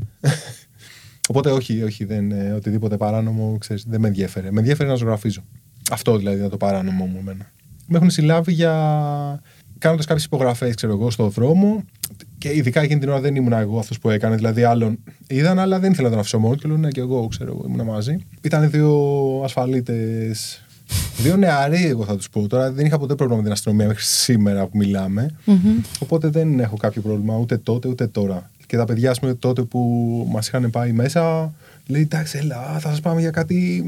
Οπότε 1.29 1.51
όχι, 1.51 1.83
όχι, 1.83 2.05
δεν, 2.05 2.31
ε, 2.31 2.51
οτιδήποτε 2.51 2.97
παράνομο, 2.97 3.57
ξέρεις, 3.57 3.85
δεν 3.87 3.99
με 3.99 4.07
ενδιαφέρε. 4.07 4.51
Με 4.51 4.59
ενδιαφέρει 4.59 4.89
να 4.89 4.95
ζωγραφίζω. 4.95 5.43
Αυτό 5.91 6.17
δηλαδή 6.17 6.37
ήταν 6.37 6.49
το 6.49 6.57
παράνομο 6.57 7.05
μου 7.05 7.17
εμένα. 7.19 7.51
Με 7.87 7.97
έχουν 7.97 8.09
συλλάβει 8.09 8.53
για 8.53 8.73
κάνοντας 9.83 10.05
κάποιες 10.05 10.25
υπογραφές, 10.25 10.75
ξέρω 10.75 10.93
εγώ, 10.93 11.11
στον 11.11 11.29
δρόμο. 11.29 11.83
Και 12.37 12.55
ειδικά 12.55 12.81
εκείνη 12.81 12.99
την 12.99 13.09
ώρα 13.09 13.19
δεν 13.19 13.35
ήμουν 13.35 13.53
εγώ 13.53 13.79
αυτός 13.79 13.99
που 13.99 14.09
έκανε. 14.09 14.35
Δηλαδή, 14.35 14.63
άλλον 14.63 14.97
είδαν, 15.27 15.59
αλλά 15.59 15.79
δεν 15.79 15.91
ήθελα 15.91 16.03
να 16.07 16.09
τον 16.09 16.19
αφήσω 16.19 16.39
μόνο. 16.39 16.55
Και 16.55 16.67
λέω, 16.67 16.77
ναι, 16.77 16.89
και 16.89 16.99
εγώ, 16.99 17.27
ξέρω 17.27 17.51
εγώ, 17.51 17.65
ήμουν 17.67 17.85
μαζί. 17.85 18.17
Ήταν 18.41 18.69
δύο 18.69 18.91
ασφαλίτες. 19.43 20.65
Δύο 21.17 21.37
νεαροί, 21.37 21.85
εγώ 21.85 22.05
θα 22.05 22.15
τους 22.15 22.29
πω. 22.29 22.47
Τώρα 22.47 22.71
δεν 22.71 22.85
είχα 22.85 22.97
ποτέ 22.97 23.15
πρόβλημα 23.15 23.37
με 23.37 23.43
την 23.43 23.51
αστυνομία 23.51 23.87
μέχρι 23.87 24.03
σήμερα 24.03 24.67
που 24.67 24.77
μιλάμε. 24.77 25.29
Οπότε 25.99 26.27
δεν 26.27 26.59
έχω 26.59 26.77
κάποιο 26.77 27.01
πρόβλημα 27.01 27.37
ούτε 27.37 27.57
τότε 27.57 27.87
ούτε 27.87 28.07
τώρα. 28.07 28.51
Και 28.73 28.79
τα 28.79 28.85
παιδιά, 28.85 29.11
ας 29.11 29.19
πούμε, 29.19 29.33
τότε 29.33 29.61
που 29.63 29.79
μας 30.31 30.47
είχαν 30.47 30.69
πάει 30.69 30.91
μέσα, 30.91 31.53
λέει: 31.87 32.01
Εντάξει, 32.01 32.37
έλα, 32.37 32.79
θα 32.79 32.89
σας 32.89 32.99
πάμε 32.99 33.19
για 33.19 33.31
κάτι. 33.31 33.83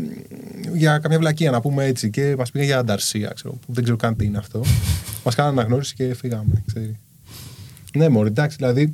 για 0.74 0.98
καμιά 0.98 1.20
βλακεία 1.20 1.52
να 1.52 1.62
πούμε 1.62 1.86
έτσι. 1.86 2.10
Και 2.10 2.36
μας 2.38 2.52
πήγαν 2.52 2.68
για 2.68 2.78
ανταρσία, 2.78 3.32
ξέρω, 3.36 3.54
που 3.54 3.74
δεν 3.74 3.84
ξέρω 3.84 3.98
καν 3.98 4.16
τι 4.16 4.26
είναι 4.26 4.38
αυτό. 4.38 4.62
μας 5.26 5.36
κάνανε 5.36 5.60
αναγνώριση 5.60 5.94
και 5.94 6.14
φύγαμε, 6.14 6.64
ξέρει. 6.66 7.00
Ναι, 7.96 8.10
μωρή, 8.10 8.28
εντάξει, 8.28 8.58
δηλαδή, 8.58 8.92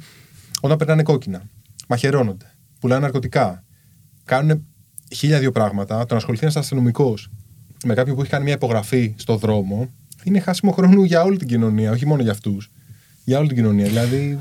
όταν 0.62 0.77
περνάνε 0.77 1.04
κόκκινα, 1.04 1.41
μαχαιρώνονται, 1.88 2.51
πουλάνε 2.80 3.01
ναρκωτικά, 3.01 3.63
κάνουν 4.25 4.65
χίλια 5.13 5.39
δύο 5.39 5.51
πράγματα. 5.51 5.99
Το 5.99 6.08
να 6.10 6.17
ασχοληθεί 6.17 6.43
ένας 6.43 6.56
αστυνομικός 6.56 7.32
με 7.86 7.93
κάποιον 7.93 8.15
που 8.15 8.21
έχει 8.21 8.32
κάνει 8.32 8.43
μια 8.43 8.54
υπογραφή 8.54 9.13
στο 9.17 9.36
δρόμο, 9.36 9.89
είναι 10.23 10.39
χάσιμο 10.39 10.71
χρόνου 10.71 11.04
για 11.04 11.23
όλη 11.23 11.38
την 11.38 11.47
κοινωνία, 11.47 11.91
όχι 11.91 12.06
μόνο 12.06 12.21
για 12.21 12.32
αυτούς. 12.32 12.71
Για 13.23 13.39
όλη 13.39 13.47
την 13.47 13.58
κοινωνία. 13.58 13.86
Δηλαδή, 13.86 14.39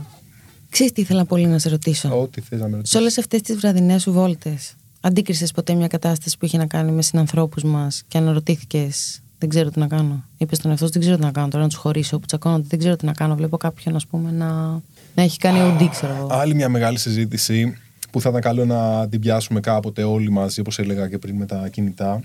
Ξέρεις 0.71 0.93
τι 0.93 1.01
ήθελα 1.01 1.25
πολύ 1.25 1.47
να 1.47 1.59
σε 1.59 1.69
ρωτήσω; 1.69 2.21
ό,τι 2.21 2.41
θες 2.41 2.61
να 2.61 2.69
με 2.69 2.71
ρωτήσεις. 2.77 2.91
Σε 2.91 2.99
όλες 2.99 3.19
αυτές 3.19 3.41
τις 3.41 3.57
βραδινές 3.57 4.03
σου 4.03 4.13
βόλτες, 4.13 4.75
αντίκρισες 5.01 5.53
ποτέ 5.53 5.75
μια 5.75 5.87
κατάσταση 5.87 6.39
που 6.39 6.45
είχε 6.45 6.59
να 6.59 6.67
κάνει 6.67 6.93
με 6.93 7.03
συνανθρώπους 7.03 7.63
μας 7.63 8.03
και 8.09 8.19
αναρωτήθηκες 8.19 9.23
Δεν 9.39 9.49
ξέρω 9.49 9.71
τι 9.71 9.79
να 9.79 9.87
κάνω. 9.87 10.25
Είπες 10.37 10.57
στον 10.57 10.71
εαυτό 10.71 10.87
σου, 10.87 10.93
δεν 10.93 11.03
ξέρω 11.03 11.17
τι 11.17 11.23
να 11.23 11.31
κάνω. 11.31 11.49
Τώρα 11.49 11.63
να 11.63 11.69
τους 11.69 11.79
χωρίσω 11.79 12.19
που 12.19 12.27
τσακώνονται, 12.27 12.67
δεν 12.69 12.79
ξέρω 12.79 12.97
τι 12.97 13.07
να 13.07 13.13
κάνω. 13.13 13.35
Βλέπω 13.35 13.57
κάποιον, 13.57 13.97
ας 13.97 14.07
πούμε, 14.07 14.31
να, 14.31 14.71
να 15.15 15.23
έχει 15.23 15.39
κάνει 15.39 15.61
οντί, 15.61 15.89
ξέρω 15.89 16.15
εγώ. 16.15 16.27
Άλλη 16.31 16.55
μια 16.55 16.69
μεγάλη 16.69 16.99
συζήτηση 16.99 17.77
που 18.11 18.21
θα 18.21 18.29
ήταν 18.29 18.41
καλό 18.41 18.65
να 18.65 19.09
την 19.09 19.21
πιάσουμε 19.21 19.61
κάποτε 19.61 20.03
όλοι 20.03 20.31
μαζί, 20.31 20.61
όπως 20.61 20.79
έλεγα 20.79 21.09
και 21.09 21.19
πριν 21.19 21.37
με 21.37 21.47
τα 21.47 21.69
κινητά, 21.69 22.23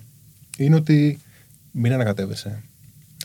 είναι 0.58 0.75
ότι 0.75 1.19
μην 1.71 1.93
ανακατεύεσαι. 1.93 2.62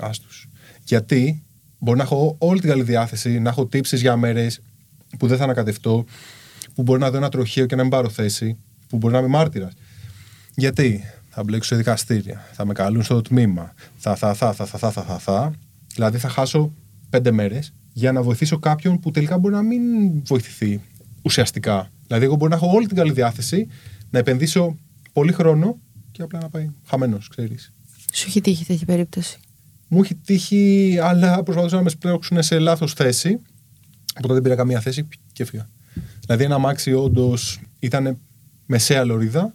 Άστους. 0.00 0.48
Γιατί 0.84 1.42
μπορεί 1.78 1.96
να 1.96 2.02
έχω 2.02 2.34
όλη 2.38 2.60
την 2.60 2.68
καλή 2.68 2.82
διάθεση, 2.82 3.38
να 3.40 3.48
έχω 3.50 3.66
τύψεις 3.66 4.00
για 4.00 4.16
μέρες 4.16 4.60
που 5.18 5.26
δεν 5.26 5.36
θα 5.38 5.44
ανακατευτώ, 5.44 6.04
που 6.74 6.82
μπορεί 6.82 7.00
να 7.00 7.10
δω 7.10 7.16
ένα 7.16 7.28
τροχείο 7.28 7.66
και 7.66 7.76
να 7.76 7.82
μην 7.82 7.90
πάρω 7.90 8.08
θέση, 8.08 8.56
που 8.88 8.96
μπορεί 8.96 9.12
να 9.12 9.18
είμαι 9.18 9.28
μάρτυρας. 9.28 9.72
Γιατί; 10.54 11.04
Θα 11.28 11.42
μπλέξω 11.42 11.68
σε 11.68 11.76
δικαστήρια, 11.76 12.48
θα 12.52 12.64
με 12.64 12.72
καλούν 12.72 13.02
στο 13.02 13.22
τμήμα, 13.22 13.74
θα, 13.96 14.14
θα, 14.16 14.34
θα, 14.34 14.52
θα, 14.52 14.64
θα, 14.64 14.78
θα, 14.78 14.90
θα, 14.90 15.02
θα, 15.02 15.18
θα. 15.18 15.52
Δηλαδή 15.94 16.18
θα 16.18 16.28
χάσω 16.28 16.72
πέντε 17.10 17.30
μέρες 17.30 17.72
για 17.92 18.12
να 18.12 18.22
βοηθήσω 18.22 18.58
κάποιον 18.58 19.00
που 19.00 19.10
τελικά 19.10 19.38
μπορεί 19.38 19.54
να 19.54 19.62
μην 19.62 19.82
βοηθηθεί 20.24 20.80
ουσιαστικά. 21.22 21.90
Δηλαδή, 22.06 22.24
εγώ 22.24 22.34
μπορεί 22.34 22.50
να 22.50 22.56
έχω 22.56 22.70
όλη 22.74 22.86
την 22.86 22.96
καλή 22.96 23.12
διάθεση, 23.12 23.66
να 24.10 24.18
επενδύσω 24.18 24.76
πολύ 25.12 25.32
χρόνο 25.32 25.78
και 26.12 26.22
απλά 26.22 26.38
να 26.40 26.48
πάει 26.48 26.70
χαμένος, 26.86 27.28
ξέρεις. 27.28 27.72
Σου 28.12 28.24
έχει 28.28 28.40
τύχει 28.40 28.64
τέτοια 28.64 28.86
περίπτωση; 28.86 29.38
Μου 29.88 30.00
έχει 30.02 30.14
τύχει, 30.14 30.98
αλλά 31.02 31.42
προσπαθούσαν 31.42 31.78
να 31.78 31.84
με 31.84 31.90
σπρώξουν 31.90 32.42
σε 32.42 32.58
λάθος 32.58 32.92
θέση. 32.92 33.40
Οπότε 34.20 34.34
δεν 34.34 34.42
πήρα 34.42 34.54
καμία 34.54 34.80
θέση 34.80 35.08
και 35.32 35.42
έφυγα. 35.42 35.68
Δηλαδή, 36.20 36.44
ένα 36.44 36.54
αμάξι 36.54 36.92
όντως 36.92 37.60
ήταν 37.78 38.18
μεσαία 38.66 39.04
λωρίδα, 39.04 39.54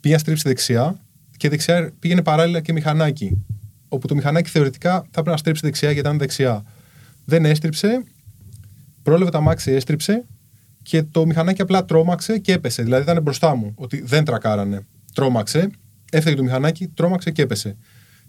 πήγα 0.00 0.18
στρίψει 0.18 0.48
δεξιά 0.48 1.00
και 1.36 1.48
δεξιά 1.48 1.92
πήγαινε 1.98 2.22
παράλληλα 2.22 2.60
και 2.60 2.72
μηχανάκι. 2.72 3.44
Όπου 3.88 4.06
το 4.06 4.14
μηχανάκι 4.14 4.50
θεωρητικά 4.50 4.92
θα 4.92 5.08
πρέπει 5.10 5.28
να 5.28 5.36
στρίψει 5.36 5.62
δεξιά 5.64 5.90
γιατί 5.90 6.08
ήταν 6.08 6.18
δεξιά. 6.18 6.64
Δεν 7.24 7.44
έστριψε, 7.44 8.04
πρόλαβε 9.02 9.30
το 9.30 9.38
αμάξι, 9.38 9.70
έστριψε 9.72 10.24
και 10.82 11.02
το 11.02 11.26
μηχανάκι 11.26 11.62
απλά 11.62 11.84
τρόμαξε 11.84 12.38
και 12.38 12.52
έπεσε. 12.52 12.82
Δηλαδή 12.82 13.02
ήταν 13.02 13.22
μπροστά 13.22 13.54
μου, 13.54 13.72
ότι 13.74 14.02
δεν 14.02 14.24
τρακάρανε. 14.24 14.86
Τρόμαξε, 15.14 15.70
έφταγε 16.12 16.36
το 16.36 16.42
μηχανάκι, 16.42 16.88
τρόμαξε 16.88 17.30
και 17.30 17.42
έπεσε. 17.42 17.76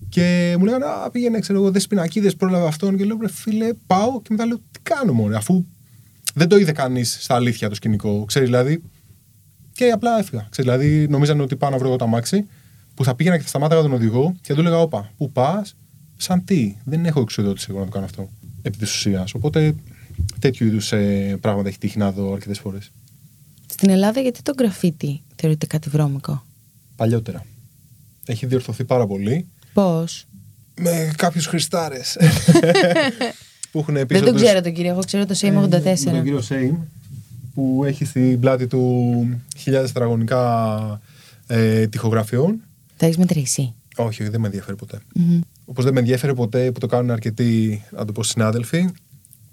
Και 0.09 0.55
μου 0.59 0.65
λέγανε, 0.65 0.85
Α, 0.85 1.09
πήγαινε, 1.11 1.39
ξέρω 1.39 1.59
εγώ, 1.59 1.71
δες 1.71 1.87
πινακίδες, 1.87 2.35
πρόλαβε 2.35 2.67
αυτόν. 2.67 2.97
Και 2.97 3.03
λέω, 3.03 3.17
Ρε 3.21 3.29
φίλε, 3.29 3.73
πάω 3.87 4.21
και 4.21 4.27
μετά 4.29 4.45
λέω, 4.45 4.57
Τι 4.57 4.72
κάνω 4.83 5.13
μόνο, 5.13 5.37
αφού 5.37 5.65
δεν 6.33 6.47
το 6.47 6.57
είδε 6.57 6.71
κανείς 6.71 7.17
στα 7.21 7.35
αλήθεια 7.35 7.69
το 7.69 7.75
σκηνικό. 7.75 8.25
Ξέρεις 8.25 8.47
δηλαδή. 8.47 8.83
Και 9.71 9.89
απλά 9.89 10.19
έφυγα. 10.19 10.47
Ξέρεις, 10.49 10.71
δηλαδή, 10.71 11.07
νομίζανε 11.07 11.41
ότι 11.41 11.55
πάω 11.55 11.69
να 11.69 11.77
βρω 11.77 11.87
εγώ 11.87 11.95
το 11.95 12.03
αμάξι, 12.03 12.45
που 12.93 13.03
θα 13.03 13.15
πήγαινα 13.15 13.35
και 13.35 13.41
θα 13.41 13.47
σταμάταγα 13.47 13.81
τον 13.81 13.93
οδηγό 13.93 14.35
και 14.41 14.53
του 14.53 14.59
έλεγα, 14.59 14.79
Όπα, 14.79 15.11
πού 15.17 15.31
πας, 15.31 15.75
σαν 16.17 16.43
τι. 16.45 16.75
Δεν 16.83 17.05
έχω 17.05 17.19
εξοδότηση 17.19 17.67
εγώ 17.69 17.79
να 17.79 17.85
το 17.85 17.91
κάνω 17.91 18.05
αυτό. 18.05 18.29
Επί 18.61 18.77
της 18.77 18.93
ουσίας. 18.95 19.33
Οπότε 19.33 19.75
τέτοιου 20.39 20.67
είδους 20.67 20.91
ε, 20.91 21.37
πράγματα 21.41 21.67
έχει 21.67 21.77
τύχει 21.77 21.97
να 21.97 22.11
δω 22.11 22.33
αρκετές 22.33 22.59
φορές. 22.59 22.91
Στην 23.69 23.89
Ελλάδα, 23.89 24.19
γιατί 24.19 24.41
το 24.41 24.53
γραφίτι 24.59 25.21
θεωρείται 25.35 25.65
κάτι 25.65 25.89
βρώμικο; 25.89 26.45
Παλιότερα. 26.95 27.45
Έχει 28.25 28.45
διορθωθεί 28.45 28.83
πάρα 28.83 29.07
πολύ. 29.07 29.47
Πώς; 29.73 30.25
Με 30.75 31.13
κάποιους 31.17 31.45
χρηστάρε. 31.45 32.01
που 33.73 33.79
έχουν 33.79 33.93
πίσω 33.93 34.05
Δεν 34.07 34.23
τον 34.23 34.33
τους- 34.33 34.41
ξέρω 34.43 34.61
τον 34.61 34.73
κύριο, 34.73 34.91
εγώ 34.91 34.99
ξέρω 35.03 35.25
το 35.25 35.35
SEM 35.41 35.53
84. 35.55 36.07
Ε, 36.07 36.11
Τον 36.11 36.23
κύριο 36.23 36.41
Σέιμ, 36.41 36.75
που 37.53 37.83
έχει 37.85 38.05
στην 38.05 38.39
πλάτη 38.39 38.67
του 38.67 38.81
χιλιάδες 39.57 39.91
τετραγωνικά 39.91 41.01
ε, 41.47 41.87
τοιχογραφιών. 41.87 42.61
Τα 42.97 43.05
έχεις 43.05 43.17
μετρήσει; 43.17 43.73
Όχι, 43.95 44.21
όχι, 44.21 44.29
δεν 44.31 44.39
με 44.39 44.45
ενδιαφέρει 44.47 44.77
ποτέ. 44.77 44.99
Όπως 45.65 45.83
δεν 45.83 45.93
με 45.93 45.99
ενδιαφέρει 45.99 46.33
ποτέ 46.35 46.71
που 46.71 46.79
το 46.79 46.87
κάνουν 46.87 47.11
αρκετοί, 47.11 47.83
να 47.91 48.05
το 48.05 48.11
πω, 48.11 48.23
συνάδελφοι. 48.23 48.89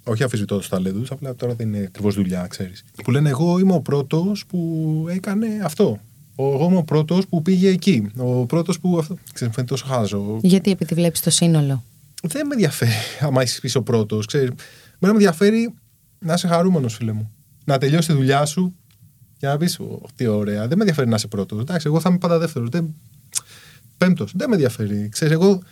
Όχι 0.05 0.23
αφισβητώ 0.23 0.57
τους 0.57 0.69
ταλέντους, 0.69 1.11
απλά 1.11 1.35
τώρα 1.35 1.55
δεν 1.55 1.69
είναι 1.75 1.85
ακριβώς 1.87 2.15
δουλειά, 2.15 2.47
ξέρεις. 2.47 2.85
Που 3.05 3.11
λένε, 3.11 3.29
Εγώ 3.29 3.59
είμαι 3.59 3.75
ο 3.75 3.81
πρώτος 3.81 4.47
που 4.47 5.07
έκανε 5.11 5.47
αυτό. 5.65 6.01
Ο- 6.37 6.53
Εγώ 6.53 6.65
είμαι 6.65 6.77
ο 6.77 6.83
πρώτος 6.83 7.27
που 7.27 7.43
πήγε 7.43 7.69
εκεί. 7.69 8.11
Ο 8.17 8.47
πρώτος 8.47 8.81
που. 8.81 8.99
Αυτό. 8.99 9.15
Ξέρεις, 9.33 9.41
μου 9.43 9.53
φαίνεται 9.53 9.73
τόσο 9.75 9.87
χάζο. 9.87 10.39
Γιατί 10.43 10.71
επειδή 10.71 10.95
βλέπεις 10.95 11.21
το 11.21 11.31
σύνολο. 11.31 11.83
Δεν 12.23 12.47
με 12.47 12.53
ενδιαφέρει 12.53 12.91
άμα 13.21 13.43
είσαι 13.43 13.61
πίσω 13.61 13.83
πρώτος. 13.83 14.27
Μένα 14.33 14.55
με 14.99 15.09
ενδιαφέρει 15.09 15.75
να 16.19 16.33
είσαι 16.33 16.47
χαρούμενος, 16.47 16.95
φίλε 16.95 17.13
μου. 17.13 17.31
Να 17.65 17.79
τελειώσει 17.79 18.09
τη 18.09 18.15
δουλειά 18.15 18.45
σου 18.45 18.75
για 19.39 19.49
να 19.49 19.57
πεις: 19.57 19.79
Τι 20.15 20.27
ωραία. 20.27 20.61
Δεν 20.61 20.77
με 20.77 20.83
ενδιαφέρει 20.83 21.09
να 21.09 21.17
είσαι 21.17 21.27
πρώτος. 21.27 21.61
Εντάξει, 21.61 21.87
εγώ 21.87 22.01
θα 22.01 22.09
είμαι 22.09 22.19
πάντα 22.19 22.39
δεύτερος. 22.39 22.69
Δεν... 22.69 22.95
Πέμπτος. 23.97 24.33
Δεν 24.37 24.49
με 24.49 24.55
ενδιαφέρει. 24.55 25.09
Ξέρεις, 25.09 25.35
εγώ 25.35 25.63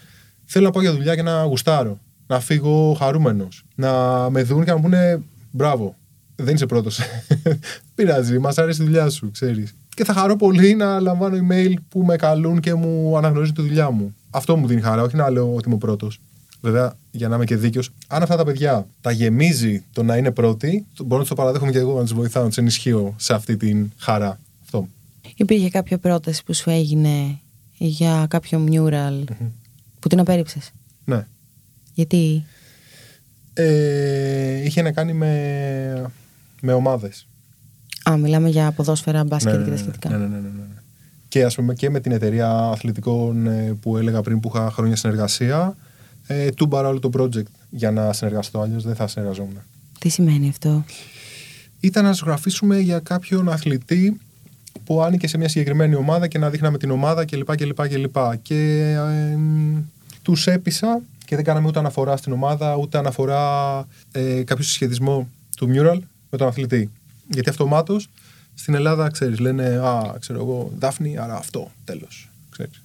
θέλω 0.44 0.64
να 0.64 0.70
πάω 0.70 0.82
για 0.82 0.92
δουλειά 0.92 1.14
και 1.14 1.22
να 1.22 1.42
γουστάρω. 1.42 1.98
Να 2.26 2.40
φύγω 2.40 2.94
χαρούμενος. 2.94 3.64
Να 3.74 3.90
με 4.30 4.42
δουν 4.42 4.64
και 4.64 4.70
να 4.70 4.76
μου 4.76 4.82
πούνε 4.82 5.22
μπράβο. 5.50 5.96
Δεν 6.36 6.54
είσαι 6.54 6.66
πρώτος. 6.66 7.00
Πειράζει, 7.94 8.38
μας 8.38 8.58
αρέσει 8.58 8.82
η 8.82 8.84
δουλειά 8.84 9.10
σου, 9.10 9.30
ξέρεις. 9.30 9.74
Και 9.94 10.04
θα 10.04 10.12
χαρώ 10.12 10.36
πολύ 10.36 10.74
να 10.74 11.00
λαμβάνω 11.00 11.36
email 11.36 11.74
που 11.88 12.04
με 12.04 12.16
καλούν 12.16 12.60
και 12.60 12.74
μου 12.74 13.16
αναγνωρίζουν 13.16 13.54
τη 13.54 13.62
δουλειά 13.62 13.90
μου. 13.90 14.14
Αυτό 14.30 14.56
μου 14.56 14.66
δίνει 14.66 14.80
χαρά, 14.80 15.02
όχι 15.02 15.16
να 15.16 15.30
λέω 15.30 15.54
ότι 15.54 15.66
είμαι 15.66 15.74
ο 15.74 15.78
πρώτος. 15.78 16.20
Βέβαια, 16.60 16.96
για 17.10 17.28
να 17.28 17.34
είμαι 17.36 17.44
και 17.44 17.56
δίκαιος, 17.56 17.90
αν 18.08 18.22
αυτά 18.22 18.36
τα 18.36 18.44
παιδιά 18.44 18.86
τα 19.00 19.10
γεμίζει 19.10 19.84
το 19.92 20.02
να 20.02 20.16
είναι 20.16 20.30
πρώτοι, 20.30 20.86
το- 20.94 21.02
μπορώ 21.04 21.14
να 21.14 21.20
τους 21.20 21.28
το 21.28 21.34
παραδέχομαι 21.34 21.70
και 21.72 21.78
εγώ 21.78 21.96
να 21.96 22.02
τους 22.02 22.12
βοηθάω, 22.14 22.42
να 22.42 22.48
τους 22.48 22.58
ενισχύω 22.58 23.14
σε 23.18 23.34
αυτή 23.34 23.56
την 23.56 23.92
χαρά. 23.98 24.40
Αυτό. 24.62 24.88
Υπήρχε 25.36 25.68
κάποια 25.70 25.98
πρόταση 25.98 26.44
που 26.44 26.54
σου 26.54 26.70
έγινε 26.70 27.38
για 27.78 28.26
κάποιο 28.30 28.64
mural 28.70 29.24
που 30.00 30.08
την 30.08 30.20
απέρριψες; 30.20 30.70
Ναι. 31.04 31.26
Γιατί; 31.94 32.44
Ε, 33.52 34.64
είχε 34.64 34.82
να 34.82 34.92
κάνει 34.92 35.12
με, 35.12 36.10
με 36.62 36.72
ομάδες. 36.72 37.26
Α, 38.10 38.16
μιλάμε 38.16 38.48
για 38.48 38.72
ποδόσφαιρα, 38.72 39.24
μπάσκετ 39.24 39.64
και 39.64 39.70
τα 39.70 39.76
σχετικά. 39.76 40.08
ναι, 40.10 40.16
ναι, 40.16 40.26
ναι, 40.26 40.36
ναι, 40.36 40.48
ναι. 40.48 40.64
Και 41.28 41.44
ας 41.44 41.54
πούμε 41.54 41.74
και 41.74 41.90
με 41.90 42.00
την 42.00 42.12
εταιρεία 42.12 42.50
αθλητικών 42.50 43.46
ε, 43.46 43.76
που 43.80 43.96
έλεγα 43.96 44.22
πριν 44.22 44.40
που 44.40 44.50
είχα 44.54 44.70
χρόνια 44.70 44.96
συνεργασία, 44.96 45.76
ε, 46.30 46.50
τούμπαρα 46.50 46.88
όλο 46.88 46.98
το 46.98 47.10
project 47.16 47.50
για 47.70 47.90
να 47.90 48.12
συνεργαστώ, 48.12 48.60
αλλιώς 48.60 48.82
δεν 48.82 48.94
θα 48.94 49.06
συνεργαζόμουν. 49.06 49.58
Τι 49.98 50.08
σημαίνει 50.08 50.48
αυτό; 50.48 50.84
Ήταν 51.80 52.04
να 52.04 52.12
ζωγραφίσουμε 52.12 52.78
για 52.78 52.98
κάποιον 52.98 53.48
αθλητή 53.48 54.20
που 54.84 55.02
άνοιγε 55.02 55.28
σε 55.28 55.38
μια 55.38 55.48
συγκεκριμένη 55.48 55.94
ομάδα 55.94 56.28
και 56.28 56.38
να 56.38 56.50
δείχναμε 56.50 56.78
την 56.78 56.90
ομάδα 56.90 57.24
κλπ. 57.24 57.56
κλπ, 57.56 57.88
κλπ. 57.88 58.16
Και 58.42 58.80
ε, 58.92 59.38
τους 60.22 60.46
έπεισα 60.46 61.00
και 61.24 61.36
δεν 61.36 61.44
κάναμε 61.44 61.66
ούτε 61.66 61.78
αναφορά 61.78 62.16
στην 62.16 62.32
ομάδα, 62.32 62.76
ούτε 62.76 62.98
αναφορά 62.98 63.86
ε, 64.12 64.42
κάποιο 64.42 64.64
συσχετισμό 64.64 65.28
του 65.56 65.68
mural 65.72 65.98
με 66.30 66.38
τον 66.38 66.46
αθλητή. 66.46 66.90
Γιατί 67.28 67.48
αυτομάτως 67.48 68.08
στην 68.54 68.74
Ελλάδα, 68.74 69.10
ξέρεις, 69.10 69.38
λένε 69.38 69.64
Α, 69.64 70.14
ξέρω 70.18 70.38
εγώ, 70.38 70.72
Δάφνη, 70.78 71.18
άρα 71.18 71.36
αυτό, 71.36 71.70
τέλος. 71.84 72.30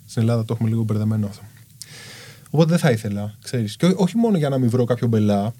Στην 0.05 0.21
Ελλάδα 0.21 0.45
το 0.45 0.53
έχουμε 0.53 0.69
λίγο 0.69 0.83
μπερδεμένο 0.83 1.27
αυτό. 1.27 1.43
Οπότε 2.55 2.69
δεν 2.69 2.79
θα 2.79 2.91
ήθελα, 2.91 3.35
ξέρεις. 3.43 3.75
Και 3.75 3.85
ό- 3.85 3.93
όχι 3.97 4.17
μόνο 4.17 4.37
για 4.37 4.49
να 4.49 4.57
μην 4.57 4.69
βρω 4.69 4.83
κάποιο 4.85 5.07
μπελά, 5.07 5.53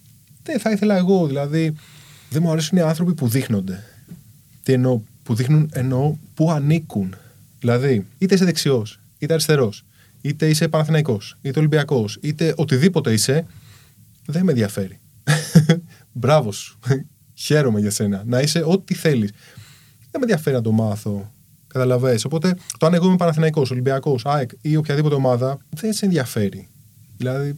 δεν 0.44 0.60
θα 0.60 0.72
ήθελα 0.72 0.96
εγώ. 0.96 1.28
Δηλαδή, 1.28 1.74
δεν 2.30 2.42
μου 2.42 2.52
αρέσουν 2.52 2.78
οι 2.78 2.82
άνθρωποι 2.82 3.14
που 3.14 3.28
δείχνονται. 3.28 3.84
Τι 4.64 4.74
εννοώ, 4.74 5.02
που 5.24 5.36
δείχνουν 5.36 5.70
εννοώ 5.74 6.16
που 6.34 6.52
ανήκουν. 6.52 7.16
Δηλαδή, 7.60 8.06
είτε 8.18 8.36
είσαι 8.36 8.46
δεξιός, 8.46 9.00
είτε 9.18 9.34
αριστερός, 9.34 9.86
είτε 10.22 10.50
είσαι 10.50 10.68
Παναθηναϊκός, 10.68 11.38
είτε 11.42 11.60
Ολυμπιακός, 11.60 12.18
είτε 12.22 12.54
οτιδήποτε 12.58 13.14
είσαι, 13.14 13.46
δεν 14.26 14.44
με 14.44 14.52
ενδιαφέρει. 14.52 15.00
Μπράβο 16.12 16.52
σου. 16.52 16.80
Χαίρομαι 17.34 17.80
για 17.80 17.92
σένα. 17.92 18.24
Να 18.26 18.40
είσαι 18.40 18.64
ό,τι 18.66 18.94
θέλεις. 18.94 19.32
Δεν 20.12 20.22
με 20.22 20.22
ενδιαφέρει 20.22 20.56
να 20.56 20.62
το 20.62 20.72
μάθω. 20.72 21.32
Καταλαβαίνεις. 21.68 22.26
Οπότε, 22.26 22.56
το 22.78 22.86
αν 22.86 22.94
εγώ 22.94 23.06
είμαι 23.08 23.16
Παναθηναϊκός, 23.16 23.72
Ολυμπιακός, 23.72 24.26
ΑΕΚ 24.26 24.50
ή 24.62 24.76
οποιαδήποτε 24.76 25.16
ομάδα, 25.16 25.58
δεν 25.70 25.94
σε 25.94 26.06
ενδιαφέρει. 26.06 26.68
Δηλαδή, 27.24 27.54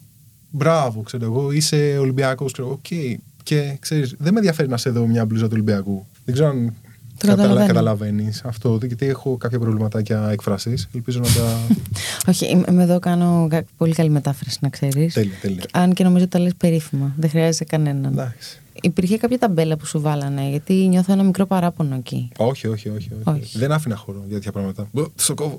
μπράβο, 0.49 1.01
ξέρω 1.01 1.25
εγώ, 1.25 1.51
είσαι 1.51 1.97
Ολυμπιακός, 1.99 2.51
ξέρω 2.51 2.67
εγώ, 2.67 2.77
οκ. 2.83 3.15
Και 3.43 3.77
ξέρεις, 3.79 4.15
δεν 4.17 4.31
με 4.33 4.37
ενδιαφέρει 4.39 4.69
να 4.69 4.77
σε 4.77 4.89
δω 4.89 5.05
μια 5.07 5.25
μπλούζα 5.25 5.43
του 5.45 5.51
Ολυμπιακού. 5.53 6.05
Δεν 6.25 6.33
ξέρω 6.33 6.49
αν 6.49 6.73
Το 7.17 7.27
καταλαβαίνω. 7.27 7.65
καταλαβαίνεις 7.67 8.41
αυτό, 8.45 8.79
γιατί 8.83 9.05
έχω 9.05 9.37
κάποια 9.37 9.59
προβληματάκια 9.59 10.29
έκφρασης. 10.31 10.87
Ελπίζω 10.95 11.19
να 11.19 11.25
τα. 11.27 11.59
Όχι, 12.31 12.45
είμαι 12.45 12.63
είμαι 12.69 12.83
εδώ, 12.83 12.99
κάνω 12.99 13.47
κα- 13.49 13.63
πολύ 13.77 13.93
καλή 13.93 14.09
μετάφραση, 14.09 14.57
να 14.61 14.69
ξέρεις. 14.69 15.13
τέλεια, 15.13 15.33
τέλεια. 15.41 15.63
Αν 15.71 15.93
και 15.93 16.03
νομίζω 16.03 16.23
ότι 16.23 16.33
τα 16.33 16.39
λες 16.39 16.53
περίφημα. 16.57 17.13
Δεν 17.17 17.29
χρειάζεται 17.29 17.63
κανέναν. 17.63 18.11
Εντάξει. 18.11 18.59
Υπήρχε 18.85 19.17
κάποια 19.17 19.37
ταμπέλα 19.39 19.77
που 19.77 19.85
σου 19.85 20.01
βάλανε, 20.01 20.49
γιατί 20.49 20.73
νιώθω 20.73 21.11
ένα 21.13 21.23
μικρό 21.23 21.45
παράπονο 21.45 21.95
εκεί. 21.95 22.29
Όχι, 22.37 22.67
όχι, 22.67 22.89
όχι, 22.89 23.09
όχι. 23.25 23.37
Όχι. 23.41 23.57
Δεν 23.57 23.71
άφηνα 23.71 23.95
χώρο 23.95 24.23
για 24.25 24.33
τέτοια 24.35 24.51
πράγματα. 24.51 24.87
Μπο, 24.91 25.05
Στο 25.15 25.33
κόβω. 25.33 25.57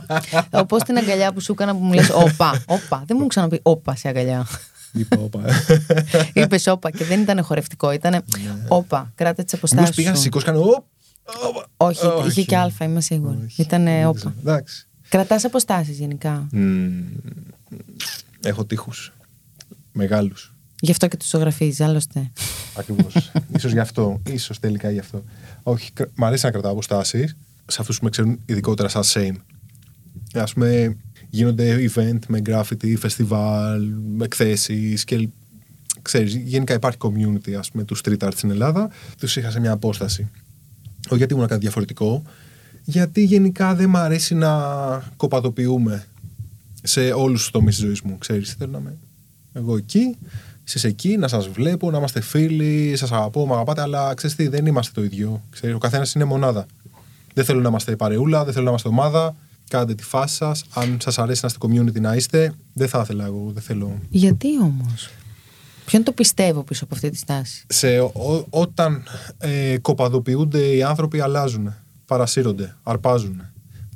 Όπως 0.62 0.82
την 0.82 0.96
αγκαλιά 0.96 1.32
που 1.32 1.40
σου 1.40 1.52
έκανα 1.52 1.72
που 1.76 1.78
μου 1.84 1.92
λες: 1.92 2.10
Όπα, 2.10 2.62
όπα. 2.66 2.96
Δεν 2.98 3.06
μου 3.08 3.16
έχουν 3.16 3.28
ξαναπεί 3.28 3.60
όπα 3.62 3.96
σε 3.96 4.08
αγκαλιά. 4.08 4.46
Είπα, 4.92 5.16
όπα. 5.20 5.40
Είπες 6.42 6.66
όπα 6.66 6.90
και 6.90 7.04
δεν 7.04 7.20
ήταν 7.20 7.42
χορευτικό, 7.42 7.92
ήταν 7.92 8.24
όπα. 8.68 9.12
Κράτα 9.14 9.44
τις 9.44 9.52
Μήπως 9.52 9.72
αποστάσει. 9.72 9.96
πήγα 9.96 10.10
να 10.10 10.16
σηκώσει, 10.16 10.44
κάνω. 10.44 10.60
«Οπ, 10.60 10.84
όπα». 11.48 11.66
Όχι, 11.76 12.06
είχε 12.28 12.42
και 12.42 12.56
Α, 12.56 12.70
είμαι 12.82 13.00
σίγουρη. 13.00 13.38
Όχι, 13.44 13.62
Ήταν 13.62 13.84
δεν 13.84 14.06
όπα. 14.06 14.16
ξέρω. 14.18 14.34
Εντάξει. 14.40 14.86
Κρατάς 15.08 15.44
αποστάσεις 15.44 15.98
γενικά; 15.98 16.46
Μμμ, 16.52 17.02
έχω 18.44 18.64
τείχους. 18.64 19.12
Μεγάλους. 19.92 20.55
Γι' 20.80 20.90
αυτό 20.90 21.08
και 21.08 21.16
του 21.16 21.26
ζωγραφίζει, 21.28 21.82
άλλωστε. 21.82 22.30
Ακριβώς. 22.76 23.30
ίσως 23.56 23.72
γι' 23.72 23.78
αυτό. 23.78 24.20
ίσως 24.30 24.60
τελικά 24.60 24.90
γι' 24.90 24.98
αυτό. 24.98 25.24
Όχι, 25.62 25.90
κρα- 25.92 26.10
μ' 26.14 26.24
αρέσει 26.24 26.44
να 26.44 26.50
κρατάω 26.50 26.72
αποστάσεις 26.72 27.36
σε 27.66 27.76
αυτούς 27.80 27.98
που 27.98 28.04
με 28.04 28.10
ξέρουν 28.10 28.40
ειδικότερα 28.46 28.88
σαν 28.88 29.02
same. 29.04 29.36
Α 30.40 30.44
πούμε, 30.44 30.96
γίνονται 31.30 31.90
event 31.94 32.18
με 32.28 32.40
graffiti, 32.46 32.96
festival, 33.02 33.78
με 34.16 34.24
εκθέσεις 34.24 35.04
και 35.04 35.28
ξέρεις, 36.02 36.34
γενικά 36.34 36.74
υπάρχει 36.74 36.98
community 37.00 37.52
ας 37.52 37.70
πούμε, 37.70 37.84
τους 37.84 38.00
street 38.04 38.18
art 38.24 38.32
στην 38.34 38.50
Ελλάδα. 38.50 38.90
Τους 39.18 39.36
είχα 39.36 39.50
σε 39.50 39.60
μια 39.60 39.72
απόσταση. 39.72 40.30
Όχι 41.08 41.16
γιατί 41.16 41.34
ήμουν 41.34 41.46
κάτι 41.46 41.60
διαφορετικό, 41.60 42.22
γιατί 42.84 43.24
γενικά 43.24 43.74
δεν 43.74 43.88
μ' 43.88 43.96
αρέσει 43.96 44.34
να 44.34 44.52
κοπατοποιούμε 45.16 46.06
σε 46.82 47.10
όλους 47.12 47.40
τους 47.40 47.50
τομείς 47.50 47.74
της 47.76 47.84
ζωής 47.84 48.00
μου. 48.00 48.18
Ξέρεις, 48.18 48.52
θέλω 48.58 48.70
να 48.72 48.78
είμαι 48.78 48.96
εγώ 49.52 49.76
εκεί, 49.76 50.16
εσείς 50.66 50.84
εκεί, 50.84 51.16
να 51.16 51.28
σας 51.28 51.48
βλέπω, 51.48 51.90
να 51.90 51.98
είμαστε 51.98 52.20
φίλοι, 52.20 52.96
σας 52.96 53.12
αγαπώ, 53.12 53.46
με 53.46 53.54
αγαπάτε, 53.54 53.80
αλλά 53.80 54.14
ξέρεις 54.14 54.36
τι, 54.36 54.48
δεν 54.48 54.66
είμαστε 54.66 54.92
το 55.00 55.04
ίδιο. 55.06 55.42
Ξέρεις, 55.50 55.74
ο 55.76 55.78
καθένας 55.78 56.12
είναι 56.14 56.24
μονάδα. 56.24 56.66
Δεν 57.34 57.44
θέλω 57.44 57.60
να 57.60 57.68
είμαστε 57.68 57.96
παρεούλα, 57.96 58.44
δεν 58.44 58.52
θέλω 58.52 58.64
να 58.64 58.70
είμαστε 58.70 58.88
ομάδα. 58.88 59.34
Κάντε 59.68 59.94
τη 59.94 60.02
φάση 60.02 60.34
σας. 60.34 60.64
Αν 60.74 60.98
σας 61.00 61.18
αρέσει 61.18 61.40
να 61.44 61.48
είστε 61.52 61.66
community 61.66 62.00
να 62.00 62.14
είστε, 62.14 62.52
δεν 62.72 62.88
θα 62.88 63.00
ήθελα 63.02 63.24
εγώ, 63.24 63.50
δεν 63.54 63.62
θέλω. 63.62 63.98
Γιατί 64.10 64.48
όμως; 64.62 65.10
Ποιον 65.86 66.02
το 66.02 66.12
πιστεύω 66.12 66.62
πίσω 66.62 66.84
από 66.84 66.94
αυτή 66.94 67.10
τη 67.10 67.16
στάση; 67.16 67.64
Σε, 67.68 67.98
ό- 68.00 68.46
όταν 68.50 69.02
ε, 69.38 69.78
κοπαδοποιούνται 69.78 70.66
οι 70.74 70.82
άνθρωποι 70.82 71.20
αλλάζουν, 71.20 71.74
παρασύρονται, 72.06 72.76
αρπάζουν. 72.82 73.42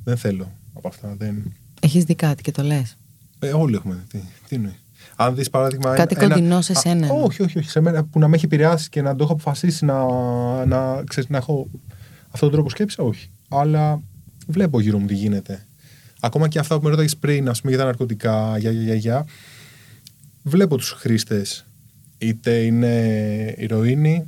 Δεν 0.05 0.17
θέλω 0.17 0.53
από 0.75 0.89
αυτά. 0.89 1.15
Δεν... 1.19 1.53
Έχεις 1.81 2.05
δει 2.05 2.15
κάτι 2.15 2.43
και 2.43 2.51
το 2.53 2.63
λες; 2.63 2.97
Ε, 3.39 3.53
όλοι 3.53 3.75
έχουμε 3.75 3.95
δει. 4.11 4.19
Τι, 4.19 4.25
τι 4.49 4.55
εννοείς; 4.57 4.75
Αν 5.23 5.35
δεις 5.35 5.51
παράδειγμα. 5.51 5.95
Κάτι 5.95 6.15
ένα- 6.19 6.35
κοντινό 6.35 6.61
σε 6.61 6.73
Α, 6.73 6.75
σένα. 6.75 7.09
όχι, 7.13 7.43
όχι, 7.43 7.59
όχι. 7.59 7.71
Σε 7.71 7.81
μένα 7.81 8.05
που 8.05 8.19
να 8.19 8.29
με 8.29 8.37
έχει 8.37 8.45
επηρεάσει 8.45 8.89
και 8.89 9.03
να 9.03 9.17
το 9.17 9.25
έχω 9.25 9.33
αποφασίσει 9.33 9.85
να, 9.85 10.05
να, 10.67 11.03
ξέρεις, 11.09 11.31
να 11.31 11.37
έχω 11.37 11.69
αυτόν 12.25 12.41
τον 12.41 12.51
τρόπο 12.51 12.71
σκέψη, 12.71 13.01
όχι. 13.01 13.31
Αλλά 13.49 14.03
βλέπω 14.47 14.81
γύρω 14.81 14.99
μου 14.99 15.07
τι 15.07 15.15
γίνεται. 15.15 15.67
Ακόμα 16.21 16.49
και 16.49 16.59
αυτά 16.59 16.77
που 16.79 16.85
με 16.85 16.91
ρώταγες 16.91 17.17
πριν, 17.17 17.49
ας 17.49 17.61
πούμε, 17.61 17.73
για 17.73 17.81
τα 17.81 17.87
ναρκωτικά, 17.87 18.59
για, 18.59 18.71
για, 18.71 18.83
για, 18.83 18.95
για. 18.95 19.25
Βλέπω 20.43 20.77
τους 20.77 20.91
χρήστες. 20.91 21.65
Είτε 22.19 22.57
είναι 22.57 22.95
ηρωίνη, 23.59 24.27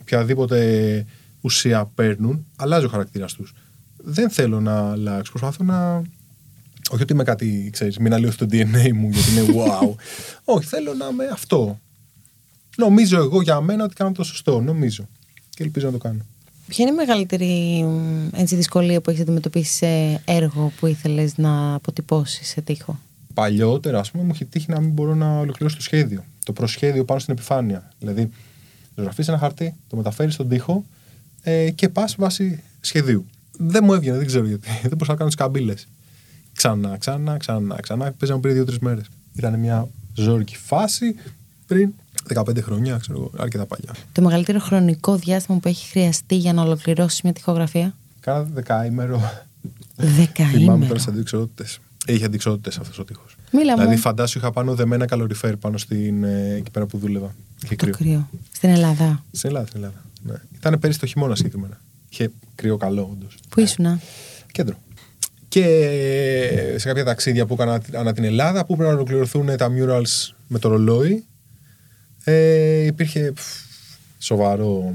οποιαδήποτε 0.00 1.04
ουσία 1.40 1.90
παίρνουν, 1.94 2.46
αλλάζει 2.56 2.84
ο 2.84 2.88
χαρακτήρας 2.88 3.32
τους. 3.32 3.54
Δεν 3.96 4.30
θέλω 4.30 4.60
να 4.60 4.90
αλλάξω. 4.90 5.32
Προσπαθώ 5.32 5.64
να. 5.64 6.02
Όχι 6.92 7.02
ότι 7.02 7.12
είμαι 7.12 7.24
κάτι, 7.24 7.68
ξέρεις, 7.72 7.98
μην 7.98 8.14
αλλοιώσω 8.14 8.38
το 8.38 8.46
DNA 8.50 8.92
μου 8.92 9.10
γιατί 9.10 9.30
είναι 9.30 9.64
wow. 9.64 9.94
Όχι, 10.54 10.66
θέλω 10.66 10.94
να 10.94 11.06
είμαι 11.06 11.28
αυτό. 11.32 11.80
Νομίζω 12.76 13.18
εγώ 13.18 13.42
για 13.42 13.60
μένα 13.60 13.84
ότι 13.84 13.94
κάνω 13.94 14.12
το 14.12 14.24
σωστό. 14.24 14.60
Νομίζω. 14.60 15.08
Και 15.50 15.62
ελπίζω 15.62 15.86
να 15.86 15.92
το 15.92 15.98
κάνω. 15.98 16.26
Ποια 16.66 16.84
είναι 16.84 16.94
η 16.94 16.96
μεγαλύτερη 16.96 17.82
μ, 17.84 18.28
έτσι, 18.34 18.56
δυσκολία 18.56 19.00
που 19.00 19.10
έχεις 19.10 19.22
αντιμετωπίσει 19.22 19.74
σε 19.74 20.22
έργο 20.24 20.72
που 20.80 20.86
ήθελες 20.86 21.36
να 21.36 21.74
αποτυπώσεις 21.74 22.48
σε 22.48 22.60
τείχο. 22.60 22.98
Παλιότερα, 23.34 23.98
ας 23.98 24.10
πούμε, 24.10 24.24
μου 24.24 24.30
έχει 24.34 24.44
τύχει 24.44 24.70
να 24.70 24.80
μην 24.80 24.90
μπορώ 24.90 25.14
να 25.14 25.38
ολοκληρώσω 25.38 25.76
το 25.76 25.82
σχέδιο. 25.82 26.24
Το 26.44 26.52
προσχέδιο 26.52 27.04
πάνω 27.04 27.20
στην 27.20 27.34
επιφάνεια. 27.34 27.92
Δηλαδή, 27.98 28.28
ζωγραφεί 28.96 29.24
ένα 29.26 29.38
χαρτί, 29.38 29.74
το 29.88 29.96
μεταφέρεις 29.96 30.34
στον 30.34 30.48
τοίχο 30.48 30.84
ε, 31.42 31.70
και 31.70 31.88
πας 31.88 32.14
βάσει 32.18 32.62
σχεδίου. 32.80 33.26
Δεν 33.58 33.84
μου 33.84 33.92
έβγαινε, 33.92 34.16
δεν 34.16 34.26
ξέρω 34.26 34.46
γιατί. 34.46 34.68
Δεν 34.82 34.90
μπορούσα 34.90 35.12
να 35.12 35.16
κάνω 35.16 35.28
τις 35.28 35.38
καμπύλες. 35.38 35.86
Ξανά, 36.62 36.96
ξανά, 36.96 37.36
ξανά, 37.36 37.80
ξανά. 37.80 38.12
Παίζαμε 38.12 38.40
πριν 38.40 38.54
δύο-τρεις 38.54 38.78
μέρες. 38.78 39.04
Ήταν 39.34 39.58
μια 39.58 39.88
ζώρικη 40.14 40.56
φάση 40.56 41.14
πριν 41.66 41.92
15 42.34 42.60
χρόνια, 42.62 42.96
ξέρω 42.96 43.18
εγώ, 43.18 43.30
αρκετά 43.36 43.66
παλιά. 43.66 43.94
Το 44.12 44.22
μεγαλύτερο 44.22 44.58
χρονικό 44.58 45.16
διάστημα 45.16 45.58
που 45.58 45.68
έχει 45.68 45.88
χρειαστεί 45.88 46.34
για 46.36 46.52
να 46.52 46.62
ολοκληρώσεις 46.62 47.22
μια 47.22 47.32
τοιχογραφία. 47.32 47.94
Κάνα 48.20 48.42
δεκαήμερο. 48.42 49.18
Θυμάμαι 49.96 50.16
Δεκαήμερο. 50.16 50.78
τώρα 50.86 50.98
στις 50.98 51.12
αντικσότητες. 51.12 51.78
Είχε 52.06 52.24
αντικσότητες 52.24 52.78
αυτός 52.78 52.98
ο 52.98 53.04
τείχος. 53.04 53.36
Μίλα 53.52 53.74
Δηλαδή, 53.74 53.94
μου. 53.94 53.98
φαντάσου 54.00 54.38
είχα 54.38 54.52
πάνω 54.52 54.74
δεμένα 54.74 55.06
καλοριφέρ 55.06 55.56
πάνω 55.56 55.78
στην, 55.78 56.24
ε, 56.24 56.54
εκεί 56.54 56.70
πέρα 56.70 56.86
που 56.86 56.98
δούλευα. 56.98 57.34
Είχε 57.64 57.74
Το 57.76 57.84
κρύο. 57.84 57.94
κρύο. 57.96 58.28
Στην 58.52 58.70
Ελλάδα. 58.70 59.24
Στην 59.32 59.48
Ελλάδα, 59.48 59.66
στην 59.66 59.80
Ελλάδα. 59.82 60.02
Ναι. 60.22 60.34
Ήταν 60.56 60.78
πέρυσι 60.78 60.98
το 60.98 61.06
χειμώνα 61.06 61.34
συγκεκριμένα. 61.34 61.80
Είχε 62.08 62.30
κρύο 62.54 62.76
καλό, 62.76 63.08
όντως. 63.12 63.36
Πού 63.48 63.60
ήσουν, 63.60 64.00
Κέντρο. 64.52 64.74
Και 65.52 66.74
σε 66.76 66.88
κάποια 66.88 67.04
ταξίδια 67.04 67.46
που 67.46 67.54
έκανα 67.54 67.82
ανά 67.94 68.12
την 68.12 68.24
Ελλάδα 68.24 68.66
που 68.66 68.76
πρέπει 68.76 68.90
να 68.90 68.96
ολοκληρωθούν 68.96 69.56
τα 69.56 69.70
murals 69.70 70.34
με 70.46 70.58
το 70.58 70.68
ρολόι, 70.68 71.24
ε, 72.24 72.84
υπήρχε 72.84 73.32
πφ, 73.32 73.44
σοβαρό. 74.18 74.94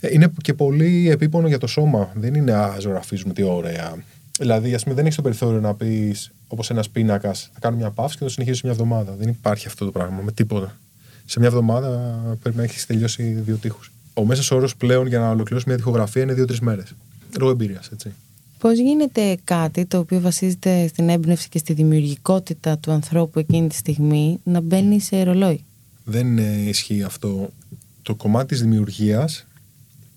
Ε, 0.00 0.12
είναι 0.12 0.32
και 0.42 0.54
πολύ 0.54 1.10
επίπονο 1.10 1.48
για 1.48 1.58
το 1.58 1.66
σώμα. 1.66 2.12
Δεν 2.14 2.34
είναι 2.34 2.52
α, 2.52 2.76
ζωγραφίζουμε 2.80 3.32
τι 3.32 3.42
ωραία. 3.42 3.94
Δηλαδή, 4.38 4.74
ας 4.74 4.82
πούμε, 4.82 4.94
δεν 4.94 5.04
έχεις 5.04 5.16
το 5.16 5.22
περιθώριο 5.22 5.60
να 5.60 5.74
πεις 5.74 6.32
όπως 6.48 6.70
ένας 6.70 6.90
πίνακας, 6.90 7.50
θα 7.52 7.58
κάνω 7.60 7.76
μια 7.76 7.90
παύση 7.90 8.12
και 8.12 8.18
θα 8.18 8.24
το 8.24 8.30
συνεχίσω 8.30 8.56
σε 8.56 8.66
μια 8.66 8.74
εβδομάδα. 8.74 9.14
Δεν 9.18 9.28
υπάρχει 9.28 9.66
αυτό 9.66 9.84
το 9.84 9.90
πράγμα 9.90 10.20
με 10.22 10.32
τίποτα. 10.32 10.78
Σε 11.24 11.38
μια 11.38 11.48
εβδομάδα 11.48 12.18
πρέπει 12.42 12.56
να 12.56 12.62
έχεις 12.62 12.86
τελειώσει 12.86 13.22
δύο 13.22 13.56
τείχους. 13.56 13.92
Ο 14.14 14.24
μέσος 14.24 14.50
όρος 14.50 14.76
πλέον 14.76 15.06
για 15.06 15.18
να 15.18 15.30
ολοκληρώσεις 15.30 15.68
μια 15.68 15.76
τοιχογραφία 15.76 16.22
είναι 16.22 16.32
δύο-τρεις 16.32 16.60
μέρες. 16.60 16.94
Λόγω 17.38 17.50
εμπειρίας, 17.50 17.88
έτσι. 17.92 18.14
Πώς 18.58 18.78
γίνεται 18.78 19.38
κάτι 19.44 19.86
το 19.86 19.98
οποίο 19.98 20.20
βασίζεται 20.20 20.86
στην 20.86 21.08
έμπνευση 21.08 21.48
και 21.48 21.58
στη 21.58 21.72
δημιουργικότητα 21.72 22.78
του 22.78 22.92
ανθρώπου 22.92 23.38
εκείνη 23.38 23.68
τη 23.68 23.74
στιγμή 23.74 24.40
να 24.44 24.60
μπαίνει 24.60 25.00
σε 25.00 25.22
ρολόι; 25.22 25.64
Δεν 26.04 26.38
ε, 26.38 26.68
ισχύει 26.68 27.02
αυτό. 27.02 27.50
Το 28.02 28.14
κομμάτι 28.14 28.46
της 28.46 28.60
δημιουργίας 28.60 29.46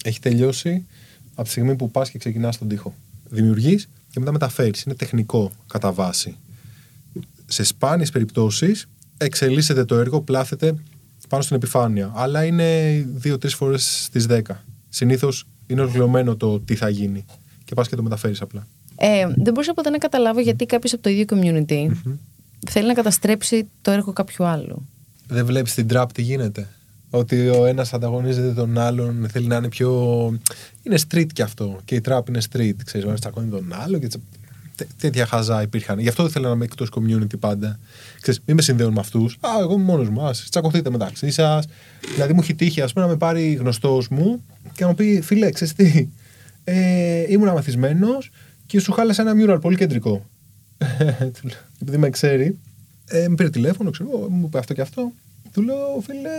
έχει 0.04 0.20
τελειώσει 0.20 0.86
από 1.34 1.44
τη 1.44 1.50
στιγμή 1.50 1.76
που 1.76 1.92
πας 1.92 2.10
και 2.10 2.18
ξεκινάς 2.18 2.58
τον 2.58 2.68
τοίχο. 2.68 2.94
Δημιουργείς 3.30 3.90
και 4.12 4.20
μετά 4.20 4.32
μεταφέρεις. 4.32 4.82
Είναι 4.82 4.96
τεχνικό 4.96 5.52
κατά 5.68 5.92
βάση. 5.92 6.36
Σε 7.46 7.64
σπάνιες 7.64 8.12
περιπτώσεις 8.12 8.88
εξελίσσεται 9.18 9.86
το 9.86 9.96
έργο, 9.96 10.22
πλάθεται 10.22 10.76
πάνω 11.30 11.44
στην 11.44 11.56
επιφάνεια. 11.56 12.12
Αλλά 12.16 12.46
είναι 12.46 13.00
δύο-τρεις 13.16 13.54
φορές 13.56 14.04
στις 14.04 14.26
δέκα. 14.26 14.64
Συνήθως 14.90 15.46
είναι 15.68 15.82
ολοκληρωμένο 15.82 16.36
το 16.36 16.60
τι 16.60 16.76
θα 16.76 16.90
γίνει. 16.90 17.26
Και 17.70 17.76
πας 17.76 17.88
και 17.88 17.96
το 17.96 18.04
μεταφέρεις 18.04 18.42
απλά. 18.42 18.68
Ε, 18.96 19.28
δεν 19.36 19.54
μπορούσα 19.54 19.74
ποτέ 19.74 19.90
να 19.90 19.98
καταλάβω 19.98 20.40
γιατί 20.40 20.66
κάποιος 20.66 20.94
από 20.94 21.02
το 21.02 21.10
ίδιο 21.10 21.26
community 21.30 21.92
θέλει 22.70 22.88
να 22.88 22.94
καταστρέψει 22.94 23.68
το 23.82 23.92
έργο 23.92 24.14
κάποιου 24.14 24.46
άλλου. 24.46 24.86
Δεν 25.28 25.46
βλέπεις 25.46 25.74
την 25.74 25.88
τραπ 25.88 26.12
τι 26.12 26.22
γίνεται. 26.22 26.68
Ότι 27.10 27.48
ο 27.48 27.66
ένας 27.66 27.94
ανταγωνίζεται 27.94 28.54
τον 28.54 28.78
άλλον, 28.78 29.28
θέλει 29.32 29.48
να 29.48 29.56
είναι 29.56 29.70
πιο... 29.70 29.92
Είναι 30.84 30.98
street 31.10 31.28
κι 31.34 31.42
αυτό. 31.42 31.80
Και 31.86 31.96
η 31.96 32.02
τραπ 32.02 32.28
είναι 32.28 32.40
street. 32.52 32.76
Ξέρεις, 32.86 33.06
ο 33.06 33.08
ένας 33.08 33.20
τσακώνει 33.20 33.50
τον 33.50 33.74
άλλο 33.74 33.98
και 33.98 34.08
τσα- 34.08 34.20
τέ- 34.76 34.88
τέτοια 35.00 35.26
χαζά 35.26 35.62
υπήρχαν. 35.62 36.00
Γι' 36.00 36.08
αυτό 36.08 36.26
ήθελα 36.26 36.48
να 36.48 36.54
είμαι 36.54 36.66
εκτός 36.66 36.90
community 36.96 37.40
πάντα. 37.40 37.80
Ξέρεις, 38.22 38.42
μην 38.46 38.56
με 38.56 38.62
συνδέουν 38.62 38.94
με 38.94 39.00
αυτούς. 39.00 39.38
Α, 39.40 39.50
εγώ 39.62 39.74
είμαι 39.74 39.84
μόνος 39.84 40.10
μου. 40.10 40.22
Ας 40.26 40.48
τσακωθείτε 40.50 40.90
μεταξύ 40.90 41.32
σας. 41.32 41.66
Δηλαδή 42.14 42.34
μου 42.34 42.40
έχει 42.42 42.54
τύχει 42.56 42.82
ας 42.82 42.94
πούμε, 42.94 43.06
να 43.06 43.12
με 43.12 43.18
πάρει 43.18 43.54
γνωστός 43.54 44.08
μου 44.08 44.44
και 44.74 44.84
να 44.84 44.88
μου 44.88 44.96
πει 44.96 45.22
φίλε, 45.22 45.52
ξέρεις 45.52 45.74
τι. 45.74 46.08
Ε, 46.72 47.26
ήμουν 47.28 47.48
αμαθισμένο 47.48 48.08
και 48.66 48.80
σου 48.80 48.92
χάλασα 48.92 49.22
ένα 49.22 49.34
mural 49.36 49.62
πολύ 49.62 49.76
κεντρικό. 49.76 50.26
Του 51.20 51.48
λέω, 51.48 51.58
Επειδή 51.82 51.98
με 51.98 52.10
ξέρει, 52.10 52.60
ε, 53.06 53.28
με 53.28 53.36
πήρε 53.36 53.50
τηλέφωνο, 53.50 53.90
ξέρω, 53.90 54.10
εγώ, 54.14 54.30
μου 54.30 54.46
είπε 54.46 54.58
αυτό 54.58 54.74
και 54.74 54.82
αυτό. 54.82 55.12
Του 55.52 55.62
λέω, 55.62 56.02
φίλε, 56.04 56.30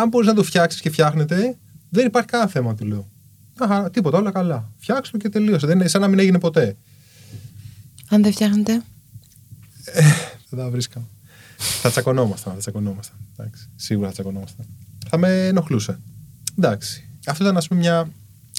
αν 0.00 0.08
μπορείς 0.08 0.28
να 0.28 0.34
το 0.34 0.42
φτιάξεις 0.42 0.80
και 0.80 0.90
φτιάχνετε, 0.90 1.56
δεν 1.88 2.06
υπάρχει 2.06 2.28
κανένα 2.28 2.50
θέμα, 2.50 2.74
του 2.74 2.84
λέω. 2.84 3.08
Αχα, 3.58 3.90
τίποτα, 3.90 4.18
όλα 4.18 4.30
καλά. 4.30 4.72
Φτιάξτε 4.78 5.16
το 5.16 5.22
και 5.22 5.28
τελείωσε. 5.28 5.66
Δεν 5.66 5.78
είναι 5.78 5.88
σαν 5.88 6.00
να 6.00 6.08
μην 6.08 6.18
έγινε 6.18 6.38
ποτέ. 6.38 6.76
Αν 8.08 8.22
δεν 8.22 8.32
φτιάχνετε. 8.32 8.82
Δεν 10.48 10.58
τα 10.58 10.70
βρίσκαμε. 10.70 11.06
θα 11.56 11.90
τσακωνόμασταν, 11.90 12.52
θα 12.52 12.58
τσακωνόμασταν. 12.58 13.16
Εντάξει, 13.36 13.68
σίγουρα 13.76 14.06
θα 14.06 14.12
τσακωνόμασταν. 14.12 14.66
Θα 15.08 15.16
με 15.16 15.46
ενοχλούσε. 15.46 15.98
Εντάξει. 16.58 17.08
Αυτό 17.26 17.44
ήταν, 17.44 17.56
ας 17.56 17.68
πούμε, 17.68 17.80
μια 17.80 18.08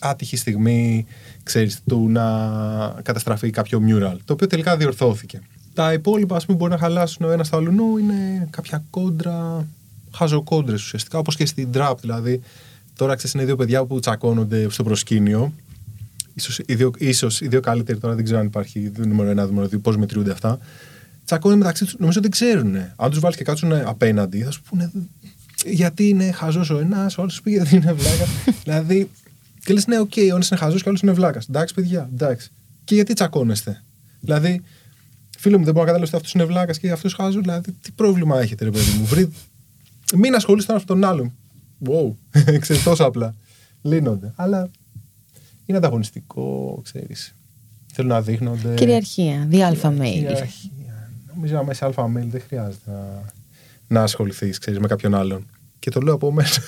άτυχη 0.01 0.37
στιγμή, 0.37 1.05
ξέρεις, 1.43 1.81
του 1.87 2.09
να 2.09 2.25
καταστραφεί 3.01 3.49
κάποιο 3.49 3.81
mural, 3.87 4.17
το 4.25 4.33
οποίο 4.33 4.47
τελικά 4.47 4.77
διορθώθηκε. 4.77 5.41
Τα 5.73 5.93
υπόλοιπα, 5.93 6.35
ας 6.35 6.45
πούμε, 6.45 6.57
μπορεί 6.57 6.71
να 6.71 6.77
χαλάσουν 6.77 7.25
ο 7.25 7.31
ένας 7.31 7.47
στο 7.47 7.57
αλλού, 7.57 7.97
είναι 7.97 8.47
κάποια 8.49 8.83
κόντρα, 8.89 9.67
χαζοκόντρες 10.11 10.83
ουσιαστικά, 10.83 11.17
όπως 11.17 11.35
και 11.35 11.45
στην 11.45 11.69
trap 11.73 11.93
δηλαδή. 12.01 12.41
Τώρα 12.95 13.15
ξέρεις, 13.15 13.35
είναι 13.35 13.45
δύο 13.45 13.55
παιδιά 13.55 13.85
που 13.85 13.99
τσακώνονται 13.99 14.69
στο 14.69 14.83
προσκήνιο. 14.83 15.53
Ίσως 16.33 16.59
οι, 16.65 16.75
δύο, 16.75 16.91
ίσως 16.97 17.41
οι 17.41 17.47
δύο 17.47 17.59
καλύτεροι 17.59 17.99
τώρα 17.99 18.15
δεν 18.15 18.23
ξέρω 18.23 18.39
αν 18.39 18.45
υπάρχει 18.45 18.91
νούμερο 18.97 19.29
ένα, 19.29 19.45
νούμερο 19.45 19.67
δύο, 19.67 19.79
πώς 19.79 19.97
μετριούνται 19.97 20.31
αυτά. 20.31 20.59
Τσακώνονται 21.25 21.59
μεταξύ 21.59 21.83
τους, 21.83 21.95
νομίζω 21.97 22.21
δεν 22.21 22.31
ξέρουν. 22.31 22.75
Αν 22.95 23.09
τους 23.09 23.19
βάλεις 23.19 23.37
και 23.37 23.43
κάτσουν 23.43 23.73
απέναντι, 23.73 24.43
θα 24.43 24.51
σου 24.51 24.61
πούνε 24.61 24.91
γιατί 25.65 26.07
είναι 26.07 26.31
χαζός 26.31 26.69
ο 26.69 26.79
ένας, 26.79 27.17
ο 27.17 27.21
άλλος 27.21 27.33
σου 27.33 27.41
πει 27.41 27.51
γιατί 27.51 27.75
είναι 27.75 27.93
βλάκα. 27.93 28.25
δηλαδή, 28.63 29.09
και 29.63 29.73
λες, 29.73 29.87
ναι, 29.87 29.99
οκ, 29.99 30.11
ο 30.17 30.35
ένας 30.35 30.49
είναι 30.49 30.59
χαζός 30.59 30.81
και 30.81 30.87
ο 30.87 30.89
άλλος 30.89 31.01
είναι 31.01 31.11
βλάκας. 31.11 31.47
Εντάξει, 31.47 31.73
παιδιά, 31.73 32.09
εντάξει. 32.13 32.49
Και 32.83 32.95
γιατί 32.95 33.13
τσακώνεστε; 33.13 33.83
Δηλαδή, 34.19 34.61
φίλο 35.37 35.57
μου, 35.57 35.63
δεν 35.63 35.73
μπορώ 35.73 35.85
να 35.85 35.91
καταλάβω 35.91 36.03
ότι 36.05 36.15
αυτός 36.15 36.33
είναι 36.33 36.45
βλάκας 36.45 36.79
και 36.79 36.91
αυτός 36.91 37.13
χάζω. 37.13 37.39
Δηλαδή, 37.39 37.71
τι 37.71 37.91
πρόβλημα 37.91 38.39
έχετε, 38.39 38.63
ρε 38.63 38.71
παιδί 38.71 38.97
μου; 38.97 39.05
Βρει... 39.05 39.31
Μην 40.15 40.35
ασχολείστε 40.35 40.71
τον 40.71 40.81
αυτόν 40.81 40.99
τον 40.99 41.09
άλλον. 41.09 41.33
Wow, 41.85 42.13
ξέρεις 42.59 42.83
τόσο 42.83 43.03
απλά. 43.03 43.35
Λύνονται. 43.81 44.33
Αλλά 44.35 44.69
είναι 45.65 45.77
ανταγωνιστικό, 45.77 46.79
ξέρεις. 46.83 47.35
Θέλουν 47.93 48.11
να 48.11 48.21
δείχνονται. 48.21 48.73
Κυριαρχία, 48.73 49.47
the 49.51 49.55
alpha 49.55 49.97
male. 49.97 50.11
Κυριαρχία. 50.13 51.11
Νομίζω 51.35 51.63
να 51.65 51.71
είσαι 51.71 51.85
αλφα 51.85 52.05
mail 52.05 52.25
δεν 52.25 52.41
χρειάζεται 52.47 52.91
να, 52.91 53.33
να 53.87 54.03
ασχοληθείς, 54.03 54.57
ξέρεις, 54.57 54.79
με 54.79 54.87
κάποιον 54.87 55.15
άλλον. 55.15 55.45
Και 55.79 55.89
το 55.89 55.99
λέω 55.99 56.13
από 56.13 56.31
μέσα. 56.31 56.61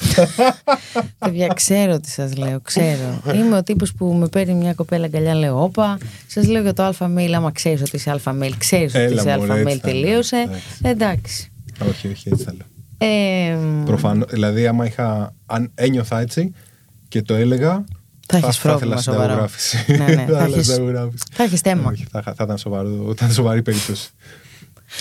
Παιδιά, 1.20 1.48
ξέρω 1.48 2.00
τι 2.00 2.10
σας 2.10 2.36
λέω, 2.38 2.60
ξέρω. 2.62 3.22
Είμαι 3.36 3.58
ο 3.58 3.64
τύπος 3.64 3.94
που 3.94 4.06
με 4.14 4.28
παίρνει 4.28 4.54
μια 4.54 4.74
κοπέλα 4.74 5.06
αγκαλιά, 5.06 5.36
λέω 5.36 5.64
όπα. 5.64 5.98
Σας 6.28 6.48
λέω 6.48 6.62
για 6.62 6.74
το 6.74 6.84
αλφα 6.84 7.12
mail, 7.18 7.32
άμα 7.32 7.52
ξέρεις 7.52 7.82
ότι 7.82 7.96
είσαι 7.96 8.10
αλφα 8.10 8.36
mail, 8.42 8.52
ξέρεις 8.58 8.94
ότι 8.96 9.04
Έλα, 9.04 9.22
είσαι 9.22 9.38
μωρέ, 9.38 9.52
αλφα 9.52 9.70
έτσι 9.70 9.78
mail, 9.78 9.80
θα 9.82 9.90
είναι. 9.90 10.02
τελείωσε. 10.06 10.36
Εντάξει. 10.82 10.82
Εντάξει. 10.82 11.52
όχι, 11.90 12.08
όχι, 12.08 12.30
έτσι 12.30 12.44
θα 12.44 12.54
λέω. 12.54 12.66
Ε, 13.12 13.58
Προφανώς. 13.86 14.28
Δηλαδή, 14.32 14.68
άμα 14.68 14.86
είχα. 14.86 15.36
Αν 15.46 15.72
ένιωθα 15.76 16.20
έτσι 16.20 16.54
και 17.08 17.22
το 17.22 17.34
έλεγα. 17.34 17.84
Θα 18.28 18.38
έχεις 18.38 18.58
ήθελα 18.58 18.74
πρόβλημα 18.74 19.02
σοβαρό. 19.02 19.22
συνταγογράφηση. 19.24 19.86
Ναι, 19.88 19.98
ναι, 19.98 20.06
θα 20.16 20.22
ήθελα 20.22 20.44
έχεις- 20.46 20.66
συνταγογράφηση. 20.66 21.24
θα 21.32 21.44
έχεις 21.44 21.62
θέμα. 21.62 21.90
Όχι, 21.92 22.06
θα, 22.12 22.22
θα 22.22 22.36
ήταν 22.44 22.58
σοβαρό, 22.58 22.90
θα 23.06 23.12
ήταν 23.12 23.32
σοβαρή 23.32 23.62
περίπτωση. 23.62 24.10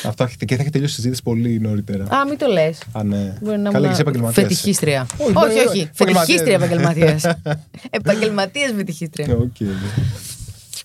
Αυτό 0.04 0.24
έχετε- 0.24 0.44
και 0.44 0.56
θα 0.56 0.62
έχει 0.62 0.70
τελειώσει 0.70 0.92
η 0.92 0.94
συζήτηση 0.96 1.22
πολύ 1.22 1.60
νωρίτερα. 1.60 2.04
Α, 2.04 2.26
μην 2.28 2.38
το 2.38 2.46
λες. 2.46 2.78
Α, 2.92 3.04
ναι. 3.04 3.34
Μπορεί 3.42 3.58
να 3.58 3.70
Καλά, 3.70 3.76
ήμουν 3.78 3.82
και 3.82 3.88
είσαι 3.92 4.00
επαγγελματίας. 4.00 4.46
Φετιχίστρια. 4.46 5.06
Όχι, 5.12 5.22
Όχι, 5.22 5.32
μπορεί- 5.32 5.52
όχι. 5.68 5.80
επαγγελματίας. 5.80 6.26
Φετιχίστρια 6.26 6.54
επαγγελματίας. 6.54 7.24
Επαγγελματίας 7.90 8.72
φετιχίστρια. 8.76 9.34
Οκ, 9.36 9.60
ναι. 9.60 9.68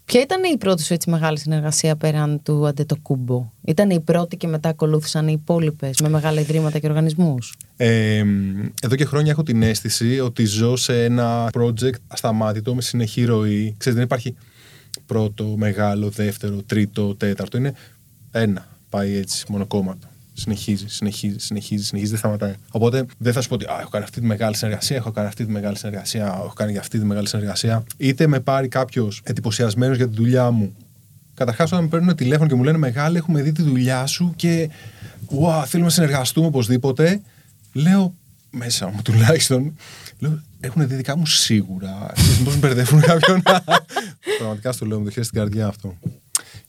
Ποια 0.06 0.22
ήταν 0.22 0.44
η 0.54 0.58
πρώτη 0.58 0.84
σου 0.84 0.94
έτσι 0.94 1.10
μεγάλη 1.10 1.38
συνεργασία 1.40 1.96
πέραν 1.96 2.42
του 2.44 2.68
Αντετοκούμπο; 2.68 3.52
Ήταν 3.66 3.90
η 3.90 4.00
πρώτη 4.00 4.38
και 4.38 4.48
μετά 4.48 4.70
ακολούθησαν 4.70 5.28
οι 5.28 5.32
υπόλοιπες 5.42 6.00
με 6.02 6.10
μεγάλα 6.10 6.40
ιδρύματα 6.42 6.80
και 6.80 6.88
οργανισμούς; 6.88 7.54
Ε, 7.78 8.24
εδώ 8.82 8.96
και 8.96 9.06
χρόνια 9.06 9.32
έχω 9.32 9.44
την 9.44 9.64
αίσθηση 9.64 10.20
ότι 10.20 10.46
ζω 10.46 10.76
σε 10.76 11.04
ένα 11.04 11.50
project 11.54 11.94
ασταμάτητο 12.08 12.76
με 12.76 12.82
συνεχή 12.82 13.26
ροή. 13.26 13.76
Ξέρεις, 13.78 13.98
δεν 13.98 14.08
υπάρχει 14.08 14.36
πρώτο, 15.06 15.54
μεγάλο, 15.58 16.10
δεύτερο, 16.10 16.62
τρίτο, 16.66 17.16
τέταρτο. 17.16 17.58
Είναι 17.58 17.74
ένα. 18.32 18.68
Πάει 18.96 19.16
έτσι, 19.16 19.46
μονοκόμματο. 19.50 20.08
Συνεχίζει, 20.34 20.88
συνεχίζει, 20.88 21.40
συνεχίζει, 21.40 21.84
συνεχίζει, 21.84 22.10
δεν 22.12 22.20
σταματάει. 22.20 22.54
Οπότε 22.72 23.06
δεν 23.18 23.34
θα 23.34 23.42
σου 23.42 23.48
πω 23.48 23.54
ότι 23.54 23.66
Α, 23.66 23.78
έχω 23.80 23.90
κάνει 23.90 24.04
αυτή 24.04 24.20
τη 24.20 24.26
μεγάλη 24.26 24.56
συνεργασία, 24.56 24.96
έχω 24.96 25.12
κάνει 25.12 25.28
αυτή 25.28 25.46
τη 25.46 25.52
μεγάλη 25.52 25.78
συνεργασία, 25.78 26.26
έχω 26.26 26.54
κάνει 26.56 26.72
για 26.72 26.80
αυτή 26.80 27.00
τη 27.00 27.06
μεγάλη 27.06 27.28
συνεργασία. 27.28 27.84
Είτε 27.98 28.28
με 28.28 28.40
πάρει 28.40 28.68
κάποιος 28.68 29.22
εντυπωσιασμένος 29.24 29.98
για 29.98 30.08
τη 30.10 30.16
δουλειά 30.16 30.52
μου. 30.52 30.76
Καταρχάς, 31.34 31.72
όταν 31.72 31.84
με 31.84 31.90
παίρνουν 31.90 32.16
τηλέφωνο 32.16 32.50
και 32.50 32.56
μου 32.56 32.64
λένε 32.64 32.78
Μεγάλη, 32.78 33.18
έχουμε 33.18 33.42
δει 33.42 33.52
τη 33.52 33.62
δουλειά 33.62 34.06
σου 34.06 34.34
και 34.36 34.70
wow, 35.30 35.64
θέλουμε 35.66 35.88
να 35.88 35.94
συνεργαστούμε 35.94 36.48
οπωσδήποτε. 36.48 37.22
Λέω 37.74 38.14
μέσα 38.50 38.88
μου 38.88 39.02
τουλάχιστον. 39.04 39.76
Λέω, 40.20 40.44
έχουν 40.60 40.88
δει 40.88 40.96
δικά 40.96 41.18
μου 41.18 41.26
σίγουρα. 41.26 42.14
Πώ 42.44 42.52
με 42.52 42.58
μπερδεύουν 42.58 43.02
κάποιον. 43.02 43.42
Πραγματικά 44.38 44.72
στο 44.72 44.86
λέω, 44.86 45.00
μου 45.00 45.06
το 45.06 45.12
χέρι 45.12 45.26
στην 45.26 45.40
καρδιά 45.40 45.68
αυτό. 45.68 45.98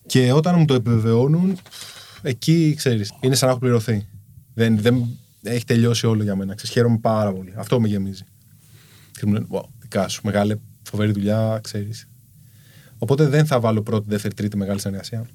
Και 0.06 0.32
όταν 0.32 0.54
μου 0.58 0.64
το 0.64 0.74
επιβεβαιώνουν, 0.74 1.58
εκεί 2.28 2.74
ξέρεις, 2.76 3.12
είναι 3.20 3.34
σαν 3.34 3.46
να 3.46 3.50
έχω 3.52 3.60
πληρωθεί. 3.60 4.06
Δεν, 4.54 4.78
δεν, 4.78 5.06
έχει 5.42 5.64
τελειώσει 5.64 6.06
όλο 6.06 6.22
για 6.22 6.36
μένα. 6.36 6.54
Ξέρεις, 6.54 6.74
χαίρομαι 6.74 6.98
πάρα 6.98 7.32
πολύ. 7.32 7.52
Αυτό 7.56 7.80
με 7.80 7.88
γεμίζει. 7.88 8.24
Και 9.12 9.26
μου 9.26 9.32
λένε, 9.32 9.46
wow, 9.50 9.62
δικά 9.78 10.08
σου, 10.08 10.20
μεγάλη, 10.24 10.60
φοβερή 10.82 11.12
δουλειά, 11.12 11.60
ξέρεις. 11.62 12.08
Οπότε 12.98 13.26
δεν 13.26 13.46
θα 13.46 13.60
βάλω 13.60 13.82
πρώτη, 13.82 14.06
δεύτερη, 14.08 14.34
τρίτη 14.34 14.56
μεγάλη 14.56 14.80
συνεργασία. 14.80 15.26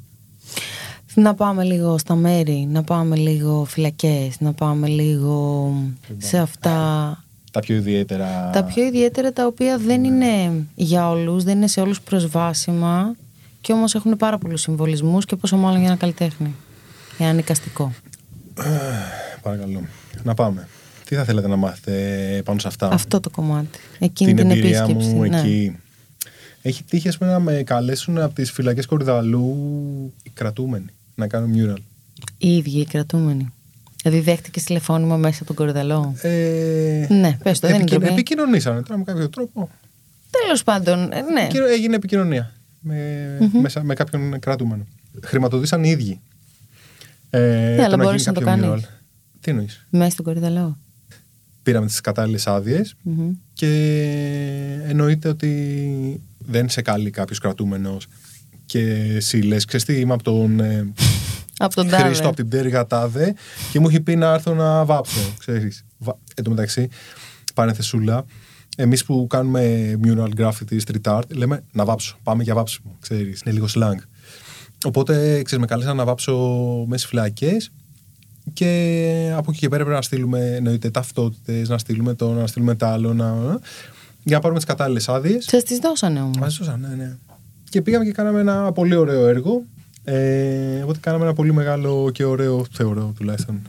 Να 1.14 1.34
πάμε 1.34 1.64
λίγο 1.64 1.98
στα 1.98 2.16
μέρη, 2.16 2.68
να 2.72 2.84
πάμε 2.84 3.16
λίγο 3.16 3.66
φυλακές, 3.66 4.40
να 4.40 4.54
πάμε 4.54 4.88
λίγο 4.88 5.74
σε 6.18 6.38
αυτά 6.38 6.78
Τα 7.52 7.60
πιο 7.60 7.76
ιδιαίτερα. 7.76 8.50
τα 8.50 8.64
πιο 8.64 8.84
ιδιαίτερα 8.84 9.34
τα 9.34 9.46
οποία 9.46 9.78
δεν 9.78 10.04
είναι 10.04 10.66
για 10.76 11.10
όλους, 11.10 11.44
δεν 11.44 11.58
είναι 11.58 11.68
σε 11.68 11.82
όλους 11.82 12.02
προσβάσιμα 12.02 13.16
και 13.62 13.74
όμως 13.74 13.96
έχουν 13.96 14.18
πάρα 14.18 14.38
πολλούς 14.38 14.62
συμβολισμούς 14.62 15.26
και 15.26 15.36
πόσο 15.36 15.58
μάλλον 15.58 15.80
για 15.80 15.88
ένα 15.88 15.98
καλλιτέχνη, 15.98 16.56
για 17.22 17.30
ένα 17.30 17.36
νοικαστικό. 17.40 17.94
Παρακαλώ. 19.42 19.82
Να 20.24 20.34
πάμε. 20.34 20.68
Τι 21.06 21.16
θα 21.16 21.24
θέλετε 21.24 21.48
να 21.48 21.56
μάθετε 21.56 22.42
πάνω 22.46 22.60
σε 22.60 22.68
αυτά; 22.68 22.90
Αυτό 22.92 23.20
το 23.20 23.30
κομμάτι. 23.30 23.80
Εκείνη 24.00 24.34
την, 24.34 24.48
την, 24.48 24.58
εμπειρία 24.58 24.80
επίσκεψη. 24.84 25.08
μου 25.10 25.24
ναι. 25.26 25.40
εκεί. 25.40 25.76
Έχει 26.62 26.84
τύχει 26.84 27.08
ας 27.08 27.18
πούμε, 27.18 27.32
να 27.32 27.40
με 27.40 27.64
καλέσουν 27.66 28.18
από 28.18 28.34
τις 28.36 28.52
φυλακές 28.52 28.86
Κορυδαλού 28.86 29.56
οι 30.24 30.30
κρατούμενοι 30.34 30.86
να 31.16 31.28
κάνω 31.28 31.48
mural. 31.56 31.78
Οι 32.38 32.56
ίδιοι 32.56 32.80
οι 32.80 32.86
κρατούμενοι. 32.86 33.54
Δηλαδή 34.04 34.20
δέχτηκες 34.22 34.64
τηλεφώνημα 34.64 35.18
μέσα 35.18 35.36
από 35.38 35.46
τον 35.46 35.56
κορυδαλό; 35.56 36.16
Ε, 36.22 37.06
Ναι, 37.10 37.38
πες 37.44 37.60
το, 37.60 37.68
δεν 37.68 37.76
είναι 37.76 37.84
επικοι- 37.84 37.90
ντροπή. 38.00 38.14
Επικοινωνήσανε 38.14 38.82
τώρα 38.82 38.98
με 38.98 39.04
κάποιο 39.04 39.30
τρόπο. 39.30 39.70
Τέλος 40.44 40.64
πάντων, 40.64 41.12
ε, 41.12 41.22
ναι. 41.22 41.42
Επικοινω- 41.42 41.68
Έγινε 41.68 41.96
επικοινωνία 41.96 42.52
με, 42.80 42.98
μέσα, 43.62 43.84
με 43.84 43.94
κάποιον 43.94 44.40
κρατούμενο. 44.40 44.86
Χρηματοδοτήσαν 45.24 45.84
οι 45.84 45.90
ίδιοι. 45.90 46.20
Ε, 47.34 47.40
Ναι, 47.78 47.84
αλλά 47.84 47.98
το 47.98 48.04
μπορείς 48.04 48.22
γίνει 48.24 48.36
να 48.36 48.42
το 48.44 48.46
κάποιο 48.50 48.68
κάνεις. 48.68 48.86
mural. 48.86 48.90
Τι 49.40 49.52
εννοείς; 49.52 49.88
Μέσα 49.90 50.12
στον 50.12 50.26
κορυδαλό. 50.26 50.78
Πήραμε 51.64 51.86
τις 51.86 52.02
κατάλληλες 52.02 52.48
άδειες 52.48 52.96
Μμμ. 53.02 53.32
και 53.54 53.68
εννοείται 54.88 55.28
ότι 55.30 56.22
δεν 56.38 56.70
σε 56.70 56.82
καλεί 56.82 57.10
κάποιος 57.10 57.40
κρατούμενος 57.40 58.08
και 58.66 58.80
εσύ 59.16 59.38
λες, 59.38 59.66
ξέρεις 59.66 59.86
τι, 59.86 60.00
είμαι 60.00 60.14
από 60.14 60.24
τον 60.24 60.60
ε, 60.60 60.94
Από 61.58 61.76
τον 61.76 61.90
Χρήστο 61.90 62.08
Τάδε. 62.12 62.26
από 62.28 62.36
την 62.36 62.48
πτέρυγα 62.48 62.88
Τάδε 62.88 63.34
και 63.72 63.80
μου 63.80 63.88
έχει 63.88 64.02
πει 64.02 64.16
να 64.16 64.34
έρθω 64.34 64.54
να 64.54 64.86
βάψω. 64.86 65.20
Ξέρεις. 65.40 65.86
Βα- 65.98 66.18
Εν 66.36 66.44
τω 66.44 66.50
μεταξύ, 66.50 66.88
παρενθεσούλα, 67.54 68.26
εμείς 68.78 69.06
που 69.06 69.28
κάνουμε 69.30 69.94
mural 70.04 70.30
graffiti, 70.38 70.78
street 70.88 71.18
art, 71.18 71.28
λέμε 71.28 71.64
να 71.72 71.86
βάψω. 71.86 72.18
Πάμε 72.24 72.44
για 72.44 72.54
βάψιμο. 72.54 72.96
Ξέρεις. 73.00 73.42
Είναι 73.46 73.54
λίγο 73.54 73.68
slang. 73.76 73.98
Οπότε, 74.86 75.42
ξέρεις, 75.42 75.58
με 75.60 75.66
καλέσαν 75.66 75.96
να 75.96 76.06
βάψω 76.06 76.36
μέσα 76.88 77.08
φυλακές 77.08 77.72
και 78.54 79.34
από 79.36 79.52
εκεί 79.52 79.60
και 79.60 79.70
πέρα 79.70 79.84
πρέπει 79.84 79.96
να 79.96 80.02
στείλουμε 80.02 80.56
εννοείται 80.56 80.90
ταυτότητες, 80.90 81.70
να 81.70 81.78
στείλουμε 81.78 82.14
το, 82.14 82.34
να 82.34 82.48
στείλουμε 82.48 82.76
το 82.76 82.86
άλλο, 82.86 83.14
να, 83.14 83.60
για 84.24 84.36
να 84.36 84.40
πάρουμε 84.40 84.60
τις 84.60 84.68
κατάλληλες 84.68 85.10
άδειες. 85.10 85.46
Σα 85.46 85.64
τις 85.64 85.78
δώσανε 85.78 86.22
όμως. 86.22 86.38
Μας 86.38 86.58
δώσαν, 86.58 86.80
ναι, 86.80 86.96
ναι. 87.04 87.18
Και 87.70 87.82
πήγαμε 87.82 88.06
και 88.06 88.12
κάναμε 88.12 88.40
ένα 88.40 88.72
πολύ 88.72 88.96
ωραίο 88.96 89.28
έργο. 89.28 89.64
Ε, 90.04 90.82
οπότε 90.84 91.00
κάναμε 91.02 91.24
ένα 91.24 91.34
πολύ 91.34 91.54
μεγάλο 91.54 92.10
και 92.14 92.24
ωραίο, 92.24 92.66
θεωρώ 92.72 93.14
τουλάχιστον, 93.18 93.62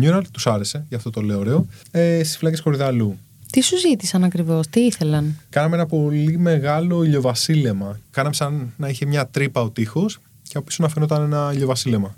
mural. 0.00 0.22
Τους 0.32 0.46
άρεσε, 0.46 0.84
γι' 0.88 0.94
αυτό 0.94 1.10
το 1.10 1.20
λέω 1.20 1.38
ωραίο. 1.38 1.66
Ε, 1.90 2.24
Στις 2.24 2.36
φυλάκε 2.36 2.62
Κορυδαλού. 2.62 3.18
Τι 3.50 3.60
σου 3.60 3.78
ζήτησαν 3.78 4.24
ακριβώς, 4.24 4.68
τι 4.68 4.80
ήθελαν; 4.80 5.38
Κάναμε 5.50 5.76
ένα 5.76 5.86
πολύ 5.86 6.38
μεγάλο 6.38 7.04
ηλιοβασίλεμα. 7.04 8.00
Κάναμε 8.10 8.34
σαν 8.34 8.72
να 8.76 8.88
είχε 8.88 9.06
μια 9.06 9.26
τρύπα 9.26 9.60
ο 9.60 9.70
τείχος 9.70 10.18
και 10.52 10.58
από 10.58 10.66
πίσω 10.66 10.82
να 10.82 10.88
φαινόταν 10.88 11.22
ένα 11.22 11.50
ηλιοβασίλεμα. 11.54 12.16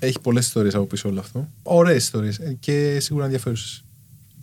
Έχει 0.00 0.20
πολλές 0.20 0.46
ιστορίες 0.46 0.74
από 0.74 0.84
πίσω 0.84 1.08
όλο 1.08 1.20
αυτό. 1.20 1.48
Ωραίες 1.62 2.02
ιστορίες 2.02 2.40
και 2.60 3.00
σίγουρα 3.00 3.24
ενδιαφέρουσες. 3.24 3.84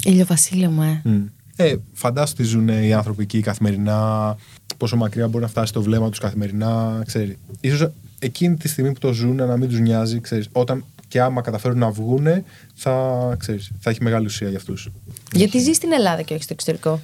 Ηλιοβασίλεμα, 0.03 0.85
ε. 0.85 1.01
Mm. 1.05 1.23
Ε, 1.55 1.75
φαντάσου 1.93 2.33
τι 2.35 2.43
ζουν 2.43 2.67
οι 2.67 2.93
άνθρωποι 2.93 3.23
εκεί 3.23 3.41
καθημερινά, 3.41 4.37
πόσο 4.77 4.95
μακριά 4.95 5.27
μπορεί 5.27 5.43
να 5.43 5.49
φτάσει 5.49 5.73
το 5.73 5.81
βλέμμα 5.81 6.09
τους 6.09 6.19
καθημερινά, 6.19 7.03
ξέρει. 7.05 7.37
Ίσως 7.61 7.91
εκείνη 8.19 8.55
τη 8.55 8.67
στιγμή 8.67 8.91
που 8.91 8.99
το 8.99 9.13
ζουν 9.13 9.35
να 9.35 9.57
μην 9.57 9.69
τους 9.69 9.79
νοιάζει, 9.79 10.19
ξέρεις, 10.19 10.47
όταν 10.51 10.83
και 11.07 11.21
άμα 11.21 11.41
καταφέρουν 11.41 11.77
να 11.77 11.91
βγούνε, 11.91 12.43
θα, 12.75 13.35
ξέρεις, 13.39 13.71
θα 13.79 13.89
έχει 13.89 14.03
μεγάλη 14.03 14.25
ουσία 14.25 14.49
για 14.49 14.57
αυτούς. 14.57 14.89
Γιατί 15.31 15.59
ζει 15.59 15.71
στην 15.71 15.91
Ελλάδα 15.91 16.21
και 16.21 16.33
όχι 16.33 16.43
στο 16.43 16.53
εξωτερικό. 16.53 17.01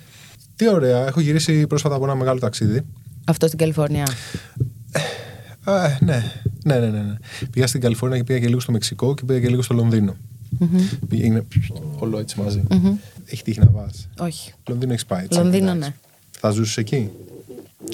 Τι 0.55 0.69
ωραία, 0.69 1.07
έχω 1.07 1.19
γυρίσει 1.19 1.67
πρόσφατα 1.67 1.95
από 1.95 2.03
ένα 2.03 2.15
μεγάλο 2.15 2.39
ταξίδι. 2.39 2.81
Αυτό 3.25 3.47
στην 3.47 3.59
Καλιφόρνια. 3.59 4.07
Α, 5.71 5.97
ναι, 5.99 6.23
ναι, 6.63 6.79
ναι, 6.79 6.87
ναι, 6.89 7.01
ναι. 7.01 7.15
Πήγα 7.51 7.67
στην 7.67 7.81
Καλιφόρνια 7.81 8.17
και 8.17 8.23
πήγα 8.23 8.39
και 8.39 8.47
λίγο 8.47 8.59
στο 8.59 8.71
Μεξικό 8.71 9.13
και 9.13 9.23
πήγα 9.25 9.39
και 9.39 9.47
λίγο 9.49 9.61
στο 9.61 9.73
Λονδίνο. 9.73 10.15
Πήγα- 11.09 11.25
Είναι 11.25 11.45
όλο 11.99 12.19
έτσι 12.19 12.39
μαζί. 12.41 12.63
Έχει 13.25 13.43
τύχει 13.43 13.59
να 13.59 13.69
βάζει. 13.71 14.07
Όχι. 14.19 14.53
Λονδίνο 14.67 14.91
έχεις 14.91 15.05
πάει. 15.05 15.23
Έτσι, 15.23 15.37
Λονδίνο, 15.39 15.63
εντάξει. 15.71 15.89
ναι. 15.89 15.95
Θα 16.39 16.49
ζούσες 16.49 16.77
εκεί; 16.77 17.09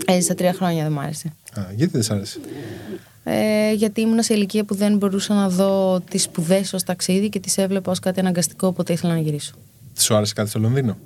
Έζησα 0.05 0.36
τρία 0.36 0.53
χρόνια, 0.53 0.84
δεν 0.84 0.91
μ' 0.91 0.99
άρεσε. 0.99 1.28
Α, 1.53 1.61
γιατί 1.76 1.91
δεν 1.91 2.03
σ' 2.03 2.09
άρεσε; 2.11 2.39
Ε, 3.24 3.74
γιατί 3.74 4.01
ήμουν 4.01 4.24
σε 4.24 4.34
ηλικία 4.34 4.63
που 4.63 4.76
δεν 4.76 4.97
μπορούσα 4.97 5.34
να 5.34 5.49
δω 5.49 5.99
τις 6.09 6.24
σπουδές 6.24 6.74
ως 6.74 6.84
ταξίδι 6.84 7.30
και 7.30 7.39
τις 7.39 7.57
έβλεπα 7.57 7.91
ως 7.91 7.99
κάτι 7.99 8.19
αναγκαστικό, 8.19 8.67
οπότε 8.67 8.93
ήθελα 8.93 9.13
να 9.13 9.19
γυρίσω. 9.19 9.53
Σου 9.97 10.15
άρεσε 10.15 10.34
κάτι 10.34 10.49
στο 10.49 10.59
Λονδίνο; 10.59 10.97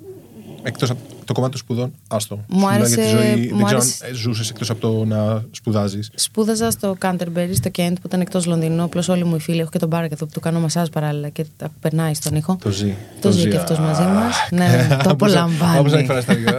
Εκτό 0.62 0.84
από 0.92 1.00
το 1.24 1.32
κομμάτι 1.32 1.52
των 1.52 1.60
σπουδών, 1.60 1.92
άστο. 2.08 2.34
Μου 2.36 2.42
Σου 2.48 2.56
μιλάω 2.66 2.74
άρεσε- 2.74 2.94
για 2.94 3.04
τη 3.04 3.10
ζωή. 3.10 3.36
μου 3.52 3.56
δεν 3.56 3.64
ξέρω 3.64 3.66
άρεσε- 3.80 4.04
αν 4.04 4.14
ζούσε 4.14 4.52
εκτό 4.58 4.72
από 4.72 4.80
το 4.80 5.04
να 5.04 5.42
σπουδάζει. 5.50 5.98
Σπούδαζα 6.14 6.70
στο 6.70 6.94
Κάντερμπερι, 6.98 7.54
στο 7.54 7.68
Κέντ 7.68 7.94
που 7.94 8.02
ήταν 8.06 8.20
εκτό 8.20 8.40
Λονδίνου. 8.46 8.82
Απλώ 8.82 9.06
όλοι 9.08 9.24
μου 9.24 9.34
οι 9.34 9.38
φίλοι, 9.40 9.60
έχω 9.60 9.70
και 9.70 9.78
τον 9.78 9.88
Μπάρακ 9.88 10.12
εδώ 10.12 10.26
που 10.26 10.32
του 10.32 10.40
κάνω 10.40 10.60
μασάζ 10.60 10.88
παράλληλα 10.88 11.28
και 11.28 11.44
τα 11.56 11.68
περνάει 11.80 12.14
στον 12.14 12.34
ήχο. 12.34 12.56
Το 12.62 12.70
ζει. 12.70 12.94
Το 13.20 13.30
ζει 13.30 13.48
και 13.48 13.56
αυτός 13.56 13.78
μαζί 13.78 14.02
μας. 14.02 14.36
Ναι, 14.50 14.86
το 15.04 15.10
απολαμβάνει. 15.10 15.78
Όπω 15.78 15.88
να 15.88 15.98
εκφράσει 15.98 16.26
τα 16.26 16.34
δικά. 16.34 16.56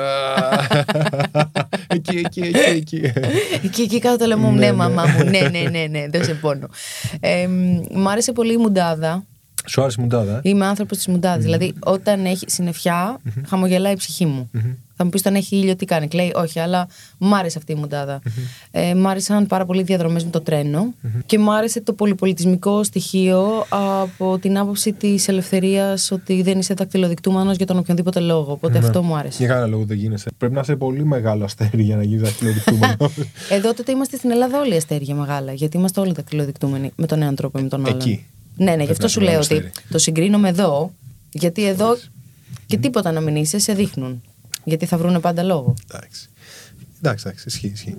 εκεί, 1.87 2.17
εκεί, 2.17 2.39
εκεί, 2.39 2.57
εκεί. 2.69 3.01
Εκεί, 3.63 3.81
εκεί 3.81 3.99
κάτω 3.99 4.17
το 4.17 4.25
λαιμό 4.25 4.49
μου. 4.49 4.53
Ναι, 4.57 4.59
Ναι, 4.65 4.65
ναι. 4.71 4.77
μαμά 4.77 5.05
μου. 5.05 5.23
Ναι, 5.23 5.39
ναι, 5.39 5.69
ναι, 5.69 5.85
ναι. 5.89 6.05
Δεν 6.09 6.23
σε 6.23 6.33
πόνο. 6.33 6.67
Ε, 7.19 7.47
μ, 7.47 7.81
μ' 8.01 8.07
άρεσε 8.07 8.31
πολύ 8.31 8.53
η 8.53 8.57
μουντάδα. 8.57 9.23
Σου 9.69 9.81
άρεσε 9.81 9.95
η 9.99 10.03
μουντάδα, 10.03 10.35
ε; 10.35 10.39
Είμαι 10.43 10.65
άνθρωπος 10.65 10.97
της 10.97 11.07
μουντάδας. 11.07 11.43
Δηλαδή, 11.43 11.73
όταν 11.79 12.25
έχει 12.25 12.45
συννεφιά, 12.49 13.19
χαμογελάει 13.47 13.93
η 13.93 13.95
ψυχή 13.95 14.25
μου. 14.25 14.49
Θα 15.01 15.07
μου 15.07 15.13
πεις 15.13 15.21
όταν 15.21 15.35
έχει 15.35 15.55
ήλιο 15.55 15.75
τι 15.75 15.85
κάνει. 15.85 16.07
Κλαίει, 16.07 16.31
όχι, 16.35 16.59
αλλά 16.59 16.87
μου 17.17 17.35
άρεσε 17.35 17.57
αυτή 17.57 17.71
η 17.71 17.75
μουντάδα. 17.75 18.21
Ε, 18.71 18.93
μ' 18.95 19.07
άρεσαν 19.07 19.47
πάρα 19.47 19.65
πολύ 19.65 19.79
οι 19.79 19.83
διαδρομές 19.83 20.23
με 20.23 20.29
το 20.29 20.41
τρένο 20.41 20.93
και 21.25 21.39
μ' 21.39 21.49
άρεσε 21.49 21.81
το 21.81 21.93
πολυπολιτισμικό 21.93 22.83
στοιχείο 22.83 23.65
από 23.69 24.37
την 24.37 24.57
άποψη 24.57 24.93
της 24.93 25.27
ελευθερίας 25.27 26.11
ότι 26.11 26.41
δεν 26.41 26.59
είσαι 26.59 26.73
δακτυλοδεικτούμενος 26.73 27.55
για 27.55 27.65
τον 27.65 27.77
οποιονδήποτε 27.77 28.19
λόγο. 28.19 28.51
Οπότε 28.51 28.77
αυτό 28.77 29.03
μου 29.03 29.15
άρεσε. 29.15 29.37
Για 29.37 29.47
κανένα 29.47 29.67
λόγο 29.67 29.83
δεν 29.85 29.97
γίνεσαι. 29.97 30.29
Πρέπει 30.37 30.53
να 30.53 30.59
είσαι 30.59 30.75
πολύ 30.75 31.05
μεγάλο 31.05 31.43
αστέρι 31.43 31.83
για 31.83 31.95
να 31.95 32.03
γίνεις 32.03 32.21
δαχτυλοδεικτούμενο. 32.21 32.95
Εδώ 33.57 33.73
τότε 33.73 33.91
είμαστε 33.91 34.17
στην 34.17 34.31
Ελλάδα 34.31 34.59
όλοι 34.59 34.75
αστέρια 34.75 35.15
μεγάλα. 35.15 35.53
Γιατί 35.53 35.77
είμαστε 35.77 35.99
όλοι 35.99 36.11
δακτυλοδεικτούμενοι 36.11 36.91
με 36.95 37.05
τον 37.05 37.21
έναν 37.21 37.35
τρόπο 37.35 37.59
ή 37.59 37.61
με 37.61 37.67
τον 37.67 37.85
άλλον. 37.85 37.99
Εκεί. 37.99 38.25
Ναι, 38.59 38.65
ναι, 38.65 38.71
γι' 38.71 38.75
Πρέπει 38.77 38.91
αυτό 38.91 39.03
να 39.03 39.09
σου 39.09 39.21
είσαι 39.21 39.29
λέω 39.31 39.39
μεγάλο 39.39 39.59
ότι 39.59 39.67
αστέρι. 39.67 39.87
το 39.91 39.97
συγκρίνω 39.97 40.37
με 40.37 40.49
εδώ. 40.49 40.93
Γιατί 41.31 41.65
εδώ 41.65 41.97
και 42.65 42.77
τίποτα 42.77 43.11
να 43.11 43.19
μην 43.19 43.35
είσαι, 43.35 43.59
σε 43.59 43.73
δείχνουν. 43.73 44.21
Γιατί 44.63 44.85
θα 44.85 44.97
βρούνε 44.97 45.19
πάντα 45.19 45.43
λόγο. 45.43 45.73
εντάξει. 45.91 46.29
Εντάξει, 46.97 47.25
εντάξει, 47.27 47.43
ισχύει, 47.47 47.67
ισχύει. 47.67 47.95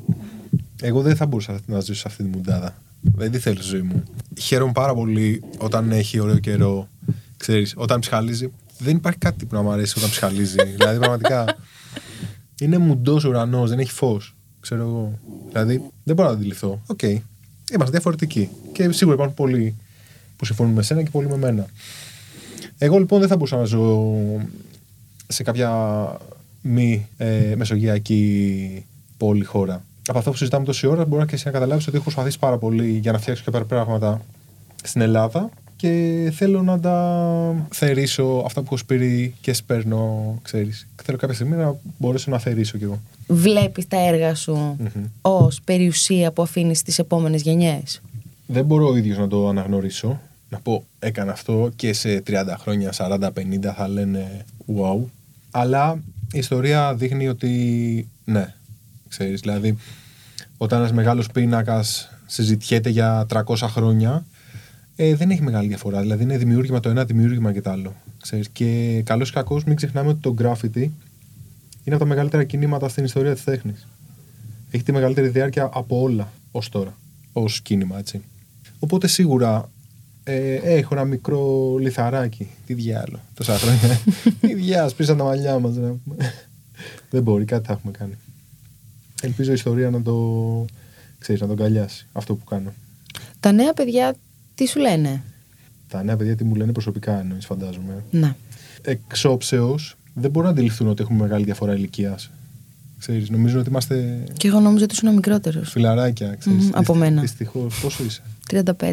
Εγώ 0.80 1.02
δεν 1.02 1.16
θα 1.16 1.26
μπορούσα 1.26 1.61
να 1.66 1.80
ζήσω 1.80 1.94
σε 1.94 2.04
αυτή 2.06 2.22
τη 2.22 2.28
μουντάδα. 2.28 2.82
Δεν 3.00 3.30
τη 3.30 3.38
θέλω 3.38 3.56
στη 3.56 3.64
ζωή 3.68 3.82
μου. 3.82 4.02
Χαίρομαι 4.40 4.72
πάρα 4.72 4.94
πολύ 4.94 5.42
όταν 5.58 5.90
έχει 5.92 6.20
ωραίο 6.20 6.38
καιρό. 6.38 6.88
Ξέρεις, 7.36 7.74
όταν 7.76 8.00
ψυχαλίζει. 8.00 8.52
Δεν 8.78 8.96
υπάρχει 8.96 9.18
κάτι 9.18 9.44
που 9.46 9.54
να 9.54 9.62
μου 9.62 9.70
αρέσει 9.70 9.94
όταν 9.98 10.11
ψυχαλίζει. 10.11 10.56
δηλαδή, 10.76 10.98
πραγματικά. 10.98 11.56
Είναι 12.61 12.78
μουντός 12.78 13.24
ουρανός, 13.24 13.70
δεν 13.70 13.78
έχει 13.78 13.92
φως. 13.92 14.36
Ξέρω 14.61 14.82
εγώ. 14.82 15.18
Δηλαδή, 15.48 15.82
δεν 16.04 16.14
μπορώ 16.14 16.28
να 16.28 16.34
το 16.34 16.40
αντιληφθώ. 16.40 16.82
Οκ. 16.86 17.02
Είμαστε 17.02 17.90
διαφορετικοί. 17.90 18.48
Και 18.72 18.92
σίγουρα 18.92 19.14
υπάρχουν 19.14 19.34
πολλοί 19.36 19.76
που 20.41 20.47
συμφωνούν 20.47 20.72
με 20.72 20.82
σένα 20.82 21.03
και 21.03 21.11
πολλοί 21.11 21.28
με 21.28 21.36
μένα. 21.36 21.66
Εγώ 22.78 22.99
λοιπόν 22.99 23.18
δεν 23.20 23.28
θα 23.28 23.36
μπορούσα 23.36 23.57
να 23.57 23.64
ζω 23.64 24.14
σε 25.26 25.43
κάποια 25.43 25.70
μη 26.61 27.09
ε, 27.16 27.55
μεσογειακή 27.57 28.84
πόλη 29.16 29.45
χώρα. 29.45 29.84
Από 30.09 30.18
αυτό 30.18 30.30
που 30.30 30.36
συζητάμε 30.36 30.64
τόση 30.64 30.86
ώρα, 30.86 31.05
μπορεί 31.05 31.26
και 31.26 31.34
εσύ 31.34 31.47
να 31.47 31.53
καταλάβεις 31.53 31.86
ότι 31.86 31.95
έχω 31.95 32.05
προσπαθήσει 32.05 32.38
πάρα 32.38 32.59
πολύ 32.59 32.99
για 32.99 33.12
να 33.12 33.18
φτιάξω 33.18 33.45
κάποια 33.45 33.64
πράγματα 33.64 34.20
στην 34.82 35.01
Ελλάδα 35.01 35.51
και 35.76 36.32
θέλω 36.34 36.62
να 36.62 36.80
τα 36.80 37.66
θερήσω 37.70 38.43
αυτά 38.45 38.61
που 38.61 38.66
έχω 38.66 38.76
σπείρει 38.76 39.34
και 39.41 39.53
σπέρνω, 39.53 40.38
ξέρεις. 40.43 40.86
Θέλω 41.03 41.18
κάποια 41.18 41.34
στιγμή 41.34 41.57
να 41.57 41.76
μπορέσω 41.99 42.30
να 42.30 42.38
θερήσω 42.38 42.78
κι 42.78 42.84
εγώ. 42.84 43.01
Βλέπεις 43.26 43.88
τα 43.88 44.07
έργα 44.07 44.34
σου 44.34 44.76
ως 45.20 45.61
περιουσία 45.64 46.32
που 46.32 46.43
αφήνεις 46.43 46.78
στι 46.78 46.95
επόμενες 46.99 47.43
γενιές; 47.43 48.03
Δεν 48.47 48.64
μπορώ 48.64 48.88
ο 48.88 48.97
ίδιος 48.97 49.18
να 49.18 49.28
το 49.28 49.49
αναγνωρίσω. 49.49 50.20
Να 50.51 50.61
πω 50.61 50.86
έκανα 50.98 51.32
αυτό 51.32 51.70
και 51.76 51.92
σε 51.92 52.22
30 52.26 52.55
χρόνια, 52.59 52.92
40-50 52.96 53.30
θα 53.76 53.88
λένε 53.88 54.44
wow. 54.76 55.05
Αλλά 55.51 56.03
η 56.32 56.38
ιστορία 56.38 56.94
δείχνει 56.94 57.28
ότι 57.28 58.09
ναι, 58.24 58.55
ξέρεις, 59.09 59.40
δηλαδή 59.40 59.76
όταν 60.57 60.78
ένας 60.78 60.92
μεγάλος 60.92 61.26
πίνακας 61.26 62.11
συζητιέται 62.26 62.88
για 62.88 63.26
300 63.30 63.55
χρόνια 63.57 64.24
ε, 64.96 65.14
δεν 65.14 65.30
έχει 65.30 65.42
μεγάλη 65.42 65.68
διαφορά. 65.68 66.01
Δηλαδή 66.01 66.22
είναι 66.22 66.36
δημιούργημα 66.36 66.80
το 66.80 66.88
ένα, 66.88 67.05
δημιούργημα 67.05 67.53
και 67.53 67.61
το 67.61 67.70
άλλο. 67.70 67.94
Ξέρεις. 68.20 68.48
Και 68.48 69.03
καλός 69.05 69.28
ή 69.28 69.32
κακός 69.32 69.64
μην 69.64 69.76
ξεχνάμε 69.76 70.09
ότι 70.09 70.20
το 70.20 70.34
graffiti 70.38 70.88
είναι 71.84 71.94
από 71.94 71.98
τα 71.98 72.05
μεγαλύτερα 72.05 72.44
κινήματα 72.44 72.88
στην 72.88 73.05
ιστορία 73.05 73.34
της 73.34 73.44
τέχνης. 73.44 73.86
Έχει 74.70 74.82
τη 74.82 74.92
μεγαλύτερη 74.92 75.28
διάρκεια 75.28 75.70
από 75.72 76.01
όλα 76.01 76.32
ως 76.51 76.68
τώρα, 76.68 76.96
ως 77.32 77.61
κίνημα 77.61 77.98
έτσι. 77.98 78.22
Οπότε 78.78 79.07
σίγουρα 79.07 79.70
ε, 80.31 80.55
έχω 80.55 80.95
ένα 80.95 81.05
μικρό 81.05 81.76
λιθαράκι. 81.81 82.49
Τι 82.66 82.74
διάλο, 82.74 83.20
τόσα 83.35 83.59
χρόνια. 83.59 84.01
Τι 84.41 84.55
διάλο, 84.55 84.89
σπίσαν 84.89 85.16
τα 85.16 85.24
μαλλιά 85.24 85.59
μας. 85.59 85.74
να 85.76 85.89
πούμε. 86.05 86.33
Δεν 87.11 87.22
μπορεί, 87.22 87.45
κάτι 87.45 87.66
θα 87.66 87.72
έχουμε 87.72 87.93
κάνει. 87.93 88.14
Ελπίζω 89.22 89.51
η 89.51 89.55
ιστορία 89.55 89.91
να 89.91 90.03
το, 90.03 90.64
ξέρεις, 91.18 91.41
να 91.41 91.47
τον 91.47 91.57
καλιάσει 91.57 92.07
αυτό 92.12 92.35
που 92.35 92.45
κάνω. 92.45 92.72
Τα 93.41 93.53
νέα 93.53 93.72
παιδιά 93.72 94.14
τι 94.55 94.66
σου 94.66 94.78
λένε; 94.78 95.22
Τα 95.89 96.03
νέα 96.03 96.16
παιδιά 96.16 96.37
τι 96.37 96.45
μου 96.45 96.55
λένε 96.55 96.72
προσωπικά 96.72 97.18
εννοείς 97.20 97.47
φαντάζομαι. 97.47 98.05
Να. 98.11 98.37
Εξόψεως 98.83 99.97
δεν 100.14 100.31
μπορούν 100.31 100.49
να 100.49 100.55
αντιληφθούν 100.55 100.89
ότι 100.89 101.03
έχουμε 101.03 101.22
μεγάλη 101.22 101.45
διαφορά 101.45 101.74
ηλικίας. 101.74 102.31
Ξέρεις, 102.99 103.31
νομίζω 103.31 103.59
ότι 103.61 103.68
είμαστε 103.68 104.24
Και 104.37 104.49
εγώ 104.49 104.61
νόμιζα 104.61 104.85
ότι 104.85 104.95
ήσουν 104.95 105.14
μικρότερος. 105.14 105.70
φιλαράκια. 105.70 106.35
Ξέρεις. 106.35 106.64
Μμμ, 106.64 106.70
από 106.74 106.95
μένα. 106.95 107.20
Δυστυχώς. 107.20 107.81
Πόσο 107.81 108.05
είσαι; 108.05 108.22
35. 108.51 108.93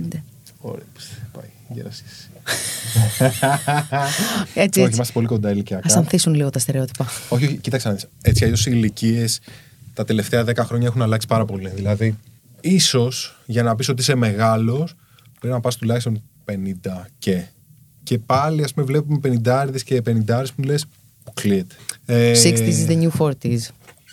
Ωραία, 0.60 0.84
πάει. 1.32 1.45
Γέρασες. 1.70 2.30
Έτσι, 3.20 3.39
Όχι, 4.53 4.60
έτσι. 4.60 4.80
είμαστε 4.80 5.14
πολύ 5.14 5.26
κοντά 5.28 5.47
Α 5.47 5.51
ηλικιακά. 5.51 5.97
ανθίσουν 5.97 6.34
λίγο 6.34 6.49
τα 6.49 6.60
στερεότυπα. 6.60 7.05
Όχι, 7.30 7.45
όχι, 7.45 7.58
κοίταξε 7.58 7.88
να 7.88 7.93
δεις. 7.93 8.05
Έτσι 8.22 8.43
αλλιώς 8.43 8.66
οι 8.66 8.72
ηλικίες 8.74 9.39
τα 9.93 10.05
τελευταία 10.05 10.43
10 10.43 10.55
χρόνια 10.58 10.88
έχουν 10.88 11.01
αλλάξει 11.01 11.28
πάρα 11.28 11.45
πολύ. 11.45 11.70
Δηλαδή, 11.70 12.18
ίσως 12.62 13.38
για 13.45 13.64
να 13.64 13.76
πεις 13.76 13.89
ότι 13.89 14.01
είσαι 14.01 14.16
μεγάλος, 14.16 14.93
πρέπει 15.39 15.53
να 15.53 15.60
πας 15.60 15.76
τουλάχιστον 15.76 16.22
50 16.45 17.08
και. 17.20 17.43
Και 18.03 18.20
πάλι, 18.20 18.64
ας 18.64 18.74
πούμε, 18.74 18.86
βλέπουμε 18.86 19.20
50 19.43 19.84
και 19.84 20.01
50 20.01 20.51
που 20.55 20.62
λες. 20.64 20.86
Κλείεται. 21.34 21.76
Ε, 22.05 22.32
60s 22.32 22.58
is 22.58 22.89
the 22.89 23.01
new 23.01 23.10
40s. 23.20 23.32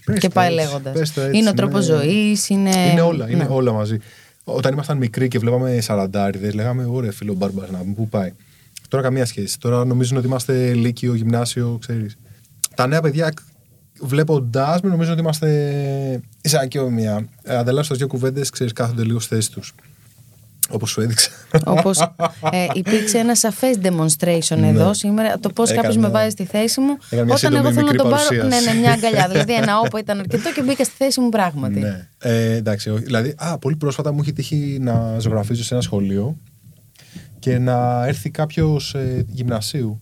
πες 0.04 0.18
και 0.18 0.28
το 0.28 0.28
πάει 0.34 0.54
έτσι, 0.54 0.64
λέγοντας. 0.64 0.92
πες 0.98 1.12
το 1.12 1.20
έτσι, 1.20 1.38
Είναι 1.38 1.48
ο 1.48 1.54
τρόπος 1.54 1.88
ναι. 1.88 1.94
ζωής, 1.96 2.48
είναι. 2.48 2.70
Είναι 2.90 3.00
όλα, 3.00 3.30
είναι 3.30 3.42
Ναι. 3.44 3.48
όλα 3.50 3.72
μαζί. 3.72 3.98
Όταν 4.44 4.72
ήμασταν 4.72 4.96
μικροί 4.96 5.28
και 5.28 5.38
βλέπαμε 5.38 5.80
σαραντάριδες, 5.80 6.54
λέγαμε 6.54 6.84
ωραία, 6.84 7.12
φίλο 7.12 7.34
μπαρμπαρ 7.34 7.70
να 7.70 7.78
πούμε 7.78 7.94
πού 7.94 8.08
πάει. 8.08 8.32
Τώρα 8.88 9.02
καμία 9.02 9.26
σχέση. 9.26 9.58
Τώρα 9.58 9.84
νομίζουν 9.84 10.16
ότι 10.16 10.26
είμαστε 10.26 10.72
λύκειο, 10.72 11.14
γυμνάσιο, 11.14 11.78
ξέρεις. 11.80 12.16
Τα 12.74 12.86
νέα 12.86 13.00
παιδιά 13.00 13.32
βλέποντάς 14.00 14.80
με 14.80 14.88
νομίζουν 14.88 15.12
ότι 15.12 15.20
είμαστε 15.20 16.20
ίσα 16.42 16.66
και 16.66 16.78
όμοια. 16.78 17.28
Ε, 17.42 17.56
Ανταλλάσσοντας 17.56 17.98
δύο 17.98 18.06
κουβέντες, 18.06 18.50
ξέρεις, 18.50 18.72
κάθονται 18.72 19.04
λίγο 19.04 19.20
στη 19.20 19.34
θέση 19.34 19.50
τους. 19.50 19.74
Όπως 20.70 20.90
σου 20.90 21.00
έδειξα. 21.00 21.30
Όπως 21.64 22.00
ε, 22.52 22.66
υπήρξε 22.74 23.18
ένα 23.18 23.34
σαφές 23.36 23.76
demonstration 23.82 24.58
εδώ 24.62 24.94
σήμερα, 24.94 25.38
το 25.38 25.48
πώς 25.48 25.68
Ναι. 25.68 25.74
Έκανα- 25.74 25.88
κάποιος 25.88 25.96
με 25.96 26.08
βάζει 26.18 26.30
στη 26.30 26.44
θέση 26.44 26.80
μου. 26.80 26.96
Έκανα 27.10 27.24
μια 27.24 27.34
Όταν 27.34 27.38
σύντομη 27.38 27.56
εγώ 27.58 27.68
θέλω 27.68 27.86
να 27.86 27.92
μικρή 27.92 27.96
τον 27.96 28.10
πάρω. 28.10 28.22
παρουσίαση. 28.28 28.64
Ναι, 28.64 28.72
ναι, 28.72 28.80
μια 28.80 28.92
αγκαλιά. 28.92 29.28
δηλαδή 29.28 29.52
ένα 29.62 29.78
όπα 29.78 29.98
ήταν 29.98 30.18
αρκετό 30.18 30.52
και 30.52 30.62
μπήκα 30.62 30.84
στη 30.84 30.94
θέση 30.96 31.20
μου 31.20 31.28
πράγματι. 31.28 31.78
ναι. 31.80 32.08
Ε, 32.18 32.54
εντάξει, 32.54 32.90
όχι. 32.90 33.04
δηλαδή, 33.04 33.34
α, 33.36 33.58
πολύ 33.58 33.76
πρόσφατα 33.76 34.12
μου 34.12 34.20
είχε 34.22 34.32
τύχει 34.32 34.78
να 34.80 35.18
ζωγραφίζω 35.18 35.64
σε 35.64 35.74
ένα 35.74 35.82
σχολείο 35.82 36.36
και 37.38 37.58
να 37.58 38.06
έρθει 38.06 38.30
κάποιος 38.30 38.94
ε, 38.94 39.24
γυμνασίου 39.28 40.00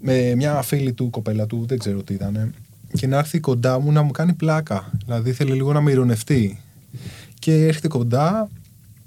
με 0.00 0.34
μια 0.34 0.62
φίλη 0.62 0.92
του, 0.92 1.10
κοπέλα 1.10 1.46
του, 1.46 1.64
δεν 1.68 1.78
ξέρω 1.78 2.02
τι 2.02 2.14
ήταν, 2.14 2.54
και 2.92 3.06
να 3.06 3.18
έρθει 3.18 3.38
κοντά 3.40 3.80
μου 3.80 3.92
να 3.92 4.02
μου 4.02 4.10
κάνει 4.10 4.32
πλάκα. 4.32 4.90
Δηλαδή 5.04 5.30
ήθελε 5.30 5.54
λίγο 5.54 5.72
να 5.72 5.80
με 5.80 5.90
ηρωνευτεί. 5.90 6.60
Και 7.38 7.52
έρχεται 7.66 7.88
κοντά, 7.88 8.48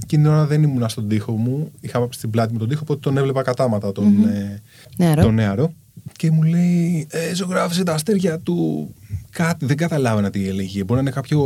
και 0.08 0.16
την 0.18 0.26
ώρα 0.26 0.46
δεν 0.46 0.64
ήμουνα 0.64 0.88
στον 0.90 1.08
τοίχο 1.08 1.32
μου, 1.32 1.72
είχα 1.80 2.08
στην 2.12 2.30
πλάτη 2.30 2.54
μου 2.54 2.60
τον 2.60 2.68
τοίχο, 2.70 2.80
οπότε 2.84 3.00
τον 3.00 3.18
έβλεπα 3.18 3.42
κατάματα 3.42 3.92
τον, 3.92 4.28
ε, 4.28 4.62
Νεαρό. 4.98 5.22
τον 5.22 5.34
νεαρό. 5.34 5.74
Και 6.18 6.32
μου 6.32 6.44
λέει, 6.44 7.08
ε, 7.10 7.34
ζωγράφισε 7.36 7.84
τα 7.84 7.94
αστέρια 7.94 8.40
του. 8.40 8.90
Κάτι, 9.30 9.66
δεν 9.66 9.78
καταλάβαινα 9.78 10.30
τι 10.30 10.48
έλεγε. 10.48 10.84
Μπορεί 10.84 10.94
να 10.94 11.00
είναι 11.00 11.10
κάποιο 11.16 11.40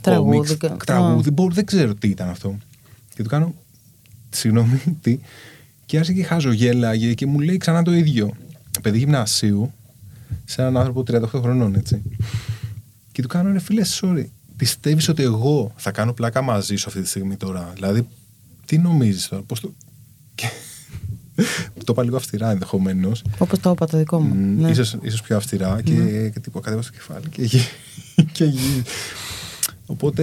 Τραγούδι, 0.00 0.36
κόμιξ, 0.36 0.56
κα- 0.56 0.76
τραγούδι. 0.86 1.30
Μπορεί, 1.30 1.54
δεν 1.54 1.64
ξέρω 1.66 1.94
τι 1.94 2.08
ήταν 2.08 2.28
αυτό. 2.28 2.56
Και 3.14 3.22
του 3.22 3.28
κάνω, 3.28 3.54
συγγνώμη, 4.30 4.80
τι. 5.00 5.18
Και 5.86 5.96
άρχισε 5.98 6.18
και 6.18 6.24
χαζογέλαγε 6.24 7.14
και 7.14 7.26
μου 7.26 7.38
λέει 7.40 7.56
ξανά 7.56 7.82
το 7.82 7.94
ίδιο. 7.94 8.32
Παιδί 8.82 8.98
γυμνασίου, 8.98 9.72
σε 10.44 10.60
έναν 10.62 10.76
άνθρωπο 10.76 11.02
38 11.02 11.40
χρονών, 11.40 11.74
έτσι. 11.74 12.02
Και 13.12 13.22
του 13.22 13.28
κάνω, 13.28 13.52
ρε 13.52 13.58
φίλε, 13.58 13.82
sorry. 14.00 14.24
Πιστεύεις 14.56 15.08
ότι 15.08 15.22
εγώ 15.22 15.72
θα 15.76 15.90
κάνω 15.90 16.12
πλάκα 16.12 16.42
μαζί 16.42 16.76
σου 16.76 16.84
αυτή 16.88 17.00
τη 17.00 17.08
στιγμή 17.08 17.36
τώρα; 17.36 17.70
Δηλαδή, 17.74 18.06
τι 18.66 18.78
νομίζεις 18.78 19.28
τώρα, 19.28 19.42
πώς 19.42 19.60
το. 19.60 19.72
Και... 20.34 20.46
το 21.84 21.92
είπα 21.92 22.02
λίγο 22.02 22.16
αυστηρά 22.16 22.50
ενδεχομένως. 22.50 23.22
Όπως 23.38 23.58
το 23.58 23.70
είπα 23.70 23.86
το 23.86 23.98
δικό 23.98 24.20
μου. 24.20 24.32
Mm, 24.34 24.60
ναι. 24.62 24.70
ίσως, 24.70 24.96
ίσως 25.00 25.22
πιο 25.22 25.36
αυστηρά 25.36 25.82
και, 25.82 25.92
και 26.32 26.40
τίποτα, 26.40 26.64
κατέβασα 26.64 26.90
το 26.90 26.96
κεφάλι 26.96 27.28
και, 27.28 27.42
γύ- 27.42 27.68
και 28.32 28.44
γύ- 28.44 28.86
Οπότε 29.86 30.22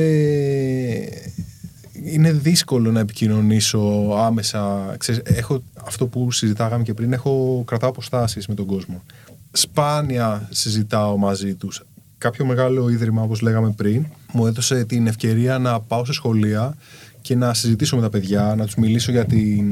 είναι 2.03 2.31
δύσκολο 2.31 2.91
να 2.91 2.99
επικοινωνήσω 2.99 3.79
άμεσα. 4.17 4.95
Ξέρεις, 4.97 5.21
έχω 5.23 5.63
αυτό 5.83 6.07
που 6.07 6.31
συζητάγαμε 6.31 6.83
και 6.83 6.93
πριν, 6.93 7.13
έχω 7.13 7.63
κρατάω 7.67 7.89
αποστάσεις 7.89 8.47
με 8.47 8.53
τον 8.53 8.65
κόσμο. 8.65 9.03
Σπάνια 9.51 10.47
συζητάω 10.51 11.17
μαζί 11.17 11.53
τους. 11.55 11.83
Κάποιο 12.23 12.45
μεγάλο 12.45 12.89
ίδρυμα, 12.89 13.21
όπως 13.21 13.41
λέγαμε 13.41 13.71
πριν, 13.71 14.05
μου 14.31 14.45
έδωσε 14.45 14.85
την 14.85 15.07
ευκαιρία 15.07 15.57
να 15.57 15.79
πάω 15.79 16.05
σε 16.05 16.13
σχολεία 16.13 16.77
και 17.21 17.35
να 17.35 17.53
συζητήσω 17.53 17.95
με 17.95 18.01
τα 18.01 18.09
παιδιά, 18.09 18.55
να 18.57 18.65
τους 18.65 18.75
μιλήσω 18.75 19.11
για, 19.11 19.25
την, 19.25 19.65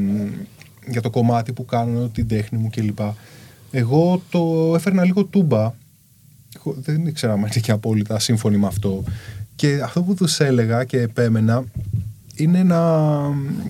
για 0.88 1.02
το 1.02 1.10
κομμάτι 1.10 1.54
που 1.54 1.66
κάνω, 1.66 2.08
την 2.08 2.28
τέχνη 2.28 2.60
μου 2.60 2.70
κλπ. 2.70 3.00
Εγώ 3.72 4.22
το 4.30 4.74
έφερνα 4.76 5.04
λίγο 5.04 5.24
τούμπα 5.24 5.74
εγώ 6.56 6.76
δεν 6.80 7.08
ήξερα 7.08 7.34
αν 7.34 7.40
είναι 7.40 7.50
και 7.62 7.72
απόλυτα 7.72 8.20
σύμφωνοι 8.20 8.58
με 8.58 8.68
αυτό. 8.68 9.04
Και 9.56 9.82
αυτό 9.84 10.02
που 10.02 10.14
τους 10.14 10.40
έλεγα 10.40 10.84
και 10.84 11.02
επέμενα 11.02 11.64
είναι 12.36 12.64
να 12.64 12.82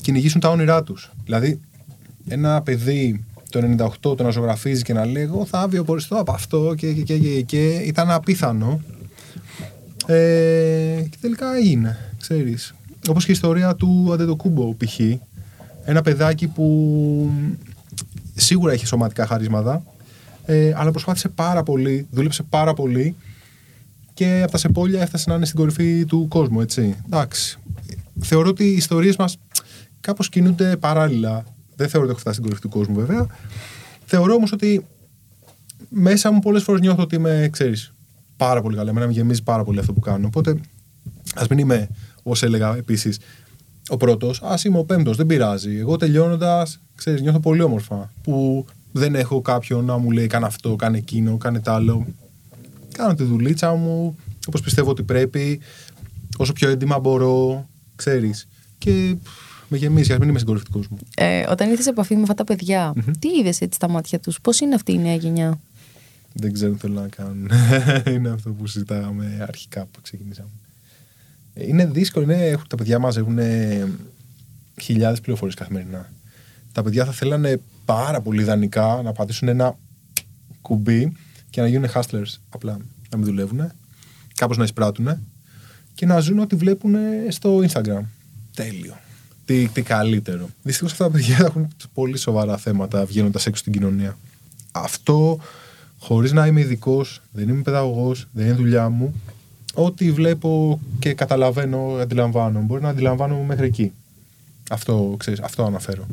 κυνηγήσουν 0.01 0.41
τα 0.41 0.49
όνειρά 0.49 0.83
τους. 0.83 1.11
Δηλαδή, 1.23 1.59
ένα 2.27 2.61
παιδί 2.61 3.25
το 3.51 3.87
98 4.01 4.17
το 4.17 4.23
να 4.23 4.29
ζωγραφίζει 4.29 4.81
και 4.81 4.93
να 4.93 5.05
λέει 5.05 5.23
εγώ 5.23 5.45
θα 5.45 5.67
βιοποριστώ 5.67 6.15
από 6.15 6.31
αυτό 6.31 6.73
και, 6.77 6.93
και, 6.93 7.01
και, 7.01 7.17
και, 7.17 7.41
και 7.41 7.67
ήταν 7.67 8.11
απίθανο. 8.11 8.81
Ε, 10.05 11.03
και 11.09 11.17
τελικά 11.21 11.55
έγινε, 11.55 11.97
ξέρεις. 12.19 12.73
Όπως 13.09 13.25
και 13.25 13.31
η 13.31 13.33
ιστορία 13.33 13.75
του 13.75 14.09
Αντετοκούμπο 14.13 14.75
π.χ. 14.75 14.99
Ένα 15.83 16.01
παιδάκι 16.01 16.47
που 16.47 17.29
σίγουρα 18.35 18.71
έχει 18.71 18.85
σωματικά 18.85 19.25
χαρίσματα, 19.25 19.83
ε, 20.45 20.73
αλλά 20.75 20.91
προσπάθησε 20.91 21.29
πάρα 21.29 21.63
πολύ, 21.63 22.07
δούλεψε 22.11 22.43
πάρα 22.43 22.73
πολύ 22.73 23.15
και 24.13 24.39
από 24.43 24.51
τα 24.51 24.57
σεπόλια 24.57 25.01
έφτασε 25.01 25.29
να 25.29 25.35
είναι 25.35 25.45
στην 25.45 25.57
κορυφή 25.57 26.05
του 26.05 26.27
κόσμου, 26.27 26.61
έτσι. 26.61 26.95
Εντάξει. 27.05 27.59
Θεωρώ 28.19 28.49
ότι 28.49 28.63
οι 28.63 28.73
ιστορίες 28.73 29.15
μας 29.15 29.37
κάπως 29.99 30.29
κινούνται 30.29 30.77
παράλληλα. 30.77 31.45
Δεν 31.81 31.89
θεωρώ 31.89 32.07
ότι 32.07 32.11
έχω 32.11 32.19
φτάσει 32.19 32.35
στην 32.35 32.43
κορυφή 32.43 32.61
του 32.61 32.69
κόσμου, 32.69 32.95
βέβαια. 32.95 33.27
Θεωρώ 34.05 34.33
όμως 34.33 34.51
ότι 34.51 34.85
μέσα 35.89 36.31
μου 36.31 36.39
πολλές 36.39 36.63
φορές 36.63 36.81
νιώθω 36.81 37.01
ότι 37.01 37.15
είμαι, 37.15 37.49
ξέρεις, 37.51 37.93
πάρα 38.37 38.61
πολύ 38.61 38.75
καλά. 38.75 38.89
Εμένα 38.89 39.05
με 39.05 39.11
γεμίζει 39.11 39.43
πάρα 39.43 39.63
πολύ 39.63 39.79
αυτό 39.79 39.93
που 39.93 39.99
κάνω. 39.99 40.27
Οπότε, 40.27 40.59
ας 41.35 41.47
μην 41.47 41.57
είμαι, 41.57 41.87
όπως 42.23 42.43
έλεγα 42.43 42.75
επίσης, 42.75 43.19
ο 43.89 43.97
πρώτος, 43.97 44.41
ας 44.43 44.63
είμαι 44.63 44.77
ο 44.77 44.83
πέμπτος, 44.83 45.17
δεν 45.17 45.25
πειράζει. 45.25 45.77
Εγώ 45.77 45.95
τελειώνοντας, 45.95 46.79
ξέρεις, 46.95 47.21
νιώθω 47.21 47.39
πολύ 47.39 47.61
όμορφα. 47.61 48.11
Που 48.23 48.65
δεν 48.91 49.15
έχω 49.15 49.41
κάποιον 49.41 49.85
να 49.85 49.97
μου 49.97 50.11
λέει 50.11 50.27
κάνε 50.27 50.45
αυτό, 50.45 50.75
κάνε 50.75 50.97
εκείνο, 50.97 51.37
κάνε 51.37 51.59
τ' 51.59 51.69
άλλο. 51.69 52.05
Κάνω 52.91 53.13
τη 53.13 53.23
δουλίτσα 53.23 53.73
μου, 53.73 54.17
όπως 54.47 54.61
πιστεύω 54.61 54.89
ότι 54.89 55.03
πρέπει, 55.03 55.59
όσο 56.37 56.53
πιο 56.53 56.69
έντιμα 56.69 56.99
μπορώ, 56.99 57.67
ξέρεις. 57.95 58.47
Και 58.77 59.15
με 59.71 59.77
γεμίζει, 59.77 60.13
α 60.13 60.17
μην 60.19 60.29
είμαι 60.29 60.39
συγκορυφτικός 60.39 60.87
μου. 60.87 60.97
Ε, 61.15 61.45
όταν 61.49 61.69
ήρθες 61.69 61.83
σε 61.83 61.89
επαφή 61.89 62.15
με 62.15 62.21
αυτά 62.21 62.33
τα 62.33 62.43
παιδιά, 62.43 62.93
τι 63.19 63.27
είδες 63.27 63.61
έτσι 63.61 63.75
στα 63.75 63.89
μάτια 63.89 64.19
τους, 64.19 64.41
πώς 64.41 64.59
είναι 64.59 64.75
αυτή 64.75 64.91
η 64.91 64.97
νέα 64.97 65.15
γενιά; 65.15 65.59
Δεν 66.33 66.53
ξέρω 66.53 66.71
τι 66.71 66.79
θέλω 66.79 66.93
να 67.01 67.07
κάνουν. 67.07 67.49
είναι 68.15 68.29
αυτό 68.29 68.49
που 68.49 68.67
συζητάγαμε 68.67 69.45
αρχικά 69.47 69.85
που 69.85 70.01
ξεκινήσαμε. 70.01 70.49
Είναι 71.53 71.85
δύσκολο. 71.85 72.31
Είναι, 72.31 72.57
τα 72.69 72.75
παιδιά 72.75 72.99
μας 72.99 73.17
έχουν 73.17 73.39
χιλιάδες 74.81 75.21
πληροφορίες 75.21 75.55
καθημερινά. 75.55 76.11
Τα 76.71 76.83
παιδιά 76.83 77.05
θα 77.05 77.11
θέλανε 77.11 77.61
πάρα 77.85 78.21
πολύ 78.21 78.41
ιδανικά 78.41 79.01
να 79.03 79.11
πατήσουν 79.11 79.47
ένα 79.47 79.77
κουμπί 80.61 81.11
και 81.49 81.61
να 81.61 81.67
γίνουν 81.67 81.89
hustlers. 81.93 82.33
Απλά 82.49 82.77
να 83.09 83.17
μην 83.17 83.25
δουλεύουν, 83.25 83.71
κάπως 84.35 84.57
να 84.57 84.63
εισπράττουν 84.63 85.27
και 85.93 86.05
να 86.05 86.19
ζουν 86.19 86.39
ό,τι 86.39 86.55
βλέπουν 86.55 86.95
στο 87.29 87.57
Instagram. 87.57 88.03
Τέλειο. 88.55 88.95
Τι, 89.51 89.67
τι 89.67 89.81
καλύτερο. 89.81 90.49
Δυστυχώς 90.63 90.91
αυτά 90.91 91.05
τα 91.05 91.11
παιδιά 91.11 91.37
έχουν 91.47 91.67
πολύ 91.93 92.17
σοβαρά 92.17 92.57
θέματα 92.57 93.05
βγαίνοντας 93.05 93.45
έξω 93.45 93.61
στην 93.61 93.73
κοινωνία. 93.73 94.17
Αυτό 94.71 95.39
χωρίς 95.99 96.31
να 96.31 96.47
είμαι 96.47 96.59
ειδικός, 96.59 97.21
δεν 97.31 97.49
είμαι 97.49 97.61
παιδαγωγός, 97.61 98.27
δεν 98.31 98.45
είναι 98.45 98.55
δουλειά 98.55 98.89
μου, 98.89 99.21
ό,τι 99.73 100.11
βλέπω 100.11 100.79
και 100.99 101.13
καταλαβαίνω, 101.13 101.97
αντιλαμβάνω. 102.01 102.61
Μπορεί 102.61 102.81
να 102.81 102.89
αντιλαμβάνω 102.89 103.43
μέχρι 103.43 103.65
εκεί. 103.65 103.91
Αυτό, 104.69 105.15
ξέρεις, 105.19 105.39
αυτό 105.39 105.63
αναφέρω. 105.63 106.05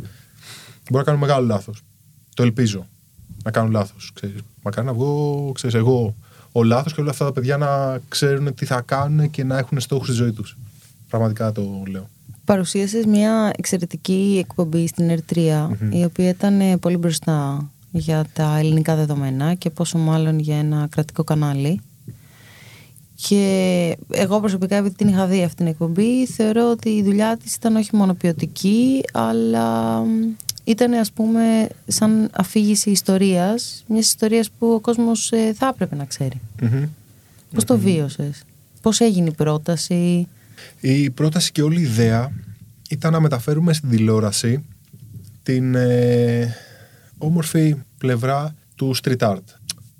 Μπορεί 0.91 0.97
να 0.97 1.03
κάνω 1.03 1.19
μεγάλο 1.19 1.47
λάθος. 1.47 1.83
Το 2.35 2.43
ελπίζω 2.43 2.87
να 3.45 3.51
κάνω 3.51 3.69
λάθος. 3.71 4.13
Μακάρι 4.63 4.87
να 4.87 4.93
βγω, 4.93 5.53
ξέρεις, 5.55 5.75
εγώ 5.77 6.15
ο 6.53 6.63
λάθος 6.63 6.95
και 6.95 7.01
όλα 7.01 7.11
αυτά 7.11 7.25
τα 7.25 7.33
παιδιά 7.33 7.57
να 7.57 8.01
ξέρουν 8.09 8.55
τι 8.55 8.65
θα 8.65 8.81
κάνουν 8.81 9.31
και 9.31 9.45
να 9.45 9.59
έχουν 9.59 9.81
στόχους 9.81 10.07
στη 10.07 10.17
ζωή 10.17 10.33
τους. 10.33 10.57
Πραγματικά 11.09 11.53
το 11.53 11.83
λέω. 11.91 12.09
Παρουσίασες 12.49 13.05
μια 13.05 13.53
εξαιρετική 13.57 14.37
εκπομπή 14.41 14.87
στην 14.87 15.11
ερτρια 15.11 15.79
η 15.91 16.05
οποία 16.05 16.29
ήταν 16.29 16.79
πολύ 16.81 16.97
μπροστά 16.97 17.71
για 17.91 18.25
τα 18.33 18.59
ελληνικά 18.59 18.97
δεδομένα 18.97 19.55
και 19.55 19.71
πόσο 19.71 19.99
μάλλον 19.99 20.39
για 20.39 20.57
ένα 20.59 20.87
κρατικό 20.91 21.25
κανάλι. 21.25 21.81
Και 23.15 23.97
εγώ 24.11 24.41
προσωπικά, 24.41 24.77
επειδή 24.77 24.95
την 24.95 25.09
είχα 25.09 25.27
δει 25.27 25.43
αυτή 25.43 25.57
την 25.57 25.67
εκπομπή, 25.67 26.27
θεωρώ 26.27 26.71
ότι 26.71 26.89
η 26.89 27.03
δουλειά 27.03 27.37
της 27.37 27.55
ήταν 27.55 27.77
όχι 27.77 27.97
μόνο 27.97 28.15
ποιοτική, 28.15 29.03
αλλά 29.13 30.03
ήταν 30.65 30.93
ας 30.93 31.13
πούμε 31.13 31.69
σαν 31.87 32.31
αφήγηση 32.33 32.91
ιστορίας, 32.91 33.85
μιας 33.87 34.07
ιστορίας 34.07 34.51
που 34.59 34.73
ο 34.73 34.81
κόσμος 34.81 35.33
ε, 35.33 35.53
θα 35.53 35.67
έπρεπε 35.67 35.97
να 35.97 36.05
ξέρει. 36.05 36.41
Mm-hmm. 36.63 36.89
Πώς 37.55 37.65
το 37.65 37.79
βίωσες, 37.79 38.43
πώς 38.83 39.01
έγινε 39.01 39.29
η 39.29 39.35
πρόταση; 39.35 40.29
Η 40.81 41.11
πρόταση 41.11 41.53
και 41.53 41.63
όλη 41.63 41.81
η 41.81 41.83
ιδέα 41.83 42.33
ήταν 42.91 43.13
να 43.13 43.21
μεταφέρουμε 43.21 43.73
στην 43.73 43.89
τηλεόραση 43.91 44.65
την 45.43 45.75
ε, 45.75 46.55
όμορφη 47.19 47.75
πλευρά 47.99 48.55
του 48.75 48.97
street 49.03 49.19
art. 49.19 49.45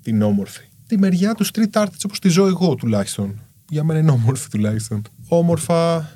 Την 0.01 0.21
όμορφη 0.21 0.69
τη 0.89 0.97
μεριά 0.97 1.33
του 1.33 1.45
street 1.45 1.81
art 1.81 1.87
έτσι 1.93 2.05
όπως 2.05 2.19
τη 2.19 2.29
ζω 2.29 2.47
εγώ 2.47 2.75
τουλάχιστον. 2.75 3.39
Για 3.69 3.83
μένα 3.83 3.99
είναι 3.99 4.11
όμορφη 4.11 4.49
τουλάχιστον. 4.49 5.01
Όμορφα, 5.27 6.11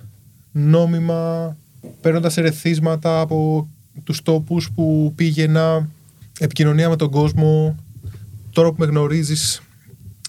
νόμιμα, 0.51 1.55
παίρνοντας 2.01 2.37
ερεθίσματα 2.37 3.19
από 3.19 3.69
τους 4.03 4.21
τόπους 4.21 4.71
που 4.71 5.13
πήγαινα, 5.15 5.89
επικοινωνία 6.39 6.89
με 6.89 6.95
τον 6.95 7.09
κόσμο. 7.09 7.75
Τώρα 8.51 8.69
που 8.69 8.75
με 8.79 8.85
γνωρίζεις, 8.85 9.61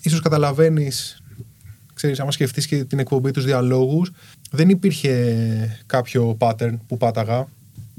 ίσως 0.03 0.21
καταλαβαίνεις, 0.21 1.23
ξέρεις, 2.05 2.21
άμα 2.21 2.31
σκεφτείς 2.31 2.67
και 2.67 2.85
την 2.85 2.99
εκπομπή 2.99 3.31
τους 3.31 3.45
διαλόγους, 3.45 4.11
δεν 4.51 4.69
υπήρχε 4.69 5.83
κάποιο 5.87 6.37
pattern 6.41 6.77
που 6.87 6.97
πάταγα 6.97 7.49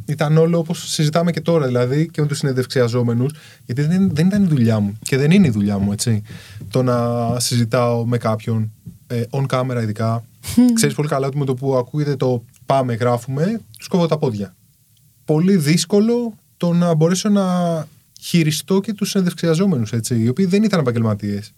ήταν 0.06 0.38
όλο 0.38 0.58
όπως 0.58 0.89
συζητάμε 0.89 1.32
και 1.32 1.41
τώρα, 1.41 1.66
δηλαδή 1.66 2.10
και 2.10 2.22
με 2.22 2.28
τους 2.28 2.38
συνεντευξιαζόμενους, 2.38 3.34
γιατί 3.66 3.82
δεν, 3.82 4.10
δεν 4.14 4.28
ήταν 4.28 4.43
η 4.43 4.47
δουλειά 4.47 4.80
μου 4.80 4.97
και 5.01 5.18
δεν 5.18 5.32
είναι 5.32 5.47
η 5.47 5.49
δουλειά 5.49 5.78
μου, 5.78 5.91
έτσι. 5.91 6.22
Το 6.70 6.84
να 6.84 7.39
συζητάω 7.39 8.06
με 8.06 8.18
κάποιον, 8.18 8.72
ε, 9.08 9.22
on 9.30 9.45
camera 9.45 9.80
ειδικά. 9.82 10.24
Ξέρεις 10.76 10.95
πολύ 10.95 11.08
καλά 11.08 11.28
ότι 11.28 11.38
με 11.38 11.45
το 11.45 11.53
που 11.53 11.76
ακούγεται 11.76 12.16
το 12.16 12.43
πάμε, 12.66 12.93
γράφουμε, 12.93 13.62
του 13.78 13.86
κόβω 13.89 14.06
τα 14.06 14.18
πόδια. 14.18 14.56
Πολύ 15.26 15.56
δύσκολο 15.56 16.34
το 16.58 16.74
να 16.74 16.93
μπορέσω 16.93 17.30
να 17.30 17.88
χειριστώ 18.22 18.80
και 18.80 18.93
τους 18.93 19.10
συνεντευξιαζόμενους, 19.10 19.91
έτσι, 19.91 20.22
οι 20.22 20.28
οποίοι 20.28 20.45
δεν 20.45 20.64
ήταν 20.64 20.80
επαγγελματίες. 20.80 21.53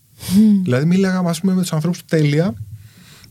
Δηλαδή, 0.63 0.85
μίλαγα 0.85 1.19
ας 1.19 1.39
πούμε, 1.39 1.53
με 1.53 1.61
τους 1.61 1.73
ανθρώπους 1.73 2.05
τέλεια 2.05 2.53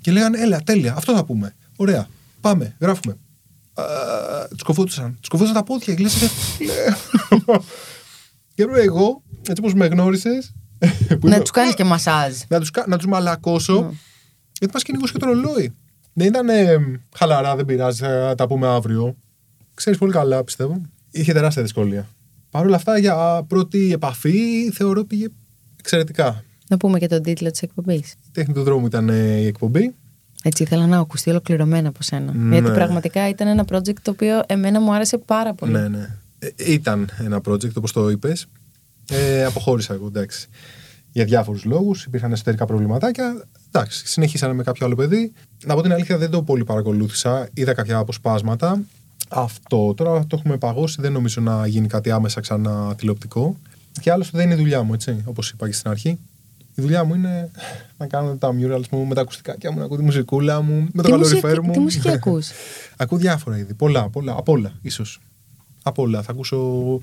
και 0.00 0.12
λέγανε, 0.12 0.38
Έλα, 0.38 0.60
τέλεια, 0.60 0.94
αυτό 0.96 1.14
θα 1.14 1.24
πούμε. 1.24 1.54
Ωραία, 1.76 2.08
πάμε, 2.40 2.76
γράφουμε 2.80 3.16
τους 4.48 4.62
κοφόντουσαν. 4.62 5.16
Τους 5.20 5.28
κοφόντουσαν 5.28 5.56
τα 5.56 5.64
πόδια 5.64 5.94
και 5.94 6.02
λε. 6.02 6.08
Και 8.54 8.66
εγώ, 8.76 9.22
έτσι 9.48 9.62
όπω 9.64 9.76
με 9.76 9.86
γνώρισες. 9.86 10.54
Να 11.20 11.40
τους 11.40 11.50
κάνεις 11.50 11.74
και 11.74 11.84
μασάζ. 11.84 12.34
Να 12.86 12.96
τους 12.96 13.06
μαλακώσω. 13.06 13.80
Ναι. 13.80 13.88
Γιατί 14.58 14.74
μας 14.74 14.82
κυνηγούσε 14.82 15.12
και 15.12 15.18
το 15.18 15.26
ρολόι. 15.26 15.74
Δεν 16.12 16.26
ήταν 16.26 16.48
χαλαρά, 17.14 17.56
δεν 17.56 17.64
πειράζει, 17.64 18.00
θα 18.02 18.34
τα 18.36 18.46
πούμε 18.46 18.66
αύριο. 18.66 19.16
Ξέρεις 19.74 19.98
πολύ 19.98 20.12
καλά, 20.12 20.44
πιστεύω. 20.44 20.80
Είχε 21.10 21.32
τεράστια 21.32 21.62
δυσκολία. 21.62 22.08
Παρ' 22.50 22.66
όλα 22.66 22.76
αυτά, 22.76 22.98
για 22.98 23.44
πρώτη 23.48 23.92
επαφή, 23.92 24.70
θεωρώ 24.72 25.04
πήγε 25.04 25.26
εξαιρετικά. 25.78 26.44
Να 26.68 26.76
πούμε 26.76 26.98
και 26.98 27.06
τον 27.06 27.22
τίτλο 27.22 27.50
της 27.50 27.62
εκπομπής. 27.62 28.12
Η 28.12 28.30
τέχνη 28.32 28.54
του 28.54 28.62
δρόμου 28.62 28.86
ήταν 28.86 29.08
η 29.08 29.46
εκπομπή. 29.46 29.94
Έτσι 30.42 30.62
ήθελα 30.62 30.86
να 30.86 30.98
ακουστεί 30.98 31.30
ολοκληρωμένα 31.30 31.88
από 31.88 32.02
σένα. 32.02 32.32
Ναι. 32.32 32.58
Γιατί 32.58 32.70
πραγματικά 32.70 33.28
ήταν 33.28 33.48
ένα 33.48 33.64
project 33.72 33.98
το 34.02 34.10
οποίο 34.10 34.42
εμένα 34.46 34.80
μου 34.80 34.94
άρεσε 34.94 35.18
πάρα 35.18 35.54
πολύ. 35.54 35.72
Ναι, 35.72 35.88
ναι. 35.88 36.16
Ε, 36.38 36.48
ήταν 36.56 37.08
ένα 37.18 37.40
project 37.48 37.74
όπως 37.74 37.92
το 37.92 38.10
είπες. 38.10 38.46
Ε, 39.10 39.44
αποχώρησα 39.44 39.94
εγώ, 39.94 40.06
εντάξει. 40.06 40.48
Για 41.12 41.24
διάφορους 41.24 41.64
λόγους. 41.64 42.04
Υπήρχαν 42.04 42.32
εσωτερικά 42.32 42.66
προβληματάκια. 42.66 43.44
Εντάξει, 43.68 44.06
συνεχίσανε 44.06 44.52
με 44.52 44.62
κάποιο 44.62 44.86
άλλο 44.86 44.94
παιδί. 44.94 45.32
Να 45.64 45.74
πω 45.74 45.82
την 45.82 45.92
αλήθεια, 45.92 46.18
δεν 46.18 46.30
το 46.30 46.42
πολύ 46.42 46.64
παρακολούθησα. 46.64 47.48
Είδα 47.54 47.74
κάποια 47.74 47.98
αποσπάσματα. 47.98 48.80
Αυτό 49.28 49.94
τώρα 49.94 50.26
το 50.26 50.36
έχουμε 50.38 50.56
παγώσει. 50.56 51.00
Δεν 51.00 51.12
νομίζω 51.12 51.40
να 51.40 51.66
γίνει 51.66 51.86
κάτι 51.86 52.10
άμεσα 52.10 52.40
ξανά 52.40 52.94
τηλεοπτικό. 52.96 53.56
Και 54.00 54.10
άλλωστε 54.10 54.36
δεν 54.38 54.46
είναι 54.46 54.54
η 54.54 54.58
δουλειά 54.58 54.82
μου, 54.82 54.94
έτσι, 54.94 55.22
όπως 55.24 55.50
είπα 55.50 55.66
και 55.66 55.74
στην 55.74 55.90
αρχή. 55.90 56.18
Η 56.78 56.82
δουλειά 56.82 57.04
μου 57.04 57.14
είναι 57.14 57.50
να 57.98 58.06
κάνω 58.06 58.36
τα 58.36 58.48
murals 58.48 58.88
μου 58.90 59.04
με 59.04 59.14
τα 59.14 59.20
ακουστικά 59.20 59.56
μου, 59.72 59.78
να 59.78 59.84
ακούω 59.84 59.96
τη 59.96 60.02
μουσικούλα 60.02 60.62
μου, 60.62 60.88
με 60.92 61.02
το 61.02 61.10
καλοριφέρ 61.10 61.60
μου. 61.62 61.72
Τι 61.72 61.78
μουσική 61.78 62.10
ακούς; 62.18 62.50
ακούω 62.96 63.18
διάφορα 63.18 63.58
είδη. 63.58 63.74
Πολλά, 63.74 64.08
πολλά. 64.08 64.32
Από 64.32 64.52
όλα, 64.52 64.72
ίσως. 64.82 65.20
Από 65.82 66.02
όλα. 66.02 66.22
Θα 66.22 66.32
ακούσω. 66.32 67.00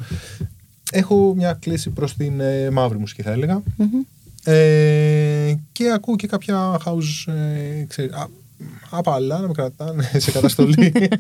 Έχω 0.91 1.34
μια 1.36 1.53
κλίση 1.53 1.89
προς 1.89 2.15
την 2.15 2.39
ε, 2.39 2.69
μαύρη 2.69 2.97
μουσική, 2.97 3.21
θα 3.21 3.32
έλεγα. 3.32 3.63
Ε, 4.43 5.53
και 5.71 5.91
ακούω 5.91 6.15
και 6.15 6.28
κάποια 6.28 6.80
house. 6.86 7.34
Ε, 7.34 7.84
ξέρει, 7.88 8.09
απαλά 8.89 9.39
να 9.39 9.47
με 9.47 9.53
κρατάνε 9.53 10.11
σε 10.17 10.32
καταστολή. 10.32 10.93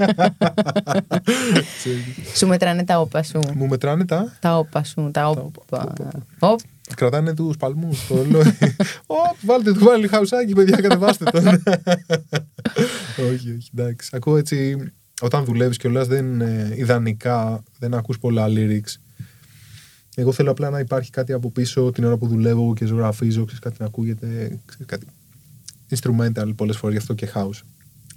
σου 2.37 2.47
μετράνε 2.47 2.83
τα 2.83 2.99
όπα 2.99 3.23
σου. 3.23 3.39
Μου 3.55 3.67
μετράνε 3.67 4.05
τα. 4.05 4.33
Τα 4.39 4.57
όπα 4.57 4.83
σου. 4.83 5.09
Τα 5.13 5.29
όπα. 5.29 5.95
Κρατάνε 6.95 7.33
τους 7.33 7.57
παλμούς 7.57 8.07
το 8.07 8.15
ρολόι. 8.15 8.57
Ω, 9.05 9.15
βάλτε 9.41 9.73
του, 9.73 9.83
βάλει 9.83 10.07
χαουσάκι, 10.07 10.53
παιδιά, 10.53 10.77
κατεβάστε 10.77 11.25
τον. 11.25 11.47
όχι, 13.31 13.51
όχι, 13.57 13.69
εντάξει. 13.77 14.09
Ακούω 14.13 14.37
έτσι, 14.37 14.77
όταν 15.21 15.45
δουλεύεις 15.45 15.77
κιόλα, 15.77 16.05
δεν 16.05 16.41
ε, 16.41 16.73
ιδανικά 16.75 17.63
δεν 17.79 17.93
ακούς 17.93 18.19
πολλά 18.19 18.45
lyrics. 18.49 18.95
Εγώ 20.15 20.31
θέλω 20.31 20.51
απλά 20.51 20.69
να 20.69 20.79
υπάρχει 20.79 21.09
κάτι 21.09 21.33
από 21.33 21.51
πίσω 21.51 21.91
την 21.91 22.03
ώρα 22.03 22.17
που 22.17 22.27
δουλεύω 22.27 22.73
και 22.73 22.85
ζωγραφίζω, 22.85 23.45
ξέρεις, 23.45 23.63
κάτι 23.63 23.75
να 23.79 23.85
ακούγεται, 23.85 24.59
ξέρεις, 24.65 24.85
κάτι 24.85 25.05
instrumental 25.89 26.53
πολλές 26.55 26.77
φορές, 26.77 26.95
γι' 26.95 27.01
αυτό 27.01 27.13
και 27.13 27.31
house. 27.33 27.61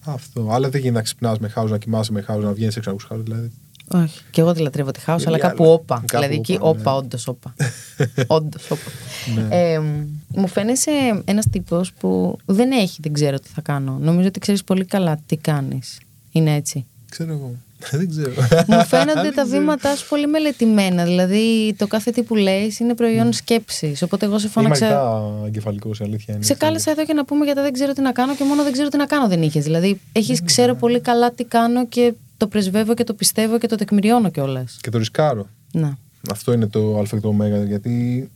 Αυτό. 0.04 0.50
Αλλά 0.50 0.68
δεν 0.68 0.80
γίνεται 0.80 0.98
να 0.98 1.04
ξυπνάς 1.04 1.38
με 1.38 1.52
house, 1.54 1.68
να 1.68 1.78
κοιμάσαι 1.78 2.12
με 2.12 2.24
house, 2.28 2.40
να 2.40 2.52
βγαίνεις 2.52 2.76
έξω 2.76 2.90
από 2.90 3.00
house. 3.10 3.20
Δηλαδή. 3.22 3.52
Όχι. 3.88 4.20
Και 4.30 4.40
εγώ 4.40 4.52
τη 4.52 4.60
λατρεύω 4.60 4.90
τη 4.90 5.00
χάουσα, 5.00 5.28
αλλά 5.28 5.36
Είναι 5.38 5.46
κάπου 5.48 5.62
άλλα. 5.64 5.72
όπα. 5.72 5.94
Κάπου 5.94 6.06
δηλαδή 6.08 6.34
εκεί 6.34 6.56
όπα, 6.60 6.74
ναι. 6.74 6.80
όπα, 6.80 6.94
όντως 6.94 7.28
όπα. 7.28 7.54
όντως 8.26 8.70
όπα. 8.70 8.90
Ναι. 9.34 9.72
Ε, 9.72 9.80
μου 10.28 10.46
φαίνεσαι 10.48 11.22
ένας 11.24 11.46
τύπος 11.50 11.92
που 11.92 12.36
δεν 12.44 12.70
έχει, 12.70 12.98
δεν 13.02 13.12
ξέρω 13.12 13.38
τι 13.38 13.48
θα 13.48 13.60
κάνω. 13.60 13.98
Νομίζω 14.00 14.28
ότι 14.28 14.38
ξέρεις 14.38 14.64
πολύ 14.64 14.84
καλά 14.84 15.18
τι 15.26 15.36
κάνεις. 15.36 16.00
Είναι 16.32 16.54
έτσι. 16.54 16.86
Ξέρω 17.10 17.32
εγώ. 17.32 17.54
δεν 17.98 18.08
ξέρω. 18.10 18.32
Μου 18.66 18.84
φαίνονται 18.84 19.20
Δεν 19.26 19.34
τα 19.34 19.42
ξέρω. 19.42 19.58
βήματά 19.58 19.96
σου 19.96 20.08
πολύ 20.08 20.26
μελετημένα. 20.26 21.04
Δηλαδή 21.04 21.74
το 21.78 21.86
κάθε 21.86 22.10
τι 22.10 22.22
που 22.22 22.34
λέει 22.34 22.76
είναι 22.80 22.94
προϊόν 22.94 23.32
σκέψης. 23.32 24.02
Οπότε 24.02 24.26
εγώ 24.26 24.38
σε 24.38 24.44
Είμαι 24.44 24.52
φώναξα. 24.52 24.86
αρκετά 24.86 25.46
εγκεφαλικός, 25.46 26.00
η 26.00 26.04
αλήθεια 26.04 26.34
είναι. 26.34 26.44
Σε 26.44 26.54
κάλεσα 26.54 26.90
εδώ 26.90 27.02
για 27.02 27.14
να 27.14 27.24
πούμε 27.24 27.44
γιατί 27.44 27.60
δεν 27.60 27.72
ξέρω 27.72 27.92
τι 27.92 28.00
να 28.00 28.12
κάνω 28.12 28.34
και 28.34 28.44
μόνο 28.44 28.62
δεν 28.62 28.72
ξέρω 28.72 28.88
τι 28.88 28.96
να 28.96 29.06
κάνω 29.06 29.28
δεν 29.28 29.42
είχες. 29.42 29.64
Δηλαδή, 29.64 30.00
έχεις 30.12 30.44
ξέρω 30.44 30.74
πολύ 30.74 31.00
καλά 31.00 31.30
τι 31.32 31.44
κάνω 31.44 31.86
και 31.86 32.12
το 32.36 32.46
πρεσβεύω 32.46 32.94
και 32.94 33.04
το 33.04 33.14
πιστεύω 33.14 33.58
και 33.58 33.66
το 33.66 33.76
τεκμηριώνω 33.76 34.30
κιόλας. 34.30 34.78
Και 34.80 34.90
το 34.90 34.98
ρισκάρω. 34.98 35.46
Να. 35.72 35.98
Αυτό 36.30 36.52
είναι 36.52 36.66
το 36.66 36.98
Α 36.98 37.02
και 37.10 37.20
το 37.20 37.28
Ω. 37.28 37.64
Γιατί 37.66 38.30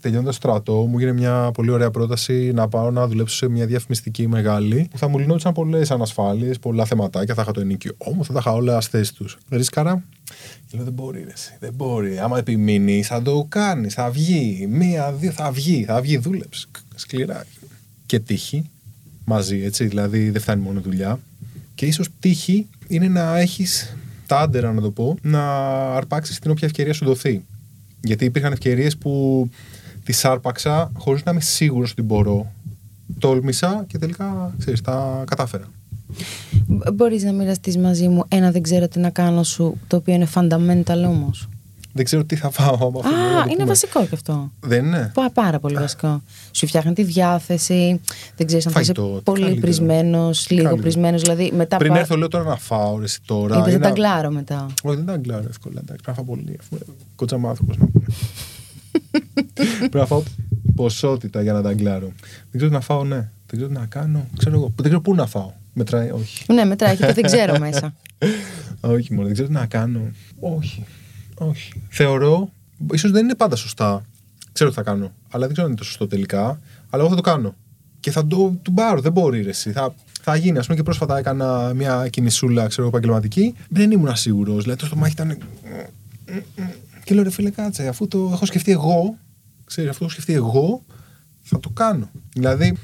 τελειώνοντας 0.00 0.38
το 0.38 0.48
στρατό, 0.48 0.72
μου 0.72 0.98
έγινε 0.98 1.12
μια 1.12 1.50
πολύ 1.54 1.70
ωραία 1.70 1.90
πρόταση 1.90 2.52
να 2.54 2.68
πάω 2.68 2.90
να 2.90 3.06
δουλέψω 3.06 3.36
σε 3.36 3.48
μια 3.48 3.66
διαφημιστική 3.66 4.28
μεγάλη 4.28 4.88
που 4.90 4.98
θα 4.98 5.08
μου 5.08 5.18
λυνόντουσαν 5.18 5.52
πολλές 5.52 5.90
ανασφάλειες, 5.90 6.58
πολλά 6.58 6.84
θεματάκια. 6.84 7.34
Θα 7.34 7.42
είχα 7.42 7.52
το 7.52 7.60
ενίκιο. 7.60 7.92
Όμως 7.98 8.26
θα 8.26 8.32
τα 8.32 8.38
είχα 8.38 8.52
όλα 8.52 8.80
στις 8.80 8.92
θέσει 8.92 9.14
τους. 9.14 9.38
Ρίσκαρα. 9.50 10.02
Και 10.66 10.76
λέω 10.76 10.84
δεν 10.84 10.92
μπορεί, 10.92 11.22
ρε, 11.24 11.32
εσύ, 11.32 11.56
δεν 11.60 11.72
μπορεί. 11.74 12.18
Άμα 12.18 12.38
επιμείνεις, 12.38 13.06
θα 13.06 13.22
το 13.22 13.46
κάνεις. 13.48 13.94
Θα 13.94 14.10
βγει. 14.10 14.66
Μία, 14.70 15.12
δύο, 15.12 15.30
θα 15.30 15.50
βγει. 15.50 15.84
Θα 15.84 16.00
βγει, 16.00 16.16
δούλεψε. 16.18 16.66
Σκληρά. 16.94 17.46
Και 18.06 18.18
τύχη 18.20 18.70
μαζί, 19.24 19.62
έτσι. 19.64 19.86
Δηλαδή 19.86 20.30
δεν 20.30 20.40
φτάνει 20.40 20.62
μόνο 20.62 20.78
η 20.78 20.82
δουλειά. 20.82 21.18
Και 21.74 21.86
ίσως 21.86 22.08
τύχη 22.20 22.66
είναι 22.88 23.08
να 23.08 23.38
έχεις 23.38 23.96
τα 24.26 24.38
άντερα, 24.38 24.72
να 24.72 24.80
το 24.80 24.90
πω, 24.90 25.16
να 25.22 25.42
αρπάξεις 25.94 26.38
την 26.38 26.50
όποια 26.50 26.66
ευκαιρία 26.66 26.92
σου 26.92 27.04
δοθεί. 27.04 27.44
Γιατί 28.00 28.24
υπήρχαν 28.24 28.52
ευκαιρίες 28.52 28.96
που 28.96 29.50
τι 30.12 30.20
άρπαξα 30.22 30.90
χωρίς 30.98 31.22
να 31.24 31.30
είμαι 31.30 31.40
σίγουρος 31.40 31.90
ότι 31.90 32.02
μπορώ. 32.02 32.52
Τόλμησα 33.18 33.84
και 33.88 33.98
τελικά, 33.98 34.54
ξέρεις, 34.58 34.80
τα 34.80 35.24
κατάφερα. 35.26 35.64
Μπορείς 36.94 37.22
να 37.22 37.32
μοιραστείς 37.32 37.78
μαζί 37.78 38.08
μου 38.08 38.24
ένα 38.28 38.50
δεν 38.50 38.62
ξέρω 38.62 38.88
τι 38.88 38.98
να 38.98 39.10
κάνω 39.10 39.42
σου, 39.42 39.78
το 39.86 39.96
οποίο 39.96 40.14
είναι 40.14 40.28
fundamental 40.34 41.04
όμως; 41.06 41.48
Δεν 41.92 42.04
ξέρω 42.04 42.24
τι 42.24 42.36
θα 42.36 42.50
φάω 42.50 42.74
από 42.74 42.98
αυτό. 42.98 43.10
να 43.10 43.22
Α, 43.22 43.32
το 43.32 43.38
είναι 43.44 43.52
πούμε. 43.54 43.64
βασικό 43.64 44.06
κι 44.06 44.14
αυτό. 44.14 44.50
Δεν 44.60 44.84
είναι. 44.84 45.10
Πά- 45.14 45.32
Πάρα 45.32 45.58
πολύ 45.58 45.74
βασικό. 45.74 46.22
Σου 46.52 46.66
φτιάχνει 46.66 46.92
τη 46.92 47.02
διάθεση. 47.02 48.00
Δεν 48.36 48.46
ξέρεις 48.46 48.66
αν 48.66 48.72
θα 48.72 48.80
είσαι 48.80 48.92
Φαγητό, 48.96 49.16
τι 49.16 49.22
πολύ 49.22 49.40
καλύτερο. 49.40 49.66
πρισμένο, 49.66 50.20
λίγο 50.20 50.34
καλύτερο. 50.48 50.76
πρισμένο. 50.76 51.18
Δηλαδή 51.18 51.52
μετά. 51.56 51.76
Πριν 51.76 51.92
πα- 51.92 51.98
έρθω, 51.98 52.16
λέω 52.16 52.28
τώρα 52.28 52.44
να 52.44 52.56
φάω, 52.56 52.98
ρε, 52.98 53.04
εσύ 53.04 53.20
τώρα. 53.26 53.56
Είπες, 53.56 53.68
ή 53.68 53.70
δεν 53.70 53.80
τα 53.80 53.88
να- 53.88 53.94
γκλάρω 53.94 54.30
μετά. 54.30 54.66
Όχι, 54.82 54.96
δεν 54.96 55.06
τα 55.06 55.12
αγγλάρω 55.12 55.44
εύκολα. 55.48 55.80
Εντάξει, 55.80 56.02
πρέπει 56.04 56.18
να 56.18 56.24
φάω 56.24 56.24
πολύ. 56.24 56.56
Αφού 56.60 56.68
είμαι 56.74 56.94
κοτσαμάνθρωπος 57.16 57.76
να 57.76 57.86
πούμε. 57.86 58.04
πρέπει 59.78 59.96
να 59.96 60.06
φάω 60.06 60.22
ποσότητα 60.74 61.42
για 61.42 61.52
να 61.52 61.62
τα 61.62 61.68
αγγλάρω. 61.68 62.12
Δεν 62.20 62.50
ξέρω 62.52 62.68
τι 62.68 62.76
να 62.76 62.80
φάω, 62.80 63.04
ναι. 63.04 63.16
Δεν 63.16 63.30
ξέρω 63.46 63.66
τι 63.66 63.72
να 63.72 63.86
κάνω. 63.86 64.26
Ξέρω 64.38 64.56
εγώ. 64.56 64.72
Δεν 64.76 64.84
ξέρω 64.84 65.00
πού 65.00 65.14
να 65.14 65.26
φάω. 65.26 65.52
Μετράει, 65.72 66.10
όχι. 66.10 66.52
Ναι, 66.52 66.64
μετράει 66.64 66.96
και 66.96 67.06
το 67.06 67.12
δεν 67.12 67.24
ξέρω 67.24 67.58
μέσα. 67.68 67.94
όχι 68.80 69.12
μόνο, 69.12 69.24
δεν 69.24 69.32
ξέρω 69.32 69.48
τι 69.48 69.54
να 69.54 69.66
κάνω. 69.66 70.00
Όχι. 70.40 70.84
Όχι. 71.34 71.72
Θεωρώ, 71.88 72.50
ίσως 72.92 73.10
δεν 73.10 73.24
είναι 73.24 73.34
πάντα 73.34 73.56
σωστά. 73.56 74.04
Ξέρω 74.52 74.70
τι 74.70 74.76
θα 74.76 74.82
κάνω. 74.82 75.12
Αλλά 75.30 75.44
δεν 75.44 75.52
ξέρω 75.52 75.66
αν 75.66 75.72
είναι 75.72 75.80
το 75.80 75.84
σωστό 75.84 76.06
τελικά. 76.06 76.60
Αλλά 76.90 77.02
εγώ 77.02 77.08
θα 77.08 77.16
το 77.16 77.22
κάνω. 77.22 77.54
Και 78.00 78.10
θα 78.10 78.26
το 78.26 78.54
του 78.62 78.72
πάρω. 78.72 79.00
Δεν 79.00 79.12
μπορεί, 79.12 79.42
ρε, 79.42 79.48
εσύ. 79.48 79.72
Θα, 79.72 79.94
θα 80.22 80.36
γίνει. 80.36 80.58
Α 80.58 80.60
πούμε 80.62 80.76
και 80.76 80.82
πρόσφατα 80.82 81.18
έκανα 81.18 81.72
μια 81.74 82.08
κινησούλα, 82.08 82.66
ξέρω 82.66 82.86
εγώ, 82.86 82.96
επαγγελματική. 82.96 83.54
Δεν 83.68 83.90
ήμουν 83.90 84.16
σίγουρο. 84.16 84.56
Δηλαδή 84.58 84.80
το 84.80 84.86
στομάχι 84.86 85.12
ήταν. 85.12 85.38
Και 87.08 87.14
λέω 87.14 87.22
ρε 87.22 87.30
φίλε, 87.30 87.50
κάτσε, 87.50 87.88
αφού 87.88 88.08
το 88.08 88.30
έχω 88.32 88.46
σκεφτεί 88.46 88.72
εγώ, 88.72 89.16
ξέρεις, 89.64 89.90
αφού 89.90 89.98
το 89.98 90.04
έχω 90.04 90.12
σκεφτεί 90.12 90.32
εγώ, 90.32 90.84
θα 91.42 91.60
το 91.60 91.68
κάνω. 91.70 92.10
Δηλαδή, 92.32 92.76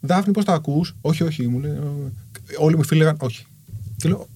Δάφνη, 0.00 0.32
πώς 0.32 0.44
τα 0.44 0.52
ακούς, 0.52 0.94
Όχι, 1.00 1.22
όχι, 1.22 1.48
μου 1.48 1.58
λέει. 1.60 1.70
«Ε, 1.70 2.54
Όλοι 2.58 2.74
μου 2.74 2.80
οι 2.80 2.86
φίλοι 2.86 2.98
λέγανε 3.00 3.16
Όχι. 3.20 3.46
Και 3.96 4.08
λέω, 4.08 4.28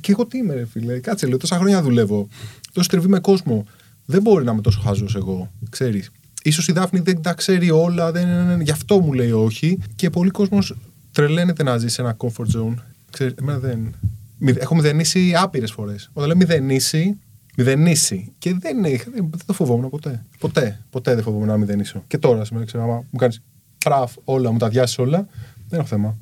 Και 0.00 0.12
εγώ 0.12 0.26
τι 0.26 0.38
είμαι, 0.38 0.54
ρε 0.54 0.66
φίλε, 0.66 0.98
κάτσε, 0.98 1.26
λέω, 1.26 1.36
τόσα 1.36 1.56
χρόνια 1.58 1.82
δουλεύω. 1.82 2.28
Τόσο 2.72 2.88
τριβή 2.88 3.08
με 3.08 3.18
κόσμο. 3.18 3.66
Δεν 4.04 4.22
μπορεί 4.22 4.44
να 4.44 4.52
είμαι 4.52 4.60
τόσο 4.60 4.80
χάζο 4.80 5.06
εγώ, 5.14 5.50
ξέρεις. 5.70 6.10
Σω 6.50 6.62
η 6.66 6.72
Δάφνη 6.72 7.00
δεν 7.00 7.22
τα 7.22 7.34
ξέρει 7.34 7.70
όλα, 7.70 8.12
δεν, 8.12 8.60
γι' 8.60 8.70
αυτό 8.70 9.00
μου 9.00 9.12
λέει 9.12 9.30
όχι. 9.32 9.78
Και 9.96 10.10
πολλοί 10.10 10.30
κόσμος 10.30 10.74
τρελαίνεται 11.12 11.62
να 11.62 11.78
ζει 11.78 11.88
σε 11.88 12.02
ένα 12.02 12.16
comfort 12.18 12.56
zone. 12.56 12.74
Ξέρεις, 13.10 13.34
εμένα 13.40 13.58
δεν. 13.58 13.94
Μηδε- 14.38 14.62
Έχω 14.62 14.74
μηδενίσει 14.74 15.34
άπειρες 15.36 15.70
φορές. 15.72 16.10
Όταν 16.12 16.28
λέω 16.28 16.36
μηδενίσει, 16.36 17.16
μηδενίσει. 17.56 18.32
Και 18.38 18.54
δεν, 18.54 18.84
είχα- 18.84 19.10
δεν, 19.10 19.28
δεν 19.30 19.46
το 19.46 19.52
φοβόμουν 19.52 19.90
ποτέ. 19.90 20.24
Ποτέ. 20.38 20.84
Ποτέ 20.90 21.14
δεν 21.14 21.22
φοβόμουν 21.24 21.46
να 21.46 21.56
μηδενίσω. 21.56 22.04
Και 22.06 22.18
τώρα, 22.18 22.44
σήμερα, 22.44 22.66
ξέρω, 22.66 22.82
άμα 22.82 22.94
μου 23.10 23.18
κάνεις 23.18 23.42
πραφ 23.84 24.12
όλα, 24.24 24.50
μου 24.52 24.58
τα 24.58 24.68
διάσει 24.68 25.00
όλα, 25.00 25.26
δεν 25.68 25.78
έχω 25.78 25.88
θέμα. 25.88 26.16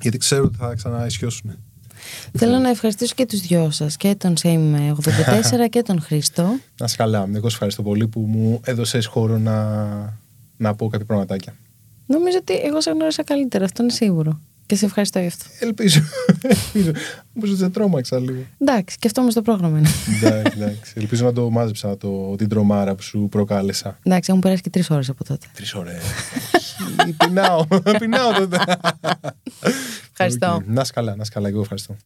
Γιατί 0.00 0.18
ξέρω 0.18 0.44
ότι 0.44 0.56
θα 0.56 0.74
ξαναισιώσουν. 0.74 1.50
Θέλω 2.38 2.58
να 2.58 2.68
ευχαριστήσω 2.68 3.14
και 3.14 3.26
τους 3.26 3.40
δυο 3.40 3.70
σας, 3.70 3.96
και 3.96 4.14
τον 4.14 4.34
Same 4.42 4.92
84 5.64 5.68
και 5.70 5.82
τον 5.82 6.00
Χρήστο. 6.00 6.42
Να 6.80 6.84
είσαι 6.86 6.96
καλά. 6.96 7.28
Εγώ 7.34 7.48
σε 7.48 7.54
ευχαριστώ 7.54 7.82
πολύ 7.82 8.08
που 8.08 8.20
μου 8.20 8.60
έδωσες 8.64 9.06
χώρο 9.06 9.38
να, 9.38 10.18
να 10.56 10.74
πω 10.74 10.88
κάποια 10.88 11.06
πραγματάκια. 11.06 11.54
Νομίζω 12.06 12.38
ότι 12.40 12.54
εγώ 12.54 12.80
σε 12.80 12.90
γνώρισα 12.90 13.24
καλύτερα, 13.24 13.64
αυτό 13.64 13.82
είναι 13.82 13.92
σίγουρο. 13.92 14.40
Και 14.70 14.76
σε 14.76 14.84
ευχαριστώ 14.84 15.18
γι' 15.18 15.26
αυτό. 15.26 15.44
Ελπίζω. 15.58 16.00
Ελπίζω. 16.42 16.90
Μου 17.32 17.46
σε 17.56 17.68
τρόμαξα 17.68 18.18
λίγο. 18.18 18.42
Εντάξει, 18.58 18.96
και 18.98 19.06
αυτό 19.06 19.20
όμως 19.20 19.34
το 19.34 19.42
πρόγραμμα 19.42 19.78
είναι. 19.78 19.88
εντάξει, 20.22 20.52
εντάξει. 20.60 20.92
Ελπίζω 20.96 21.24
να 21.24 21.32
το 21.32 21.50
μάζεψα 21.50 21.96
το, 21.96 22.34
την 22.36 22.48
τρομάρα 22.48 22.94
που 22.94 23.02
σου 23.02 23.26
προκάλεσα. 23.30 23.98
Εντάξει, 24.02 24.28
έχουν 24.30 24.42
περάσει 24.42 24.62
και 24.62 24.70
τρεις 24.70 24.90
ώρες 24.90 25.08
από 25.08 25.24
τότε. 25.24 25.46
Τρεις 25.54 25.74
ώρες. 25.74 26.02
Πεινάω. 27.24 27.66
Πεινάω 27.98 28.32
τότε. 28.32 28.58
Ευχαριστώ. 30.10 30.54
Οκ. 30.54 30.62
Να 30.66 30.80
είσαι 30.80 30.92
καλά, 30.92 31.16
να 31.16 31.22
είσαι 31.22 31.30
καλά. 31.34 31.48
Εγώ 31.48 31.60
ευχαριστώ. 31.60 31.96